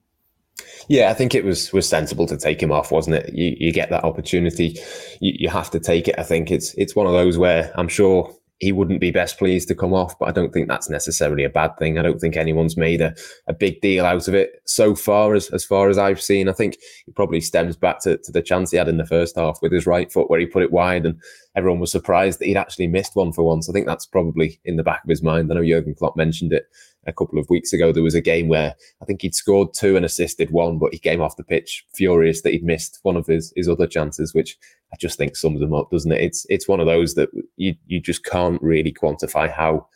Yeah, 0.87 1.09
I 1.09 1.13
think 1.13 1.35
it 1.35 1.43
was 1.43 1.73
was 1.73 1.87
sensible 1.87 2.27
to 2.27 2.37
take 2.37 2.61
him 2.61 2.71
off, 2.71 2.91
wasn't 2.91 3.17
it? 3.17 3.33
You 3.33 3.55
you 3.59 3.71
get 3.73 3.89
that 3.89 4.03
opportunity, 4.03 4.77
you, 5.19 5.33
you 5.39 5.49
have 5.49 5.69
to 5.71 5.79
take 5.79 6.07
it. 6.07 6.15
I 6.17 6.23
think 6.23 6.51
it's 6.51 6.73
it's 6.75 6.95
one 6.95 7.07
of 7.07 7.13
those 7.13 7.37
where 7.37 7.71
I'm 7.75 7.87
sure 7.87 8.33
he 8.59 8.71
wouldn't 8.71 9.01
be 9.01 9.11
best 9.11 9.37
pleased 9.37 9.67
to 9.67 9.75
come 9.75 9.93
off, 9.93 10.17
but 10.17 10.29
I 10.29 10.31
don't 10.31 10.53
think 10.53 10.67
that's 10.67 10.89
necessarily 10.89 11.43
a 11.43 11.49
bad 11.49 11.77
thing. 11.77 11.97
I 11.97 12.01
don't 12.01 12.19
think 12.19 12.37
anyone's 12.37 12.77
made 12.77 13.01
a, 13.01 13.13
a 13.47 13.53
big 13.53 13.81
deal 13.81 14.05
out 14.05 14.29
of 14.29 14.33
it 14.33 14.61
so 14.65 14.95
far, 14.95 15.35
as, 15.35 15.49
as 15.49 15.65
far 15.65 15.89
as 15.89 15.97
I've 15.97 16.21
seen. 16.21 16.47
I 16.47 16.53
think 16.53 16.77
it 17.05 17.15
probably 17.15 17.41
stems 17.41 17.75
back 17.75 17.99
to, 18.03 18.17
to 18.17 18.31
the 18.31 18.41
chance 18.41 18.71
he 18.71 18.77
had 18.77 18.87
in 18.87 18.97
the 18.97 19.05
first 19.05 19.35
half 19.35 19.59
with 19.61 19.73
his 19.73 19.85
right 19.85 20.09
foot 20.09 20.29
where 20.29 20.39
he 20.39 20.45
put 20.45 20.63
it 20.63 20.71
wide 20.71 21.05
and 21.05 21.19
everyone 21.57 21.81
was 21.81 21.91
surprised 21.91 22.39
that 22.39 22.45
he'd 22.45 22.55
actually 22.55 22.87
missed 22.87 23.15
one 23.15 23.33
for 23.33 23.43
once. 23.43 23.69
I 23.69 23.73
think 23.73 23.87
that's 23.87 24.05
probably 24.05 24.59
in 24.63 24.77
the 24.77 24.83
back 24.83 25.03
of 25.03 25.09
his 25.09 25.21
mind. 25.21 25.51
I 25.51 25.55
know 25.55 25.65
Jurgen 25.65 25.95
Klopp 25.95 26.15
mentioned 26.15 26.53
it 26.53 26.65
a 27.05 27.13
couple 27.13 27.39
of 27.39 27.49
weeks 27.49 27.73
ago. 27.73 27.91
There 27.91 28.03
was 28.03 28.15
a 28.15 28.21
game 28.21 28.47
where 28.47 28.75
I 29.01 29.05
think 29.05 29.21
he'd 29.21 29.35
scored 29.35 29.73
two 29.73 29.95
and 29.95 30.05
assisted 30.05 30.51
one, 30.51 30.77
but 30.79 30.93
he 30.93 30.99
came 30.99 31.21
off 31.21 31.37
the 31.37 31.43
pitch 31.43 31.85
furious 31.93 32.41
that 32.41 32.51
he'd 32.51 32.63
missed 32.63 32.99
one 33.03 33.15
of 33.15 33.27
his, 33.27 33.53
his 33.55 33.69
other 33.69 33.87
chances, 33.87 34.33
which 34.33 34.57
I 34.93 34.97
just 34.99 35.17
think 35.17 35.35
sums 35.35 35.61
him 35.61 35.73
up, 35.73 35.91
doesn't 35.91 36.11
it? 36.11 36.21
It's 36.21 36.45
it's 36.49 36.67
one 36.67 36.79
of 36.79 36.85
those 36.85 37.15
that 37.15 37.29
you 37.57 37.75
you 37.85 37.99
just 37.99 38.23
can't 38.25 38.61
really 38.61 38.93
quantify 38.93 39.51
how 39.51 39.87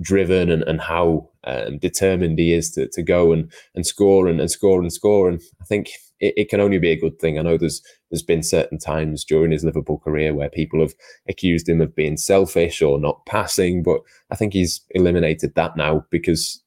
driven 0.00 0.50
and, 0.50 0.62
and 0.64 0.80
how 0.80 1.29
um, 1.44 1.78
determined 1.78 2.38
he 2.38 2.52
is 2.52 2.70
to, 2.72 2.88
to 2.88 3.02
go 3.02 3.32
and, 3.32 3.50
and 3.74 3.86
score 3.86 4.28
and, 4.28 4.40
and 4.40 4.50
score 4.50 4.80
and 4.80 4.92
score. 4.92 5.28
And 5.28 5.40
I 5.60 5.64
think 5.64 5.90
it, 6.20 6.34
it, 6.36 6.48
can 6.48 6.60
only 6.60 6.78
be 6.78 6.90
a 6.90 7.00
good 7.00 7.18
thing. 7.18 7.38
I 7.38 7.42
know 7.42 7.56
there's 7.56 7.82
there's 8.10 8.22
been 8.22 8.42
certain 8.42 8.78
times 8.78 9.24
during 9.24 9.52
his 9.52 9.64
Liverpool 9.64 9.98
career 9.98 10.34
where 10.34 10.50
people 10.50 10.80
have 10.80 10.94
accused 11.28 11.68
him 11.68 11.80
of 11.80 11.94
being 11.94 12.16
selfish 12.16 12.82
or 12.82 12.98
not 12.98 13.24
passing, 13.26 13.82
but 13.82 14.00
I 14.30 14.36
think 14.36 14.52
he's 14.52 14.80
eliminated 14.90 15.54
that 15.54 15.76
now 15.76 16.04
because, 16.10 16.62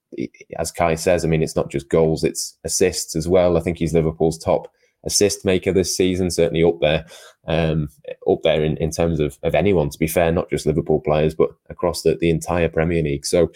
as 0.57 0.71
Kai 0.71 0.95
says, 0.95 1.23
I 1.23 1.27
mean, 1.27 1.43
it's 1.43 1.55
not 1.55 1.69
just 1.69 1.89
goals, 1.89 2.23
it's 2.23 2.57
assists 2.63 3.15
as 3.15 3.27
well. 3.27 3.57
I 3.57 3.59
think 3.59 3.77
he's 3.77 3.93
Liverpool's 3.93 4.37
top 4.37 4.69
assist 5.05 5.45
maker 5.45 5.73
this 5.73 5.95
season, 5.95 6.31
certainly 6.31 6.63
up 6.63 6.79
there, 6.79 7.05
um, 7.47 7.89
up 8.27 8.39
there 8.43 8.63
in, 8.63 8.77
in 8.77 8.89
terms 8.91 9.19
of, 9.19 9.37
of 9.43 9.55
anyone, 9.55 9.89
to 9.89 9.99
be 9.99 10.07
fair, 10.07 10.31
not 10.31 10.49
just 10.49 10.65
Liverpool 10.65 11.01
players, 11.01 11.35
but 11.35 11.49
across 11.69 12.01
the, 12.03 12.15
the 12.15 12.29
entire 12.29 12.69
Premier 12.69 13.03
League. 13.03 13.25
So, 13.25 13.51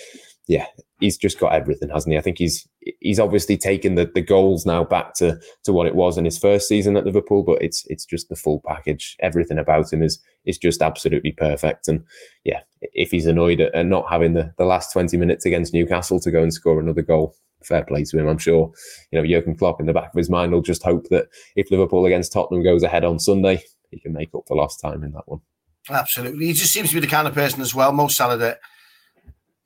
yeah, 0.48 0.66
he's 1.00 1.18
just 1.18 1.40
got 1.40 1.54
everything, 1.54 1.90
hasn't 1.90 2.12
he? 2.12 2.18
I 2.18 2.22
think 2.22 2.38
he's 2.38 2.68
he's 3.00 3.20
obviously 3.20 3.58
taken 3.58 3.96
the, 3.96 4.10
the 4.14 4.22
goals 4.22 4.66
now 4.66 4.84
back 4.84 5.14
to 5.16 5.40
to 5.64 5.74
what 5.74 5.88
it 5.88 5.96
was 5.96 6.18
in 6.18 6.26
his 6.26 6.38
first 6.38 6.68
season 6.68 6.98
at 6.98 7.06
Liverpool, 7.06 7.44
but 7.44 7.62
it's 7.62 7.86
it's 7.88 8.06
just 8.06 8.30
the 8.30 8.36
full 8.36 8.62
package. 8.66 9.16
Everything 9.20 9.58
about 9.58 9.92
him 9.92 10.02
is 10.02 10.22
is 10.46 10.58
just 10.58 10.82
absolutely 10.82 11.34
perfect. 11.34 11.88
And 11.88 12.04
yeah, 12.44 12.62
if 12.82 13.12
he's 13.12 13.26
annoyed 13.26 13.62
at, 13.62 13.74
at 13.76 13.86
not 13.86 14.10
having 14.10 14.34
the, 14.34 14.54
the 14.58 14.66
last 14.66 14.94
20 14.94 15.18
minutes 15.18 15.46
against 15.46 15.74
Newcastle 15.74 16.20
to 16.22 16.32
go 16.32 16.42
and 16.42 16.54
score 16.54 16.80
another 16.80 17.02
goal, 17.02 17.36
fair 17.64 17.84
play 17.84 18.04
to 18.06 18.18
him. 18.18 18.28
I'm 18.28 18.38
sure, 18.38 18.72
you 19.12 19.20
know, 19.20 19.28
Jurgen 19.28 19.58
Klopp 19.58 19.80
in 19.80 19.86
the 19.86 19.94
back 19.94 20.10
of 20.14 20.18
his 20.18 20.30
mind 20.30 20.54
will 20.54 20.62
just 20.62 20.84
hope 20.84 21.08
that 21.10 21.28
if 21.56 21.70
Liverpool 21.70 22.06
against 22.06 22.32
Tottenham 22.32 22.64
goes 22.64 22.84
ahead 22.84 23.04
on 23.04 23.20
Sunday, 23.20 23.62
he 23.92 24.00
can 24.00 24.14
make 24.14 24.34
up 24.34 24.44
for 24.48 24.56
lost 24.56 24.80
time 24.80 25.04
in 25.04 25.12
that 25.12 25.28
one. 25.28 25.42
Absolutely. 25.90 26.48
He 26.48 26.54
just 26.54 26.74
seems 26.74 26.90
to 26.90 26.96
be 26.96 27.02
the 27.02 27.08
kind 27.08 27.28
of 27.28 27.34
person 27.34 27.62
as 27.62 27.74
well, 27.74 27.92
Mo 27.92 28.08
Salah, 28.08 28.58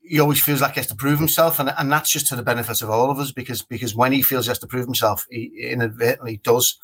he 0.04 0.20
always 0.20 0.42
feels 0.42 0.62
like 0.62 0.74
he 0.74 0.80
has 0.80 0.88
to 0.88 0.96
prove 0.96 1.20
himself, 1.20 1.60
and, 1.60 1.74
and 1.78 1.92
that's 1.92 2.10
just 2.10 2.28
to 2.28 2.36
the 2.36 2.44
benefit 2.44 2.82
of 2.82 2.90
all 2.90 3.12
of 3.12 3.20
us 3.20 3.32
because 3.32 3.62
because 3.62 3.96
when 3.96 4.12
he 4.12 4.22
feels 4.22 4.46
he 4.46 4.50
has 4.50 4.60
to 4.60 4.68
prove 4.68 4.86
himself, 4.86 5.26
he 5.30 5.70
inadvertently 5.72 6.42
does. 6.44 6.78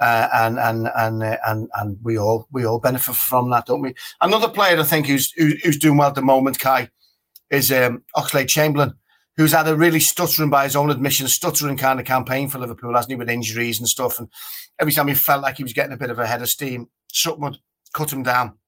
Uh, 0.00 0.28
and 0.34 0.58
and 0.58 0.88
and 0.96 1.22
uh, 1.22 1.36
and 1.46 1.68
and 1.74 1.96
we 2.02 2.18
all 2.18 2.48
we 2.50 2.64
all 2.64 2.80
benefit 2.80 3.14
from 3.14 3.50
that, 3.50 3.66
don't 3.66 3.82
we? 3.82 3.94
Another 4.20 4.48
player 4.48 4.78
I 4.80 4.82
think 4.82 5.06
who's 5.06 5.30
who's 5.32 5.78
doing 5.78 5.96
well 5.96 6.08
at 6.08 6.14
the 6.14 6.22
moment, 6.22 6.58
Kai, 6.58 6.88
is 7.50 7.70
um, 7.70 8.02
Oxlade 8.16 8.48
Chamberlain, 8.48 8.94
who's 9.36 9.52
had 9.52 9.68
a 9.68 9.76
really 9.76 10.00
stuttering, 10.00 10.50
by 10.50 10.64
his 10.64 10.74
own 10.74 10.90
admission, 10.90 11.28
stuttering 11.28 11.76
kind 11.76 12.00
of 12.00 12.06
campaign 12.06 12.48
for 12.48 12.58
Liverpool, 12.58 12.94
hasn't 12.94 13.12
he, 13.12 13.16
with 13.16 13.30
injuries 13.30 13.78
and 13.78 13.88
stuff. 13.88 14.18
And 14.18 14.28
every 14.80 14.92
time 14.92 15.08
he 15.08 15.14
felt 15.14 15.42
like 15.42 15.58
he 15.58 15.62
was 15.62 15.74
getting 15.74 15.92
a 15.92 15.98
bit 15.98 16.10
of 16.10 16.18
a 16.18 16.26
head 16.26 16.42
of 16.42 16.48
steam, 16.48 16.88
something 17.12 17.42
would 17.42 17.58
cut 17.92 18.12
him 18.12 18.22
down 18.22 18.58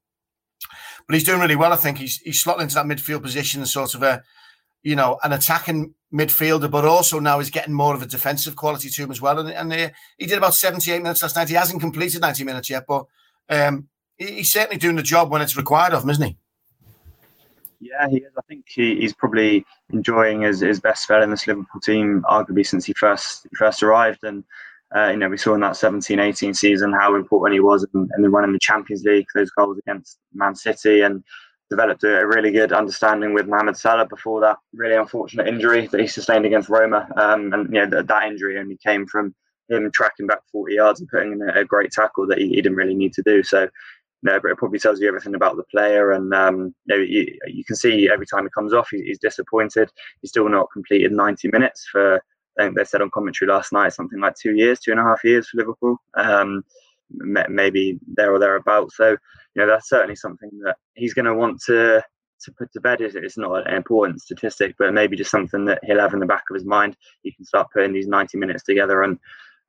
but 1.07 1.15
he's 1.15 1.25
doing 1.25 1.41
really 1.41 1.57
well. 1.57 1.73
I 1.73 1.77
think 1.77 1.99
he's 1.99 2.19
he's 2.19 2.43
slotting 2.43 2.63
into 2.63 2.75
that 2.77 2.87
midfield 2.87 3.23
position, 3.23 3.65
sort 3.67 3.95
of 3.95 4.03
a 4.03 4.23
you 4.83 4.97
know 4.97 5.19
an 5.23 5.33
attacking 5.33 5.95
midfielder, 6.13 6.71
but 6.71 6.85
also 6.85 7.19
now 7.19 7.39
he's 7.39 7.51
getting 7.51 7.75
more 7.75 7.95
of 7.95 8.03
a 8.03 8.07
defensive 8.07 8.57
quality 8.57 8.89
to 8.89 9.03
him 9.03 9.11
as 9.11 9.21
well. 9.21 9.39
And, 9.39 9.51
and 9.51 9.73
uh, 9.73 9.91
he 10.17 10.27
did 10.27 10.39
about 10.39 10.55
78 10.55 11.03
minutes 11.03 11.23
last 11.23 11.35
night. 11.35 11.49
He 11.49 11.57
hasn't 11.57 11.81
completed 11.81 12.21
90 12.21 12.45
minutes 12.45 12.71
yet, 12.71 12.85
but 12.87 13.07
um, 13.49 13.89
he, 14.17 14.27
he's 14.27 14.53
certainly 14.53 14.79
doing 14.79 14.97
the 14.97 15.03
job 15.03 15.31
when 15.31 15.43
it's 15.43 15.57
required 15.57 15.93
of 15.93 16.05
him, 16.05 16.11
isn't 16.11 16.25
he? 16.25 16.37
Yeah, 17.81 18.09
he 18.09 18.19
is. 18.19 18.33
I 18.39 18.43
think 18.49 18.67
he, 18.69 19.01
he's 19.01 19.13
probably 19.13 19.67
enjoying 19.93 20.43
his, 20.43 20.61
his 20.61 20.81
best 20.81 21.03
spell 21.03 21.23
in 21.23 21.31
this 21.31 21.47
Liverpool 21.47 21.81
team, 21.81 22.25
arguably 22.31 22.67
since 22.67 22.87
he 22.87 22.95
first 22.95 23.47
first 23.59 23.83
arrived. 23.83 24.25
And 24.25 24.45
uh, 24.97 25.09
you 25.09 25.17
know, 25.17 25.29
we 25.29 25.37
saw 25.37 25.55
in 25.55 25.61
that 25.61 25.73
17-18 25.73 26.55
season 26.55 26.93
how 26.93 27.17
important 27.17 27.55
he 27.55 27.61
was 27.61 27.87
in, 27.95 28.09
in 28.17 28.23
the 28.23 28.31
run 28.31 28.45
in 28.45 28.53
the 28.53 28.59
Champions 28.59 29.03
League, 29.05 29.27
those 29.35 29.51
goals 29.51 29.79
against 29.79 30.19
Man 30.33 30.55
City, 30.55 31.01
and 31.01 31.25
developed 31.69 32.05
a, 32.05 32.27
really 32.27 32.53
good 32.53 32.73
understanding 32.73 33.35
with 33.35 33.49
Mohamed 33.49 33.77
Salah 33.77 34.07
before 34.07 34.41
that 34.43 34.57
really 34.73 34.95
unfortunate 34.95 35.49
injury 35.49 35.89
that 35.89 36.01
he 36.01 36.07
sustained 36.07 36.47
against 36.47 36.69
Roma. 36.69 37.09
Um, 37.17 37.53
and 37.53 37.75
you 37.75 37.81
know, 37.81 37.87
that, 37.87 38.07
that 38.07 38.25
injury 38.25 38.59
only 38.59 38.77
came 38.77 39.07
from 39.07 39.35
him 39.69 39.91
tracking 39.91 40.27
back 40.27 40.41
40 40.53 40.75
yards 40.75 41.01
and 41.01 41.09
putting 41.09 41.33
in 41.33 41.43
a, 41.43 41.61
a 41.61 41.65
great 41.65 41.91
tackle 41.91 42.27
that 42.29 42.39
he, 42.39 42.51
he, 42.51 42.57
didn't 42.57 42.77
really 42.77 42.95
need 42.95 43.15
to 43.15 43.23
do. 43.23 43.43
So, 43.43 43.63
you 43.63 43.71
know, 44.23 44.39
but 44.41 44.51
it 44.51 44.59
probably 44.59 44.79
tells 44.79 45.01
you 45.01 45.09
everything 45.09 45.35
about 45.35 45.57
the 45.57 45.65
player. 45.65 46.13
And 46.13 46.33
um, 46.35 46.75
you, 46.85 46.97
know, 46.97 47.03
you, 47.03 47.39
you, 47.47 47.65
can 47.65 47.77
see 47.77 48.09
every 48.13 48.27
time 48.27 48.45
he 48.45 48.51
comes 48.51 48.75
off, 48.75 48.91
he, 48.91 49.03
he's 49.03 49.19
disappointed. 49.19 49.91
He's 50.21 50.31
still 50.31 50.49
not 50.49 50.69
completed 50.73 51.13
90 51.13 51.49
minutes 51.49 51.89
for 51.91 52.23
I 52.59 52.65
think 52.65 52.77
they 52.77 52.85
said 52.85 53.03
on 53.03 53.11
commentary 53.11 53.51
last 53.51 53.73
night 53.73 53.93
something 53.93 54.21
like 54.21 54.35
two 54.37 54.55
years, 54.55 54.81
two 54.81 54.93
and 54.93 55.01
a 55.01 55.05
half 55.05 55.25
years 55.25 55.49
for 55.49 55.59
Liverpool, 55.59 55.97
um, 56.15 56.65
maybe 57.11 57.99
there 58.07 58.33
or 58.33 58.39
thereabouts. 58.39 58.97
So 58.97 59.11
you 59.11 59.17
know 59.57 59.67
that's 59.67 59.89
certainly 59.89 60.17
something 60.17 60.51
that 60.65 60.77
he's 60.95 61.15
going 61.15 61.27
to 61.27 61.35
want 61.35 61.61
to 61.67 62.03
to 62.43 62.53
put 62.53 62.73
to 62.73 62.81
bed. 62.81 63.01
It's 63.01 63.39
not 63.39 63.67
an 63.67 63.75
important 63.75 64.21
statistic, 64.21 64.75
but 64.79 64.93
maybe 64.93 65.17
just 65.17 65.31
something 65.31 65.65
that 65.67 65.81
he'll 65.85 66.01
have 66.01 66.15
in 66.15 66.21
the 66.21 66.27
back 66.27 66.45
of 66.51 66.55
his 66.55 66.65
mind. 66.65 66.97
He 67.23 67.33
can 67.33 67.45
start 67.45 67.69
putting 67.73 67.93
these 67.93 68.09
ninety 68.09 68.39
minutes 68.39 68.65
together 68.65 69.03
and 69.03 69.19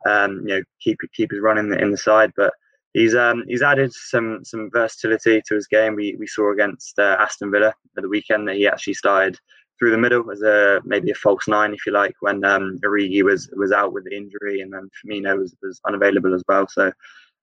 um, 0.07 0.43
you 0.45 0.55
know 0.55 0.63
keep 0.81 0.97
keep 1.13 1.31
his 1.31 1.41
run 1.41 1.57
in 1.57 1.69
the, 1.69 1.79
in 1.79 1.91
the 1.91 1.97
side, 1.97 2.31
but. 2.35 2.53
He's 2.97 3.13
um, 3.13 3.43
he's 3.45 3.61
added 3.61 3.91
some 3.91 4.39
some 4.45 4.69
versatility 4.71 5.41
to 5.45 5.55
his 5.55 5.67
game. 5.67 5.95
We 5.95 6.15
we 6.17 6.27
saw 6.27 6.53
against 6.53 6.97
uh, 6.97 7.17
Aston 7.19 7.51
Villa 7.51 7.73
at 7.97 8.03
the 8.03 8.07
weekend 8.07 8.47
that 8.47 8.55
he 8.55 8.67
actually 8.67 8.93
started 8.93 9.37
through 9.77 9.91
the 9.91 9.97
middle 9.97 10.29
as 10.31 10.41
a 10.41 10.81
maybe 10.85 11.11
a 11.11 11.15
false 11.15 11.47
nine, 11.47 11.73
if 11.73 11.85
you 11.85 11.91
like, 11.91 12.15
when 12.21 12.43
um, 12.45 12.79
Origi 12.83 13.23
was 13.23 13.49
was 13.55 13.71
out 13.71 13.93
with 13.93 14.05
the 14.05 14.15
injury, 14.15 14.61
and 14.61 14.71
then 14.71 14.89
Firmino 15.05 15.37
was, 15.37 15.55
was 15.61 15.81
unavailable 15.85 16.33
as 16.33 16.43
well. 16.47 16.67
So, 16.67 16.91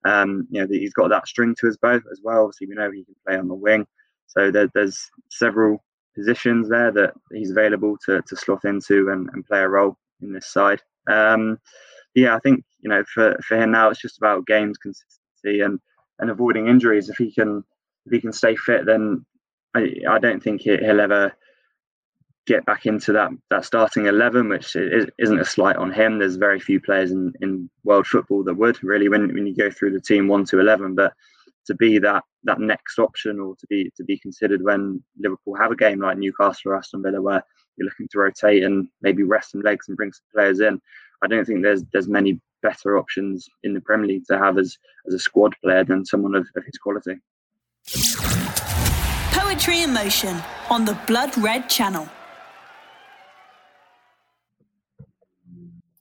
um, 0.05 0.47
you 0.49 0.61
know, 0.61 0.67
he's 0.69 0.93
got 0.93 1.09
that 1.09 1.27
string 1.27 1.55
to 1.59 1.67
his 1.67 1.77
bow 1.77 1.99
as 2.11 2.21
well. 2.23 2.43
Obviously, 2.43 2.67
we 2.67 2.75
know 2.75 2.91
he 2.91 3.05
can 3.05 3.15
play 3.25 3.37
on 3.37 3.47
the 3.47 3.53
wing. 3.53 3.85
So 4.27 4.49
there, 4.49 4.69
there's 4.73 4.99
several 5.29 5.83
positions 6.15 6.69
there 6.69 6.91
that 6.91 7.13
he's 7.31 7.51
available 7.51 7.97
to, 8.05 8.21
to 8.21 8.35
slot 8.35 8.65
into 8.65 9.09
and, 9.09 9.29
and 9.33 9.45
play 9.45 9.59
a 9.59 9.67
role 9.67 9.97
in 10.21 10.33
this 10.33 10.47
side. 10.47 10.81
Um, 11.07 11.59
yeah, 12.15 12.35
I 12.35 12.39
think 12.39 12.63
you 12.79 12.89
know 12.89 13.03
for, 13.13 13.37
for 13.47 13.57
him 13.57 13.71
now 13.71 13.89
it's 13.89 14.01
just 14.01 14.17
about 14.17 14.45
games 14.45 14.77
consistency 14.77 15.61
and 15.61 15.79
and 16.19 16.29
avoiding 16.29 16.67
injuries. 16.67 17.09
If 17.09 17.17
he 17.17 17.31
can 17.31 17.63
if 18.05 18.13
he 18.13 18.21
can 18.21 18.33
stay 18.33 18.55
fit, 18.55 18.85
then 18.85 19.25
I, 19.75 19.95
I 20.09 20.19
don't 20.19 20.41
think 20.41 20.61
he'll 20.61 20.99
ever 20.99 21.33
get 22.45 22.65
back 22.65 22.85
into 22.85 23.13
that 23.13 23.31
that 23.49 23.65
starting 23.65 24.05
11 24.05 24.49
which 24.49 24.75
isn't 24.75 25.39
a 25.39 25.45
slight 25.45 25.77
on 25.77 25.91
him. 25.91 26.19
There's 26.19 26.35
very 26.35 26.59
few 26.59 26.79
players 26.79 27.11
in, 27.11 27.33
in 27.41 27.69
world 27.83 28.05
football 28.05 28.43
that 28.43 28.55
would 28.55 28.83
really 28.83 29.09
when, 29.09 29.33
when 29.33 29.47
you 29.47 29.55
go 29.55 29.69
through 29.69 29.93
the 29.93 30.01
team 30.01 30.27
1 30.27 30.45
to 30.45 30.59
11 30.59 30.95
but 30.95 31.13
to 31.65 31.75
be 31.75 31.97
that 31.99 32.23
that 32.43 32.59
next 32.59 32.99
option 32.99 33.39
or 33.39 33.55
to 33.55 33.67
be 33.67 33.91
to 33.95 34.03
be 34.03 34.17
considered 34.19 34.61
when 34.61 35.01
liverpool 35.17 35.55
have 35.55 35.71
a 35.71 35.75
game 35.75 35.99
like 35.99 36.17
newcastle 36.17 36.71
or 36.71 36.75
aston 36.75 37.01
villa 37.01 37.21
where 37.21 37.41
you're 37.77 37.85
looking 37.85 38.07
to 38.11 38.19
rotate 38.19 38.63
and 38.63 38.89
maybe 39.01 39.23
rest 39.23 39.51
some 39.51 39.61
legs 39.61 39.87
and 39.87 39.95
bring 39.95 40.11
some 40.11 40.25
players 40.33 40.59
in 40.59 40.77
i 41.23 41.27
don't 41.27 41.45
think 41.45 41.63
there's 41.63 41.83
there's 41.93 42.09
many 42.09 42.37
better 42.61 42.97
options 42.97 43.47
in 43.63 43.73
the 43.73 43.81
premier 43.81 44.07
league 44.07 44.25
to 44.25 44.37
have 44.37 44.57
as 44.57 44.77
as 45.07 45.13
a 45.13 45.19
squad 45.19 45.53
player 45.63 45.83
than 45.83 46.05
someone 46.05 46.33
of, 46.33 46.47
of 46.55 46.63
his 46.65 46.77
quality. 46.77 47.15
Poetry 49.31 49.83
in 49.83 49.93
motion 49.93 50.41
on 50.69 50.85
the 50.85 50.97
blood 51.05 51.37
red 51.37 51.69
channel 51.69 52.09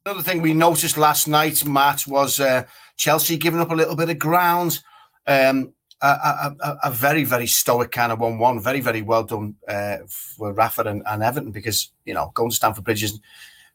Another 0.05 0.23
thing 0.23 0.43
we 0.43 0.53
noticed 0.53 0.99
last 0.99 1.29
night, 1.29 1.65
Matt, 1.65 2.09
was 2.09 2.41
uh, 2.41 2.65
Chelsea 2.97 3.37
giving 3.37 3.61
up 3.61 3.71
a 3.71 3.75
little 3.75 3.95
bit 3.95 4.11
of 4.11 4.19
ground. 4.19 4.81
Um, 5.29 5.75
a, 6.01 6.07
a, 6.61 6.79
a, 6.83 6.91
very, 6.91 7.23
very 7.23 7.47
stoic 7.47 7.93
kind 7.93 8.11
of 8.11 8.19
1 8.19 8.37
1. 8.37 8.61
Very, 8.61 8.81
very 8.81 9.03
well 9.03 9.23
done 9.23 9.55
uh, 9.69 9.99
for 10.09 10.53
Rafa 10.53 10.83
and, 10.83 11.05
and, 11.07 11.23
Everton 11.23 11.53
because, 11.53 11.93
you 12.05 12.15
know, 12.15 12.33
going 12.35 12.51
to 12.51 12.57
Stamford 12.57 12.83
Bridge 12.83 13.05
is, 13.05 13.21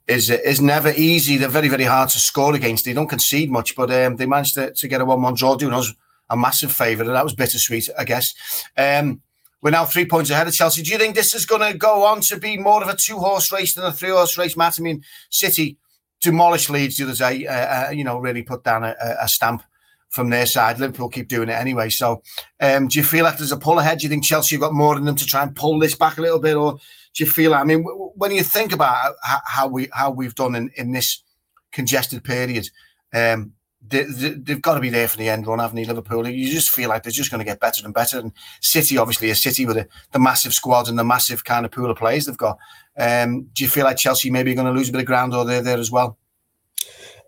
is, 0.05 0.29
is 0.29 0.59
never 0.59 0.91
easy. 0.97 1.37
They're 1.37 1.47
very, 1.47 1.69
very 1.69 1.85
hard 1.85 2.09
to 2.09 2.19
score 2.19 2.53
against. 2.53 2.83
They 2.83 2.91
don't 2.91 3.07
concede 3.07 3.49
much, 3.49 3.77
but 3.77 3.89
um, 3.91 4.17
they 4.17 4.25
managed 4.25 4.55
to, 4.55 4.73
to 4.73 4.87
get 4.89 4.99
a 4.99 5.05
1 5.05 5.21
1 5.21 5.33
draw, 5.35 5.55
doing 5.55 5.73
us 5.73 5.93
a 6.29 6.35
massive 6.35 6.73
favour. 6.73 7.03
And 7.03 7.15
that 7.15 7.23
was 7.23 7.35
bittersweet, 7.35 7.89
I 7.97 8.03
guess. 8.03 8.33
Um, 8.75 9.21
we're 9.61 9.71
now 9.71 9.85
three 9.85 10.05
points 10.05 10.29
ahead 10.29 10.49
of 10.49 10.53
Chelsea. 10.53 10.83
Do 10.83 10.91
you 10.91 10.97
think 10.97 11.15
this 11.15 11.33
is 11.33 11.45
going 11.45 11.71
to 11.71 11.77
go 11.77 12.03
on 12.03 12.19
to 12.21 12.37
be 12.37 12.57
more 12.57 12.83
of 12.83 12.89
a 12.89 12.97
two 12.97 13.17
horse 13.17 13.49
race 13.49 13.73
than 13.73 13.85
a 13.85 13.93
three 13.93 14.09
horse 14.09 14.37
race, 14.37 14.57
Matt? 14.57 14.77
I 14.77 14.83
mean, 14.83 15.03
City 15.29 15.77
demolished 16.21 16.69
Leeds 16.69 16.97
the 16.97 17.05
other 17.05 17.15
day. 17.15 17.47
Uh, 17.47 17.87
uh, 17.87 17.89
you 17.91 18.03
know, 18.03 18.17
really 18.17 18.43
put 18.43 18.63
down 18.63 18.83
a, 18.83 18.95
a, 19.21 19.27
stamp 19.27 19.63
from 20.09 20.29
their 20.29 20.45
side. 20.45 20.79
Liverpool 20.79 21.09
keep 21.09 21.27
doing 21.27 21.49
it 21.49 21.53
anyway. 21.53 21.89
So, 21.89 22.21
um, 22.59 22.87
do 22.87 22.99
you 22.99 23.05
feel 23.05 23.23
like 23.23 23.37
there's 23.37 23.51
a 23.51 23.57
pull 23.57 23.79
ahead? 23.79 23.99
Do 23.99 24.03
you 24.03 24.09
think 24.09 24.23
Chelsea 24.23 24.55
have 24.55 24.61
got 24.61 24.73
more 24.73 24.97
in 24.97 25.05
them 25.05 25.15
to 25.15 25.25
try 25.25 25.43
and 25.43 25.55
pull 25.55 25.79
this 25.79 25.95
back 25.95 26.17
a 26.17 26.21
little 26.21 26.39
bit, 26.39 26.55
or 26.55 26.73
do 26.73 27.23
you 27.23 27.29
feel? 27.29 27.53
I 27.53 27.63
mean, 27.63 27.83
when 27.83 28.31
you 28.31 28.43
think 28.43 28.71
about 28.73 29.15
how 29.23 29.67
we 29.67 29.89
how 29.93 30.11
we've 30.11 30.35
done 30.35 30.55
in, 30.55 30.71
in 30.75 30.91
this 30.91 31.23
congested 31.71 32.23
period, 32.23 32.69
um, 33.13 33.53
they, 33.89 34.03
they, 34.03 34.53
have 34.53 34.61
got 34.61 34.75
to 34.75 34.79
be 34.79 34.89
there 34.89 35.07
for 35.07 35.17
the 35.17 35.29
end 35.29 35.47
run, 35.47 35.59
haven't 35.59 35.75
they, 35.75 35.85
Liverpool? 35.85 36.27
You 36.27 36.51
just 36.51 36.71
feel 36.71 36.89
like 36.89 37.03
they're 37.03 37.11
just 37.11 37.31
going 37.31 37.39
to 37.39 37.45
get 37.45 37.59
better 37.59 37.85
and 37.85 37.93
better. 37.93 38.19
And 38.19 38.31
City, 38.61 38.97
obviously, 38.97 39.29
a 39.29 39.35
City 39.35 39.65
with 39.65 39.77
a, 39.77 39.87
the 40.11 40.19
massive 40.19 40.53
squad 40.53 40.89
and 40.89 40.97
the 40.97 41.03
massive 41.03 41.43
kind 41.43 41.65
of 41.65 41.71
pool 41.71 41.89
of 41.89 41.97
players 41.97 42.25
they've 42.25 42.37
got. 42.37 42.57
Um, 42.97 43.49
do 43.53 43.63
you 43.63 43.69
feel 43.69 43.85
like 43.85 43.97
Chelsea 43.97 44.29
maybe 44.29 44.51
are 44.51 44.55
going 44.55 44.67
to 44.67 44.73
lose 44.73 44.89
a 44.89 44.91
bit 44.91 45.01
of 45.01 45.07
ground 45.07 45.33
or 45.33 45.45
they're 45.45 45.61
there 45.61 45.77
as 45.77 45.91
well? 45.91 46.17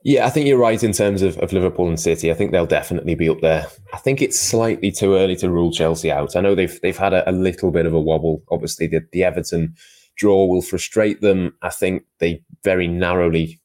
Yeah, 0.03 0.25
I 0.25 0.29
think 0.29 0.47
you're 0.47 0.58
right 0.58 0.82
in 0.82 0.93
terms 0.93 1.21
of, 1.21 1.38
of 1.39 1.51
Liverpool 1.51 1.89
and 1.89 1.99
City. 1.99 2.32
I 2.32 2.34
think 2.34 2.51
they'll 2.51 2.65
definitely 2.65 3.15
be 3.15 3.27
up 3.27 3.41
there. 3.41 3.67
I 3.93 3.97
think 3.97 4.21
it's 4.21 4.39
slightly 4.39 4.91
too 4.91 5.15
early 5.15 5.36
to 5.38 5.49
rule 5.49 5.71
Chelsea 5.71 6.10
out. 6.10 6.36
I 6.36 6.41
know 6.41 6.55
they've 6.55 6.79
they've 6.82 6.97
had 6.97 7.13
a, 7.13 7.29
a 7.29 7.34
little 7.34 7.69
bit 7.69 7.86
of 7.86 7.93
a 7.93 7.99
wobble. 7.99 8.41
Obviously, 8.49 8.88
the, 8.88 9.05
the 9.12 9.25
Everton 9.25 9.75
draw 10.15 10.45
will 10.45 10.62
frustrate 10.62 11.19
them. 11.19 11.53
I 11.62 11.69
think 11.69 12.03
they 12.19 12.41
very 12.63 12.88
narrowly 12.88 13.60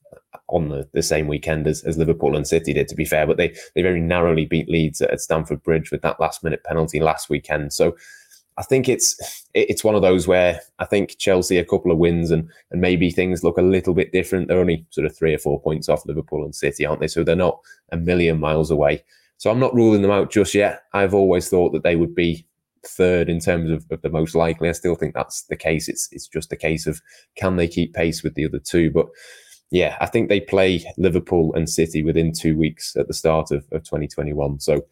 on 0.49 0.69
the, 0.69 0.87
the 0.93 1.01
same 1.01 1.27
weekend 1.27 1.67
as, 1.67 1.83
as 1.83 1.97
Liverpool 1.97 2.35
and 2.35 2.45
City 2.45 2.73
did, 2.73 2.87
to 2.89 2.95
be 2.95 3.05
fair, 3.05 3.25
but 3.25 3.37
they 3.37 3.55
they 3.73 3.81
very 3.81 4.01
narrowly 4.01 4.45
beat 4.45 4.69
Leeds 4.69 5.01
at, 5.01 5.11
at 5.11 5.21
Stamford 5.21 5.63
Bridge 5.63 5.89
with 5.89 6.01
that 6.01 6.19
last 6.19 6.43
minute 6.43 6.63
penalty 6.65 6.99
last 6.99 7.29
weekend. 7.29 7.71
So 7.71 7.95
I 8.57 8.63
think 8.63 8.87
it's 8.87 9.43
it's 9.53 9.83
one 9.83 9.95
of 9.95 10.01
those 10.01 10.27
where 10.27 10.61
I 10.79 10.85
think 10.85 11.17
Chelsea 11.17 11.57
a 11.57 11.65
couple 11.65 11.91
of 11.91 11.97
wins 11.97 12.31
and 12.31 12.49
and 12.71 12.81
maybe 12.81 13.11
things 13.11 13.43
look 13.43 13.57
a 13.57 13.61
little 13.61 13.93
bit 13.93 14.11
different. 14.11 14.47
They're 14.47 14.59
only 14.59 14.85
sort 14.91 15.05
of 15.05 15.15
three 15.15 15.33
or 15.33 15.39
four 15.39 15.61
points 15.61 15.89
off 15.89 16.05
Liverpool 16.05 16.45
and 16.45 16.55
City, 16.55 16.85
aren't 16.85 17.01
they? 17.01 17.07
So 17.07 17.23
they're 17.23 17.35
not 17.35 17.59
a 17.91 17.97
million 17.97 18.39
miles 18.39 18.71
away. 18.71 19.03
So 19.37 19.51
I'm 19.51 19.59
not 19.59 19.75
ruling 19.75 20.01
them 20.01 20.11
out 20.11 20.31
just 20.31 20.53
yet. 20.53 20.83
I've 20.93 21.13
always 21.13 21.49
thought 21.49 21.73
that 21.73 21.83
they 21.83 21.97
would 21.97 22.15
be 22.15 22.47
third 22.87 23.29
in 23.29 23.39
terms 23.39 23.71
of, 23.71 23.85
of 23.91 24.01
the 24.01 24.09
most 24.09 24.35
likely. 24.35 24.69
I 24.69 24.73
still 24.73 24.95
think 24.95 25.13
that's 25.13 25.43
the 25.43 25.57
case. 25.57 25.89
It's 25.89 26.07
it's 26.11 26.27
just 26.27 26.53
a 26.53 26.57
case 26.57 26.87
of 26.87 27.01
can 27.35 27.57
they 27.57 27.67
keep 27.67 27.93
pace 27.93 28.23
with 28.23 28.35
the 28.35 28.45
other 28.45 28.59
two. 28.59 28.89
But 28.91 29.07
yeah, 29.71 29.97
I 29.99 30.05
think 30.05 30.29
they 30.29 30.39
play 30.39 30.85
Liverpool 30.97 31.53
and 31.55 31.69
City 31.69 32.03
within 32.03 32.31
two 32.31 32.57
weeks 32.57 32.95
at 32.95 33.07
the 33.07 33.13
start 33.13 33.51
of, 33.51 33.65
of 33.71 33.83
2021. 33.83 34.59
So 34.59 34.85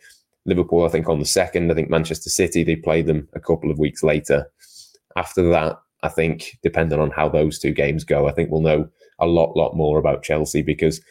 Liverpool, 0.46 0.86
I 0.86 0.90
think, 0.90 1.08
on 1.08 1.20
the 1.20 1.26
second. 1.26 1.72
I 1.72 1.76
think 1.76 1.90
Manchester 1.90 2.30
City, 2.30 2.64
they 2.64 2.76
played 2.76 3.08
them 3.08 3.28
a 3.34 3.40
couple 3.40 3.72
of 3.72 3.80
weeks 3.80 4.04
later. 4.04 4.52
After 5.16 5.48
that, 5.50 5.80
I 6.02 6.10
think, 6.10 6.58
depending 6.64 7.00
on 7.00 7.12
how 7.12 7.30
those 7.30 7.60
two 7.60 7.72
games 7.72 8.04
go, 8.04 8.28
I 8.28 8.34
think 8.34 8.50
we'll 8.52 8.62
know 8.62 8.90
a 9.20 9.28
lot, 9.28 9.56
lot 9.56 9.76
more 9.76 10.00
about 10.00 10.24
Chelsea 10.24 10.62
because 10.62 11.02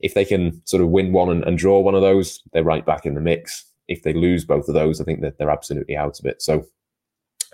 if 0.00 0.14
they 0.14 0.24
can 0.24 0.60
sort 0.66 0.82
of 0.82 0.88
win 0.88 1.12
one 1.12 1.30
and, 1.30 1.44
and 1.44 1.56
draw 1.56 1.78
one 1.78 1.94
of 1.94 2.02
those, 2.02 2.40
they're 2.52 2.64
right 2.64 2.84
back 2.84 3.06
in 3.06 3.14
the 3.14 3.20
mix. 3.20 3.64
if 3.88 4.02
they 4.02 4.12
lose 4.12 4.44
both 4.44 4.68
of 4.68 4.74
those, 4.74 5.00
I 5.00 5.04
think 5.04 5.20
that 5.20 5.38
they're 5.38 5.50
absolutely 5.50 5.96
out 5.96 6.18
of 6.18 6.26
it. 6.26 6.42
So 6.42 6.64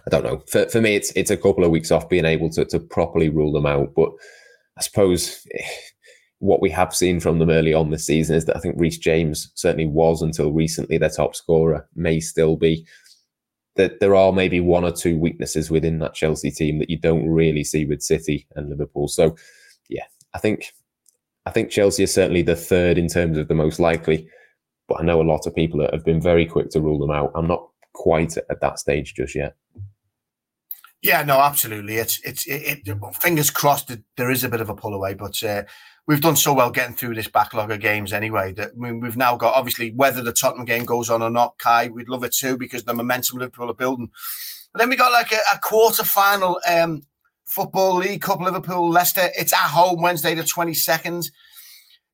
I 0.06 0.10
don't 0.10 0.24
know. 0.24 0.42
For, 0.46 0.68
for 0.68 0.80
me, 0.80 0.94
it's 0.94 1.12
it's 1.16 1.30
a 1.30 1.36
couple 1.36 1.64
of 1.64 1.70
weeks 1.70 1.90
off 1.90 2.08
being 2.08 2.24
able 2.24 2.50
to, 2.50 2.64
to 2.66 2.78
properly 2.78 3.28
rule 3.28 3.52
them 3.52 3.66
out. 3.66 3.94
But 3.94 4.10
I 4.78 4.82
suppose 4.82 5.46
eh, 5.52 5.66
what 6.40 6.62
we 6.62 6.70
have 6.70 6.94
seen 6.94 7.20
from 7.20 7.38
them 7.38 7.50
early 7.50 7.74
on 7.74 7.90
this 7.90 8.06
season 8.06 8.36
is 8.36 8.44
that 8.44 8.56
I 8.56 8.60
think 8.60 8.76
Reece 8.78 8.98
James 8.98 9.50
certainly 9.54 9.86
was 9.86 10.22
until 10.22 10.52
recently 10.52 10.98
their 10.98 11.08
top 11.08 11.34
scorer, 11.34 11.88
may 11.94 12.20
still 12.20 12.56
be. 12.56 12.86
That 13.76 14.00
there 14.00 14.16
are 14.16 14.32
maybe 14.32 14.60
one 14.60 14.84
or 14.84 14.90
two 14.90 15.16
weaknesses 15.16 15.70
within 15.70 16.00
that 16.00 16.14
Chelsea 16.14 16.50
team 16.50 16.80
that 16.80 16.90
you 16.90 16.98
don't 16.98 17.28
really 17.28 17.62
see 17.62 17.84
with 17.84 18.02
City 18.02 18.46
and 18.56 18.68
Liverpool. 18.68 19.06
So, 19.06 19.36
yeah, 19.88 20.04
I 20.34 20.38
think 20.38 20.72
I 21.46 21.50
think 21.50 21.70
Chelsea 21.70 22.02
is 22.02 22.12
certainly 22.12 22.42
the 22.42 22.56
third 22.56 22.98
in 22.98 23.08
terms 23.08 23.38
of 23.38 23.48
the 23.48 23.54
most 23.54 23.78
likely, 23.80 24.28
but 24.86 25.00
I 25.00 25.04
know 25.04 25.20
a 25.20 25.22
lot 25.22 25.46
of 25.46 25.54
people 25.54 25.80
that 25.80 25.94
have 25.94 26.04
been 26.04 26.20
very 26.20 26.44
quick 26.44 26.70
to 26.70 26.80
rule 26.80 26.98
them 26.98 27.10
out. 27.10 27.32
I'm 27.34 27.46
not 27.46 27.68
quite 27.94 28.36
at 28.36 28.60
that 28.60 28.78
stage 28.78 29.14
just 29.14 29.34
yet. 29.34 29.56
Yeah, 31.02 31.22
no, 31.22 31.38
absolutely. 31.40 31.96
It's 31.96 32.20
it's 32.24 32.46
it, 32.46 32.82
it, 32.86 33.16
fingers 33.16 33.50
crossed 33.50 33.88
that 33.88 34.02
there 34.16 34.30
is 34.30 34.42
a 34.42 34.48
bit 34.48 34.60
of 34.60 34.68
a 34.68 34.74
pull 34.74 34.94
away, 34.94 35.14
but 35.14 35.40
uh, 35.44 35.62
we've 36.08 36.20
done 36.20 36.34
so 36.34 36.52
well 36.52 36.70
getting 36.70 36.96
through 36.96 37.14
this 37.14 37.28
backlog 37.28 37.70
of 37.70 37.80
games 37.80 38.12
anyway 38.12 38.52
that 38.54 38.76
we've 38.76 39.16
now 39.16 39.36
got 39.36 39.54
obviously 39.54 39.92
whether 39.92 40.22
the 40.22 40.32
Tottenham 40.32 40.64
game 40.64 40.84
goes 40.84 41.08
on 41.08 41.22
or 41.22 41.30
not, 41.30 41.58
Kai, 41.58 41.88
we'd 41.88 42.08
love 42.08 42.24
it 42.24 42.34
too 42.34 42.56
because 42.56 42.82
the 42.82 42.94
momentum 42.94 43.38
Liverpool 43.38 43.70
are 43.70 43.74
building. 43.74 44.10
But 44.72 44.80
then 44.80 44.88
we 44.88 44.96
got 44.96 45.12
like 45.12 45.30
a, 45.30 45.38
a 45.54 45.58
quarter 45.58 46.02
final 46.02 46.60
um, 46.68 47.02
football 47.46 47.96
league 47.96 48.22
cup 48.22 48.40
Liverpool 48.40 48.90
Leicester. 48.90 49.28
It's 49.38 49.52
at 49.52 49.68
home 49.68 50.02
Wednesday 50.02 50.34
the 50.34 50.42
twenty 50.44 50.74
second. 50.74 51.30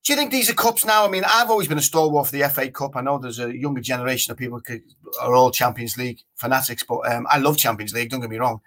Do 0.04 0.12
you 0.12 0.18
think 0.18 0.30
these 0.30 0.50
are 0.50 0.54
cups 0.54 0.84
now? 0.84 1.06
I 1.06 1.08
mean, 1.08 1.24
I've 1.26 1.48
always 1.48 1.66
been 1.66 1.78
a 1.78 1.82
stalwart 1.82 2.26
for 2.26 2.32
the 2.36 2.46
FA 2.50 2.70
Cup. 2.70 2.94
I 2.94 3.00
know 3.00 3.16
there's 3.16 3.38
a 3.38 3.56
younger 3.56 3.80
generation 3.80 4.30
of 4.30 4.36
people 4.36 4.60
who 4.66 4.80
are 5.18 5.34
all 5.34 5.50
Champions 5.50 5.96
League 5.96 6.20
fanatics, 6.34 6.82
but 6.86 7.10
um, 7.10 7.26
I 7.30 7.38
love 7.38 7.56
Champions 7.56 7.94
League. 7.94 8.10
Don't 8.10 8.20
get 8.20 8.28
me 8.28 8.36
wrong, 8.36 8.60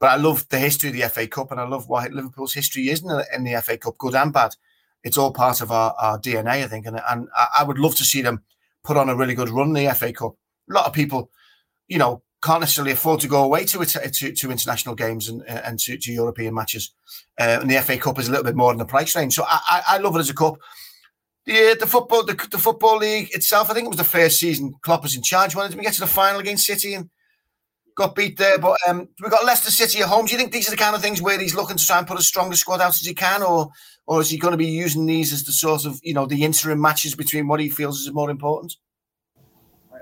but 0.00 0.08
I 0.08 0.16
love 0.16 0.48
the 0.48 0.58
history 0.58 0.88
of 0.88 0.94
the 0.94 1.02
FA 1.10 1.26
Cup, 1.26 1.50
and 1.50 1.60
I 1.60 1.68
love 1.68 1.90
what 1.90 2.10
Liverpool's 2.10 2.54
history 2.54 2.88
is 2.88 3.02
in 3.02 3.08
the, 3.08 3.26
in 3.34 3.44
the 3.44 3.60
FA 3.60 3.76
Cup, 3.76 3.98
good 3.98 4.14
and 4.14 4.32
bad. 4.32 4.56
It's 5.04 5.18
all 5.18 5.30
part 5.30 5.60
of 5.60 5.70
our, 5.70 5.94
our 6.00 6.18
DNA, 6.18 6.64
I 6.64 6.68
think, 6.68 6.86
and 6.86 6.98
and 7.10 7.28
I 7.36 7.64
would 7.64 7.78
love 7.78 7.94
to 7.96 8.04
see 8.04 8.22
them 8.22 8.42
put 8.82 8.96
on 8.96 9.10
a 9.10 9.14
really 9.14 9.34
good 9.34 9.50
run 9.50 9.76
in 9.76 9.86
the 9.86 9.94
FA 9.94 10.10
Cup. 10.10 10.36
A 10.70 10.72
lot 10.72 10.86
of 10.86 10.94
people, 10.94 11.30
you 11.86 11.98
know, 11.98 12.22
can't 12.42 12.60
necessarily 12.60 12.92
afford 12.92 13.20
to 13.20 13.28
go 13.28 13.44
away 13.44 13.64
to 13.64 13.84
to, 13.84 14.32
to 14.32 14.50
international 14.50 14.94
games 14.94 15.28
and 15.28 15.42
and 15.48 15.78
to, 15.80 15.96
to 15.96 16.12
European 16.12 16.54
matches. 16.54 16.92
Uh, 17.40 17.58
and 17.60 17.70
the 17.70 17.80
FA 17.80 17.96
Cup 17.96 18.18
is 18.18 18.28
a 18.28 18.30
little 18.30 18.44
bit 18.44 18.56
more 18.56 18.72
in 18.72 18.78
the 18.78 18.84
price 18.84 19.14
range. 19.16 19.34
So 19.34 19.44
I, 19.46 19.60
I, 19.68 19.82
I 19.88 19.98
love 19.98 20.16
it 20.16 20.20
as 20.20 20.30
a 20.30 20.34
cup. 20.34 20.56
The, 21.44 21.76
the 21.78 21.86
football 21.86 22.24
the, 22.24 22.34
the 22.50 22.58
football 22.58 22.98
league 22.98 23.34
itself, 23.34 23.70
I 23.70 23.74
think 23.74 23.86
it 23.86 23.90
was 23.90 23.98
the 23.98 24.04
first 24.04 24.38
season 24.38 24.74
Klopp 24.82 25.02
was 25.02 25.16
in 25.16 25.22
charge. 25.22 25.54
When 25.54 25.68
did 25.68 25.76
we 25.76 25.84
get 25.84 25.94
to 25.94 26.00
the 26.00 26.06
final 26.06 26.40
against 26.40 26.66
City 26.66 26.94
and 26.94 27.10
got 27.96 28.14
beat 28.14 28.38
there? 28.38 28.58
But 28.58 28.76
um, 28.88 29.08
we 29.22 29.30
got 29.30 29.44
Leicester 29.44 29.70
City 29.70 30.00
at 30.02 30.08
home. 30.08 30.26
Do 30.26 30.32
you 30.32 30.38
think 30.38 30.52
these 30.52 30.68
are 30.68 30.72
the 30.72 30.76
kind 30.76 30.94
of 30.94 31.02
things 31.02 31.22
where 31.22 31.40
he's 31.40 31.54
looking 31.54 31.76
to 31.76 31.84
try 31.84 31.98
and 31.98 32.06
put 32.06 32.18
a 32.18 32.22
stronger 32.22 32.56
squad 32.56 32.80
out 32.80 32.90
as 32.90 33.06
he 33.06 33.14
can, 33.14 33.42
or 33.42 33.70
or 34.06 34.20
is 34.20 34.30
he 34.30 34.38
going 34.38 34.52
to 34.52 34.58
be 34.58 34.66
using 34.66 35.06
these 35.06 35.32
as 35.32 35.44
the 35.44 35.52
sort 35.52 35.84
of 35.84 36.00
you 36.02 36.14
know 36.14 36.26
the 36.26 36.44
interim 36.44 36.80
matches 36.80 37.14
between 37.14 37.48
what 37.48 37.60
he 37.60 37.68
feels 37.68 38.00
is 38.00 38.12
more 38.12 38.30
important? 38.30 38.76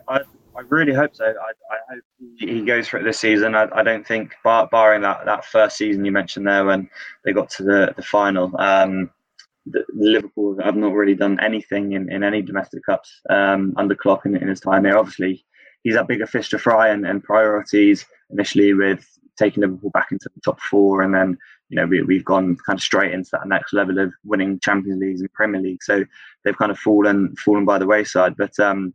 I, 0.08 0.20
I 0.56 0.60
really 0.68 0.92
hope 0.92 1.14
so. 1.14 1.24
I, 1.24 1.28
I 1.30 1.94
hope 1.94 2.04
he 2.38 2.62
goes 2.62 2.88
for 2.88 2.98
it 2.98 3.04
this 3.04 3.18
season. 3.18 3.54
I, 3.54 3.68
I 3.74 3.82
don't 3.82 4.06
think, 4.06 4.34
bar, 4.44 4.68
barring 4.70 5.02
that, 5.02 5.24
that 5.24 5.44
first 5.44 5.76
season 5.76 6.04
you 6.04 6.12
mentioned 6.12 6.46
there 6.46 6.64
when 6.64 6.88
they 7.24 7.32
got 7.32 7.50
to 7.50 7.62
the, 7.62 7.94
the 7.96 8.02
final, 8.02 8.52
um, 8.60 9.10
the, 9.66 9.84
Liverpool 9.94 10.56
have 10.62 10.76
not 10.76 10.92
really 10.92 11.14
done 11.14 11.38
anything 11.40 11.92
in, 11.92 12.10
in 12.10 12.22
any 12.22 12.42
domestic 12.42 12.84
cups 12.84 13.20
um, 13.30 13.74
under 13.76 13.94
Klopp 13.94 14.26
in, 14.26 14.36
in 14.36 14.48
his 14.48 14.60
time 14.60 14.84
here. 14.84 14.98
Obviously, 14.98 15.44
he's 15.82 15.96
had 15.96 16.06
bigger 16.06 16.26
fish 16.26 16.50
to 16.50 16.58
fry 16.58 16.88
and, 16.88 17.06
and 17.06 17.24
priorities 17.24 18.04
initially 18.30 18.74
with 18.74 19.06
taking 19.38 19.62
Liverpool 19.62 19.90
back 19.90 20.12
into 20.12 20.28
the 20.34 20.40
top 20.42 20.60
four, 20.60 21.02
and 21.02 21.14
then 21.14 21.38
you 21.68 21.76
know 21.76 21.86
we, 21.86 22.02
we've 22.02 22.24
gone 22.24 22.56
kind 22.66 22.78
of 22.78 22.82
straight 22.82 23.12
into 23.12 23.30
that 23.32 23.48
next 23.48 23.72
level 23.72 23.98
of 23.98 24.12
winning 24.24 24.60
Champions 24.60 25.00
Leagues 25.00 25.20
and 25.20 25.32
Premier 25.32 25.60
League. 25.60 25.82
So 25.82 26.04
they've 26.44 26.56
kind 26.56 26.70
of 26.70 26.78
fallen 26.78 27.34
fallen 27.36 27.64
by 27.64 27.78
the 27.78 27.86
wayside. 27.86 28.36
But 28.36 28.58
um, 28.60 28.92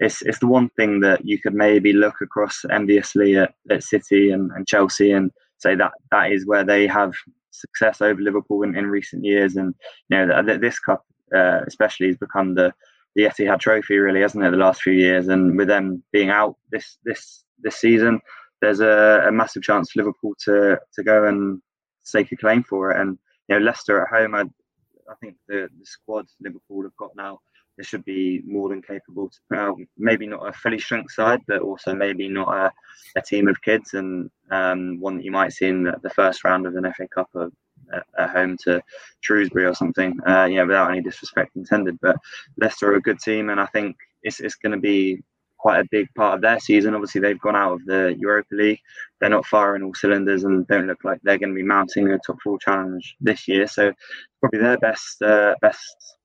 it's 0.00 0.22
it's 0.22 0.38
the 0.38 0.46
one 0.46 0.68
thing 0.70 1.00
that 1.00 1.24
you 1.24 1.38
could 1.40 1.54
maybe 1.54 1.92
look 1.92 2.20
across 2.20 2.64
enviously 2.70 3.36
at, 3.36 3.54
at 3.70 3.82
City 3.82 4.30
and, 4.30 4.50
and 4.52 4.66
Chelsea 4.66 5.12
and 5.12 5.30
say 5.58 5.74
that 5.74 5.92
that 6.10 6.30
is 6.32 6.46
where 6.46 6.64
they 6.64 6.86
have 6.86 7.12
success 7.50 8.00
over 8.00 8.20
Liverpool 8.20 8.62
in, 8.62 8.76
in 8.76 8.86
recent 8.86 9.24
years. 9.24 9.56
And 9.56 9.74
you 10.08 10.16
know 10.16 10.42
that 10.42 10.60
this 10.60 10.78
cup 10.78 11.04
uh, 11.34 11.60
especially 11.66 12.08
has 12.08 12.16
become 12.16 12.54
the 12.54 12.72
the 13.16 13.24
Etihad 13.24 13.58
Trophy, 13.58 13.98
really, 13.98 14.20
hasn't 14.20 14.44
it? 14.44 14.50
The 14.50 14.56
last 14.56 14.82
few 14.82 14.92
years, 14.92 15.28
and 15.28 15.56
with 15.56 15.68
them 15.68 16.02
being 16.12 16.30
out 16.30 16.56
this 16.70 16.98
this 17.04 17.44
this 17.60 17.76
season, 17.76 18.20
there's 18.60 18.80
a, 18.80 19.24
a 19.26 19.32
massive 19.32 19.62
chance 19.62 19.90
for 19.90 20.00
Liverpool 20.00 20.34
to 20.44 20.78
to 20.94 21.02
go 21.02 21.26
and 21.26 21.60
stake 22.04 22.30
a 22.32 22.36
claim 22.36 22.62
for 22.62 22.90
it. 22.90 23.00
And 23.00 23.18
you 23.48 23.58
know, 23.58 23.64
Leicester 23.64 24.00
at 24.00 24.08
home, 24.08 24.34
I, 24.34 24.42
I 24.42 25.14
think 25.20 25.36
the, 25.48 25.68
the 25.78 25.86
squad 25.86 26.26
Liverpool 26.40 26.82
have 26.82 26.96
got 26.96 27.16
now 27.16 27.40
they 27.78 27.84
should 27.84 28.04
be 28.04 28.42
more 28.44 28.68
than 28.68 28.82
capable 28.82 29.28
to 29.28 29.38
put 29.48 29.58
out 29.58 29.78
maybe 29.96 30.26
not 30.26 30.46
a 30.46 30.52
fully 30.52 30.78
shrunk 30.78 31.10
side, 31.10 31.40
but 31.46 31.62
also 31.62 31.94
maybe 31.94 32.28
not 32.28 32.52
a, 32.52 32.72
a 33.16 33.22
team 33.22 33.46
of 33.46 33.62
kids 33.62 33.94
and 33.94 34.28
um, 34.50 35.00
one 35.00 35.16
that 35.16 35.24
you 35.24 35.30
might 35.30 35.52
see 35.52 35.68
in 35.68 35.84
the, 35.84 35.94
the, 36.02 36.10
first 36.10 36.42
round 36.42 36.66
of 36.66 36.74
an 36.74 36.92
FA 36.94 37.06
Cup 37.06 37.30
at, 37.40 38.02
at 38.18 38.30
home 38.30 38.56
to 38.64 38.82
Shrewsbury 39.20 39.64
or 39.64 39.74
something. 39.74 40.18
Uh, 40.26 40.44
you 40.46 40.56
know, 40.56 40.66
without 40.66 40.90
any 40.90 41.00
disrespect 41.00 41.54
intended, 41.54 41.96
but 42.02 42.16
Leicester 42.58 42.92
are 42.92 42.96
a 42.96 43.00
good 43.00 43.20
team, 43.20 43.48
and 43.48 43.60
I 43.60 43.66
think 43.66 43.96
it's 44.22 44.40
it's 44.40 44.56
going 44.56 44.72
to 44.72 44.80
be 44.80 45.22
quite 45.58 45.80
a 45.80 45.88
big 45.90 46.08
part 46.16 46.34
of 46.34 46.40
their 46.40 46.58
season. 46.58 46.94
Obviously, 46.94 47.20
they've 47.20 47.40
gone 47.40 47.56
out 47.56 47.74
of 47.74 47.84
the 47.86 48.16
Europa 48.18 48.54
League. 48.54 48.80
They're 49.20 49.30
not 49.30 49.46
firing 49.46 49.82
all 49.82 49.94
cylinders 49.94 50.44
and 50.44 50.66
don't 50.66 50.86
look 50.86 51.04
like 51.04 51.20
they're 51.22 51.38
going 51.38 51.50
to 51.50 51.54
be 51.54 51.62
mounting 51.62 52.10
a 52.10 52.18
top 52.18 52.38
four 52.42 52.58
challenge 52.58 53.16
this 53.20 53.46
year. 53.46 53.66
So, 53.66 53.92
probably 54.40 54.60
their 54.60 54.78
best 54.78 55.22
uh, 55.22 55.54
best 55.60 56.17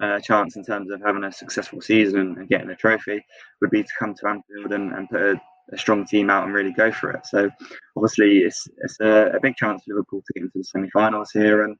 uh, 0.00 0.20
chance 0.20 0.56
in 0.56 0.64
terms 0.64 0.90
of 0.90 1.00
having 1.00 1.24
a 1.24 1.32
successful 1.32 1.80
season 1.80 2.36
and 2.38 2.48
getting 2.48 2.70
a 2.70 2.76
trophy 2.76 3.24
would 3.60 3.70
be 3.70 3.82
to 3.82 3.92
come 3.98 4.14
to 4.14 4.28
Anfield 4.28 4.72
and, 4.72 4.92
and 4.92 5.08
put 5.08 5.22
a, 5.22 5.40
a, 5.72 5.78
strong 5.78 6.06
team 6.06 6.28
out 6.28 6.44
and 6.44 6.54
really 6.54 6.72
go 6.72 6.92
for 6.92 7.10
it. 7.10 7.24
So 7.26 7.50
obviously 7.96 8.38
it's 8.38 8.68
it's 8.78 9.00
a, 9.00 9.32
a 9.34 9.40
big 9.40 9.56
chance 9.56 9.82
for 9.84 9.94
Liverpool 9.94 10.22
to 10.26 10.32
get 10.34 10.42
into 10.44 10.58
the 10.58 10.64
semi-finals 10.64 11.30
here, 11.32 11.64
and 11.64 11.76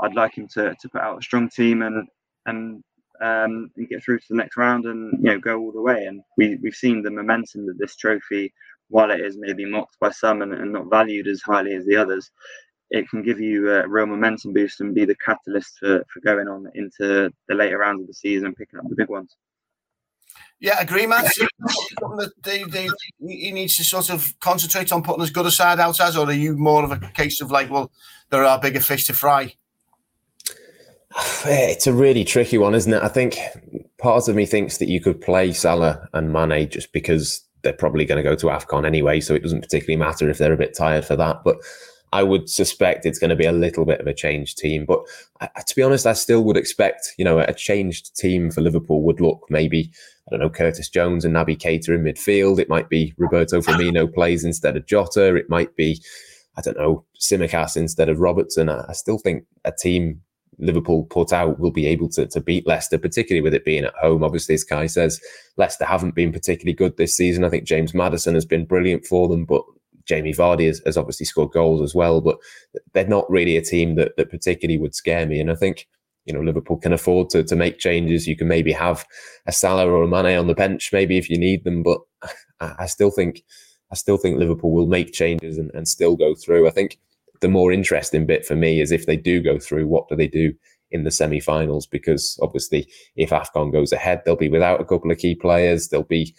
I'd 0.00 0.14
like 0.14 0.36
him 0.36 0.48
to, 0.54 0.74
to 0.74 0.88
put 0.88 1.00
out 1.00 1.18
a 1.18 1.22
strong 1.22 1.48
team 1.48 1.82
and 1.82 2.08
and 2.46 2.82
um, 3.20 3.70
and 3.76 3.88
get 3.88 4.02
through 4.02 4.18
to 4.18 4.26
the 4.30 4.36
next 4.36 4.56
round 4.56 4.84
and 4.84 5.12
you 5.18 5.30
know 5.30 5.38
go 5.38 5.60
all 5.60 5.72
the 5.72 5.80
way. 5.80 6.06
And 6.06 6.22
we 6.36 6.58
we've 6.62 6.74
seen 6.74 7.02
the 7.02 7.10
momentum 7.10 7.66
that 7.66 7.78
this 7.78 7.94
trophy, 7.94 8.52
while 8.88 9.12
it 9.12 9.20
is 9.20 9.36
maybe 9.38 9.64
mocked 9.64 9.98
by 10.00 10.10
some 10.10 10.42
and, 10.42 10.52
and 10.52 10.72
not 10.72 10.90
valued 10.90 11.28
as 11.28 11.42
highly 11.42 11.74
as 11.74 11.86
the 11.86 11.96
others, 11.96 12.30
it 12.92 13.08
can 13.08 13.22
give 13.22 13.40
you 13.40 13.70
a 13.70 13.88
real 13.88 14.04
momentum 14.04 14.52
boost 14.52 14.80
and 14.80 14.94
be 14.94 15.06
the 15.06 15.16
catalyst 15.16 15.78
for, 15.78 16.04
for 16.12 16.20
going 16.20 16.46
on 16.46 16.70
into 16.74 17.32
the 17.48 17.54
later 17.54 17.78
rounds 17.78 18.02
of 18.02 18.06
the 18.06 18.14
season 18.14 18.48
and 18.48 18.56
picking 18.56 18.78
up 18.78 18.88
the 18.88 18.94
big 18.94 19.08
ones. 19.08 19.34
Yeah, 20.60 20.78
agree, 20.78 21.06
Matt. 21.06 21.32
they, 22.44 22.62
they, 22.64 22.88
he 23.26 23.50
needs 23.50 23.76
to 23.76 23.84
sort 23.84 24.10
of 24.10 24.38
concentrate 24.40 24.92
on 24.92 25.02
putting 25.02 25.22
as 25.22 25.30
good 25.30 25.46
a 25.46 25.50
side 25.50 25.80
out 25.80 25.98
as, 26.00 26.16
or 26.18 26.26
are 26.26 26.32
you 26.32 26.54
more 26.54 26.84
of 26.84 26.92
a 26.92 26.98
case 27.14 27.40
of 27.40 27.50
like, 27.50 27.70
well, 27.70 27.90
there 28.28 28.44
are 28.44 28.60
bigger 28.60 28.80
fish 28.80 29.06
to 29.06 29.14
fry? 29.14 29.54
It's 31.44 31.86
a 31.86 31.92
really 31.92 32.24
tricky 32.24 32.58
one, 32.58 32.74
isn't 32.74 32.92
it? 32.92 33.02
I 33.02 33.08
think 33.08 33.36
part 33.98 34.28
of 34.28 34.36
me 34.36 34.46
thinks 34.46 34.78
that 34.78 34.88
you 34.88 35.00
could 35.00 35.20
play 35.20 35.52
Salah 35.52 36.08
and 36.12 36.32
Mane 36.32 36.68
just 36.68 36.92
because 36.92 37.42
they're 37.62 37.72
probably 37.72 38.04
going 38.04 38.22
to 38.22 38.28
go 38.28 38.36
to 38.36 38.46
AFCON 38.46 38.86
anyway, 38.86 39.20
so 39.20 39.34
it 39.34 39.42
doesn't 39.42 39.62
particularly 39.62 39.96
matter 39.96 40.30
if 40.30 40.38
they're 40.38 40.52
a 40.52 40.58
bit 40.58 40.76
tired 40.76 41.04
for 41.04 41.16
that. 41.16 41.42
But 41.44 41.56
I 42.12 42.22
would 42.22 42.50
suspect 42.50 43.06
it's 43.06 43.18
going 43.18 43.30
to 43.30 43.36
be 43.36 43.46
a 43.46 43.52
little 43.52 43.86
bit 43.86 44.00
of 44.00 44.06
a 44.06 44.12
changed 44.12 44.58
team. 44.58 44.84
But 44.84 45.00
to 45.40 45.74
be 45.74 45.82
honest, 45.82 46.06
I 46.06 46.12
still 46.12 46.44
would 46.44 46.58
expect, 46.58 47.14
you 47.16 47.24
know, 47.24 47.38
a 47.38 47.54
changed 47.54 48.14
team 48.16 48.50
for 48.50 48.60
Liverpool 48.60 49.02
would 49.02 49.20
look 49.20 49.46
maybe, 49.48 49.90
I 50.28 50.30
don't 50.30 50.40
know, 50.40 50.50
Curtis 50.50 50.90
Jones 50.90 51.24
and 51.24 51.34
Naby 51.34 51.56
Keita 51.56 51.88
in 51.88 52.04
midfield. 52.04 52.58
It 52.58 52.68
might 52.68 52.90
be 52.90 53.14
Roberto 53.16 53.62
Firmino 53.62 54.12
plays 54.12 54.44
instead 54.44 54.76
of 54.76 54.86
Jota. 54.86 55.34
It 55.34 55.48
might 55.48 55.74
be, 55.74 56.02
I 56.56 56.60
don't 56.60 56.76
know, 56.76 57.04
Tsimikas 57.18 57.78
instead 57.78 58.10
of 58.10 58.20
Robertson. 58.20 58.68
I, 58.68 58.84
I 58.88 58.92
still 58.92 59.18
think 59.18 59.46
a 59.64 59.72
team 59.72 60.20
Liverpool 60.58 61.04
put 61.04 61.32
out 61.32 61.58
will 61.58 61.70
be 61.70 61.86
able 61.86 62.10
to, 62.10 62.26
to 62.26 62.40
beat 62.42 62.66
Leicester, 62.66 62.98
particularly 62.98 63.40
with 63.40 63.54
it 63.54 63.64
being 63.64 63.84
at 63.84 63.94
home. 63.94 64.22
Obviously, 64.22 64.54
as 64.54 64.64
Kai 64.64 64.86
says, 64.86 65.18
Leicester 65.56 65.86
haven't 65.86 66.14
been 66.14 66.30
particularly 66.30 66.74
good 66.74 66.98
this 66.98 67.16
season. 67.16 67.42
I 67.42 67.48
think 67.48 67.64
James 67.64 67.94
Maddison 67.94 68.34
has 68.34 68.44
been 68.44 68.66
brilliant 68.66 69.06
for 69.06 69.28
them, 69.28 69.46
but 69.46 69.62
Jamie 70.06 70.32
Vardy 70.32 70.66
has, 70.66 70.80
has, 70.84 70.96
obviously 70.96 71.26
scored 71.26 71.52
goals 71.52 71.82
as 71.82 71.94
well, 71.94 72.20
but 72.20 72.38
they're 72.92 73.06
not 73.06 73.30
really 73.30 73.56
a 73.56 73.62
team 73.62 73.94
that, 73.96 74.16
that 74.16 74.30
particularly 74.30 74.78
would 74.78 74.94
scare 74.94 75.26
me. 75.26 75.40
And 75.40 75.50
I 75.50 75.54
think, 75.54 75.88
you 76.24 76.32
know, 76.32 76.40
Liverpool 76.40 76.76
can 76.76 76.92
afford 76.92 77.30
to, 77.30 77.42
to 77.44 77.56
make 77.56 77.78
changes. 77.78 78.26
You 78.26 78.36
can 78.36 78.48
maybe 78.48 78.72
have 78.72 79.04
a 79.46 79.52
Salah 79.52 79.86
or 79.86 80.02
a 80.02 80.08
Mane 80.08 80.38
on 80.38 80.46
the 80.46 80.54
bench, 80.54 80.92
maybe 80.92 81.18
if 81.18 81.28
you 81.28 81.38
need 81.38 81.64
them, 81.64 81.82
but 81.82 82.00
I, 82.60 82.74
I 82.80 82.86
still 82.86 83.10
think, 83.10 83.42
I 83.90 83.94
still 83.94 84.16
think 84.16 84.38
Liverpool 84.38 84.72
will 84.72 84.86
make 84.86 85.12
changes 85.12 85.58
and, 85.58 85.70
and 85.74 85.86
still 85.88 86.16
go 86.16 86.34
through. 86.34 86.66
I 86.66 86.70
think 86.70 86.98
the 87.40 87.48
more 87.48 87.72
interesting 87.72 88.24
bit 88.26 88.46
for 88.46 88.56
me 88.56 88.80
is 88.80 88.92
if 88.92 89.06
they 89.06 89.16
do 89.16 89.42
go 89.42 89.58
through, 89.58 89.86
what 89.86 90.08
do 90.08 90.16
they 90.16 90.28
do 90.28 90.54
in 90.92 91.04
the 91.04 91.10
semi-finals 91.10 91.86
because 91.86 92.38
obviously 92.42 92.86
if 93.16 93.30
AFCON 93.30 93.72
goes 93.72 93.92
ahead, 93.92 94.22
they'll 94.24 94.36
be 94.36 94.48
without 94.48 94.80
a 94.80 94.84
couple 94.84 95.10
of 95.10 95.18
key 95.18 95.34
players. 95.34 95.88
they'll 95.88 96.02
be 96.02 96.34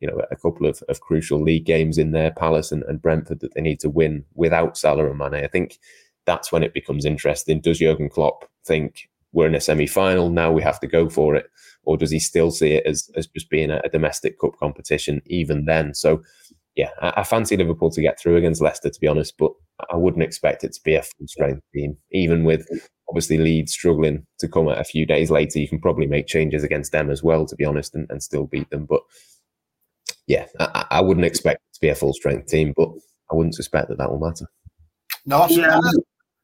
you 0.00 0.08
know, 0.08 0.22
a 0.30 0.36
couple 0.36 0.66
of, 0.66 0.82
of 0.88 1.00
crucial 1.00 1.42
league 1.42 1.64
games 1.64 1.98
in 1.98 2.12
there, 2.12 2.30
Palace 2.30 2.72
and, 2.72 2.82
and 2.84 3.02
Brentford 3.02 3.40
that 3.40 3.54
they 3.54 3.60
need 3.60 3.80
to 3.80 3.90
win 3.90 4.24
without 4.34 4.76
Salah 4.76 5.08
and 5.08 5.18
Mane. 5.18 5.44
I 5.44 5.48
think 5.48 5.78
that's 6.26 6.52
when 6.52 6.62
it 6.62 6.74
becomes 6.74 7.04
interesting. 7.04 7.60
Does 7.60 7.78
Jurgen 7.78 8.08
Klopp 8.08 8.44
think 8.64 9.08
we're 9.32 9.46
in 9.46 9.54
a 9.54 9.60
semi-final 9.60 10.30
now 10.30 10.50
we 10.50 10.62
have 10.62 10.80
to 10.80 10.86
go 10.86 11.08
for 11.08 11.34
it, 11.34 11.50
or 11.82 11.96
does 11.96 12.10
he 12.10 12.18
still 12.18 12.50
see 12.50 12.72
it 12.72 12.86
as 12.86 13.10
as 13.16 13.26
just 13.26 13.50
being 13.50 13.70
a, 13.70 13.80
a 13.84 13.88
domestic 13.88 14.38
cup 14.38 14.58
competition 14.58 15.20
even 15.26 15.64
then? 15.64 15.94
So 15.94 16.22
yeah, 16.76 16.90
I, 17.00 17.12
I, 17.16 17.24
fancy 17.24 17.56
Liverpool 17.56 17.90
to 17.90 18.00
get 18.00 18.20
through 18.20 18.36
against 18.36 18.62
Leicester, 18.62 18.88
to 18.88 19.00
be 19.00 19.08
honest, 19.08 19.36
but 19.36 19.50
I 19.90 19.96
wouldn't 19.96 20.22
expect 20.22 20.62
it 20.62 20.72
to 20.74 20.80
be 20.84 20.94
a 20.94 21.02
full 21.02 21.26
strength 21.26 21.60
team. 21.74 21.96
Even 22.12 22.44
with 22.44 22.68
obviously 23.08 23.36
Leeds 23.36 23.72
struggling 23.72 24.24
to 24.38 24.48
come 24.48 24.68
a 24.68 24.84
few 24.84 25.04
days 25.04 25.30
later, 25.30 25.58
you 25.58 25.68
can 25.68 25.80
probably 25.80 26.06
make 26.06 26.28
changes 26.28 26.62
against 26.62 26.92
them 26.92 27.10
as 27.10 27.22
well, 27.22 27.46
to 27.46 27.56
be 27.56 27.64
honest, 27.64 27.96
and, 27.96 28.06
and 28.10 28.22
still 28.22 28.46
beat 28.46 28.70
them. 28.70 28.86
But 28.86 29.00
yeah, 30.28 30.46
I, 30.60 30.84
I, 30.90 31.00
wouldn't 31.00 31.26
expect 31.26 31.62
it 31.62 31.74
to 31.74 31.80
be 31.80 31.88
a 31.88 31.94
full 31.94 32.12
strength 32.12 32.48
team, 32.48 32.74
but 32.76 32.90
I 33.30 33.34
wouldn't 33.34 33.54
suspect 33.54 33.88
that 33.88 33.98
that 33.98 34.10
will 34.10 34.20
matter. 34.20 34.46
No, 35.26 35.42
absolutely. 35.42 35.74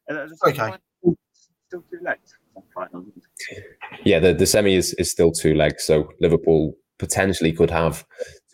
Yeah. 0.09 0.27
Okay. 0.47 0.73
Still 1.69 1.85
two 1.91 2.01
legs. 2.03 2.35
Yeah, 4.05 4.19
the, 4.19 4.35
the 4.35 4.47
semi 4.47 4.75
is, 4.75 4.95
is 4.95 5.11
still 5.11 5.31
two 5.31 5.55
legs. 5.55 5.85
So 5.85 6.09
Liverpool 6.21 6.75
potentially 6.99 7.53
could 7.53 7.71
have 7.71 8.05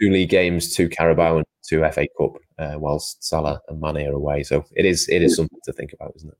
two 0.00 0.10
league 0.10 0.30
games, 0.30 0.74
two 0.74 0.88
Carabao 0.88 1.38
and 1.38 1.46
two 1.66 1.80
FA 1.90 2.06
Cup, 2.18 2.32
uh, 2.58 2.78
whilst 2.78 3.22
Salah 3.22 3.60
and 3.68 3.80
Mane 3.80 4.08
are 4.08 4.12
away. 4.12 4.42
So 4.42 4.64
it 4.74 4.84
is 4.84 5.08
it 5.08 5.22
is 5.22 5.36
something 5.36 5.58
to 5.64 5.72
think 5.72 5.92
about, 5.92 6.12
isn't 6.16 6.28
it? 6.28 6.38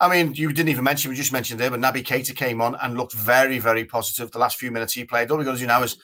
I 0.00 0.08
mean, 0.08 0.34
you 0.34 0.52
didn't 0.52 0.70
even 0.70 0.84
mention, 0.84 1.10
we 1.10 1.16
just 1.16 1.32
mentioned 1.32 1.60
there, 1.60 1.70
but 1.70 1.80
Naby 1.80 2.04
Keita 2.04 2.34
came 2.34 2.60
on 2.60 2.74
and 2.82 2.96
looked 2.96 3.14
very, 3.14 3.58
very 3.60 3.84
positive 3.84 4.30
the 4.32 4.38
last 4.38 4.56
few 4.58 4.72
minutes 4.72 4.92
he 4.92 5.04
played. 5.04 5.30
All 5.30 5.38
we 5.38 5.44
got 5.44 5.52
to 5.52 5.58
do 5.58 5.66
now 5.66 5.82
is 5.82 5.98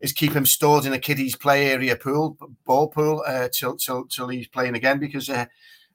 is 0.00 0.12
keep 0.12 0.32
him 0.32 0.46
stored 0.46 0.86
in 0.86 0.92
a 0.92 0.98
kiddies 0.98 1.36
play 1.36 1.70
area 1.70 1.96
pool, 1.96 2.36
ball 2.64 2.88
pool, 2.88 3.22
uh, 3.26 3.48
till, 3.52 3.76
till, 3.76 4.04
till 4.06 4.28
he's 4.28 4.48
playing 4.48 4.74
again 4.74 4.98
because 4.98 5.28
uh, 5.28 5.46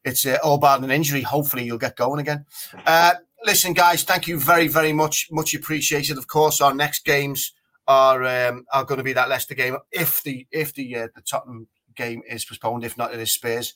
it's 0.03 0.25
uh, 0.25 0.37
all 0.43 0.57
bad 0.57 0.83
an 0.83 0.91
injury. 0.91 1.21
Hopefully, 1.21 1.63
you'll 1.63 1.77
get 1.77 1.95
going 1.95 2.19
again. 2.19 2.45
Uh, 2.85 3.13
listen, 3.45 3.73
guys, 3.73 4.03
thank 4.03 4.27
you 4.27 4.39
very, 4.39 4.67
very 4.67 4.93
much. 4.93 5.27
Much 5.31 5.53
appreciated. 5.53 6.17
Of 6.17 6.27
course, 6.27 6.61
our 6.61 6.73
next 6.73 7.05
games 7.05 7.53
are 7.87 8.23
um, 8.23 8.65
are 8.71 8.83
going 8.83 8.97
to 8.97 9.03
be 9.03 9.13
that 9.13 9.29
Leicester 9.29 9.55
game 9.55 9.77
if 9.91 10.23
the 10.23 10.47
if 10.51 10.73
the 10.73 10.95
uh, 10.95 11.07
the 11.15 11.21
Tottenham 11.21 11.67
game 11.95 12.21
is 12.29 12.45
postponed. 12.45 12.83
If 12.83 12.97
not, 12.97 13.13
it 13.13 13.19
is 13.19 13.31
Spurs. 13.31 13.73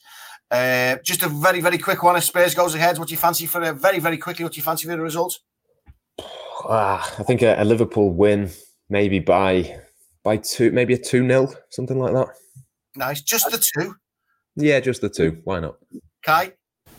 Uh, 0.50 0.96
just 1.04 1.22
a 1.22 1.28
very, 1.28 1.60
very 1.60 1.78
quick 1.78 2.02
one. 2.02 2.16
If 2.16 2.24
Spurs 2.24 2.54
goes 2.54 2.74
ahead, 2.74 2.98
what 2.98 3.08
do 3.08 3.14
you 3.14 3.18
fancy 3.18 3.46
for 3.46 3.62
a 3.62 3.72
very, 3.72 4.00
very 4.00 4.18
quickly? 4.18 4.44
What 4.44 4.52
do 4.52 4.56
you 4.56 4.64
fancy 4.64 4.86
for 4.86 4.96
the 4.96 5.00
result? 5.00 5.38
Ah, 6.68 7.14
I 7.18 7.22
think 7.22 7.42
a, 7.42 7.60
a 7.60 7.64
Liverpool 7.64 8.10
win, 8.10 8.50
maybe 8.88 9.20
by 9.20 9.80
by 10.22 10.36
two, 10.36 10.70
maybe 10.72 10.94
a 10.94 10.98
2 10.98 11.26
0, 11.26 11.48
something 11.70 11.98
like 11.98 12.12
that. 12.12 12.28
Nice. 12.96 13.22
Just 13.22 13.50
the 13.50 13.62
two? 13.74 13.94
Yeah, 14.56 14.80
just 14.80 15.00
the 15.00 15.08
two. 15.08 15.40
Why 15.44 15.60
not? 15.60 15.76
Kai? 16.22 16.52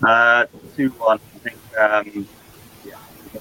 Uh, 0.05 0.45
2 0.75 0.89
1. 0.89 1.19
I 1.19 1.39
think, 1.39 1.57
um, 1.77 2.27
yeah, 2.85 2.95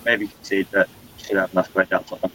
maybe 0.05 0.27
concede, 0.29 0.67
but 0.71 0.89
should 1.19 1.37
have 1.37 1.53
enough 1.53 1.73
great 1.73 1.93
out 1.93 2.11
of 2.13 2.21
them. 2.21 2.31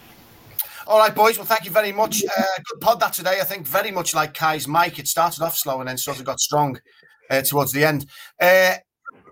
All 0.87 0.99
right, 0.99 1.13
boys. 1.13 1.37
Well, 1.37 1.47
thank 1.47 1.65
you 1.65 1.71
very 1.71 1.91
much. 1.91 2.23
Uh, 2.23 2.43
good 2.71 2.79
pod 2.79 2.99
that 2.99 3.13
today. 3.13 3.39
I 3.41 3.43
think 3.43 3.65
very 3.65 3.89
much 3.91 4.13
like 4.13 4.35
Kai's 4.35 4.67
mic. 4.67 4.99
It 4.99 5.07
started 5.07 5.41
off 5.41 5.57
slow 5.57 5.79
and 5.79 5.89
then 5.89 5.97
sort 5.97 6.19
of 6.19 6.25
got 6.25 6.39
strong 6.39 6.79
uh, 7.29 7.41
towards 7.41 7.71
the 7.71 7.83
end. 7.83 8.05
Uh, 8.39 8.75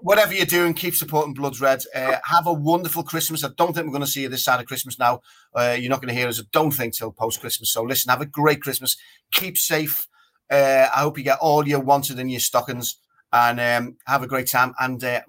whatever 0.03 0.33
you're 0.33 0.45
doing, 0.45 0.73
keep 0.73 0.95
supporting 0.95 1.33
Bloods 1.33 1.61
Red. 1.61 1.81
Uh, 1.95 2.17
have 2.25 2.45
a 2.45 2.53
wonderful 2.53 3.03
Christmas. 3.03 3.43
I 3.43 3.49
don't 3.57 3.73
think 3.73 3.87
we're 3.87 3.93
going 3.93 4.05
to 4.05 4.11
see 4.11 4.21
you 4.21 4.29
this 4.29 4.43
side 4.43 4.59
of 4.59 4.65
Christmas 4.65 4.99
now. 4.99 5.21
Uh, 5.55 5.75
you're 5.79 5.89
not 5.89 6.01
going 6.01 6.13
to 6.13 6.19
hear 6.19 6.27
us, 6.27 6.39
I 6.39 6.43
don't 6.51 6.71
think, 6.71 6.93
till 6.93 7.11
post 7.11 7.39
Christmas. 7.39 7.71
So 7.71 7.83
listen, 7.83 8.09
have 8.09 8.21
a 8.21 8.25
great 8.25 8.61
Christmas. 8.61 8.97
Keep 9.31 9.57
safe. 9.57 10.07
Uh, 10.51 10.87
I 10.93 10.99
hope 10.99 11.17
you 11.17 11.23
get 11.23 11.39
all 11.39 11.67
you 11.67 11.79
wanted 11.79 12.19
in 12.19 12.29
your 12.29 12.41
stockings 12.41 12.97
and 13.31 13.59
um, 13.59 13.97
have 14.05 14.21
a 14.21 14.27
great 14.27 14.47
time. 14.47 14.73
And 14.77 15.01
uh, 15.03 15.21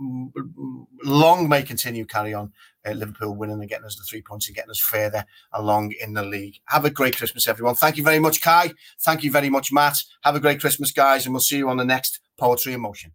long 1.04 1.48
may 1.48 1.62
continue 1.62 2.04
carry 2.04 2.34
on. 2.34 2.52
Uh, 2.86 2.92
Liverpool 2.92 3.34
winning 3.34 3.60
and 3.60 3.68
getting 3.68 3.86
us 3.86 3.96
the 3.96 4.02
three 4.02 4.20
points 4.20 4.46
and 4.46 4.54
getting 4.54 4.70
us 4.70 4.78
further 4.78 5.24
along 5.54 5.94
in 6.02 6.12
the 6.12 6.22
league. 6.22 6.56
Have 6.66 6.84
a 6.84 6.90
great 6.90 7.16
Christmas, 7.16 7.48
everyone. 7.48 7.76
Thank 7.76 7.96
you 7.96 8.04
very 8.04 8.18
much, 8.18 8.42
Kai. 8.42 8.72
Thank 9.00 9.22
you 9.22 9.30
very 9.30 9.48
much, 9.48 9.72
Matt. 9.72 9.96
Have 10.22 10.36
a 10.36 10.40
great 10.40 10.60
Christmas, 10.60 10.92
guys, 10.92 11.24
and 11.24 11.32
we'll 11.32 11.40
see 11.40 11.56
you 11.56 11.70
on 11.70 11.78
the 11.78 11.84
next 11.84 12.20
Poetry 12.36 12.74
in 12.74 12.82
Motion. 12.82 13.12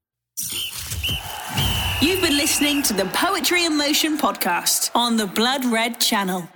You've 2.01 2.21
been 2.21 2.37
listening 2.37 2.81
to 2.83 2.93
the 2.93 3.03
Poetry 3.07 3.65
in 3.65 3.77
Motion 3.77 4.17
podcast 4.17 4.89
on 4.95 5.17
the 5.17 5.27
Blood 5.27 5.65
Red 5.65 5.99
channel. 5.99 6.47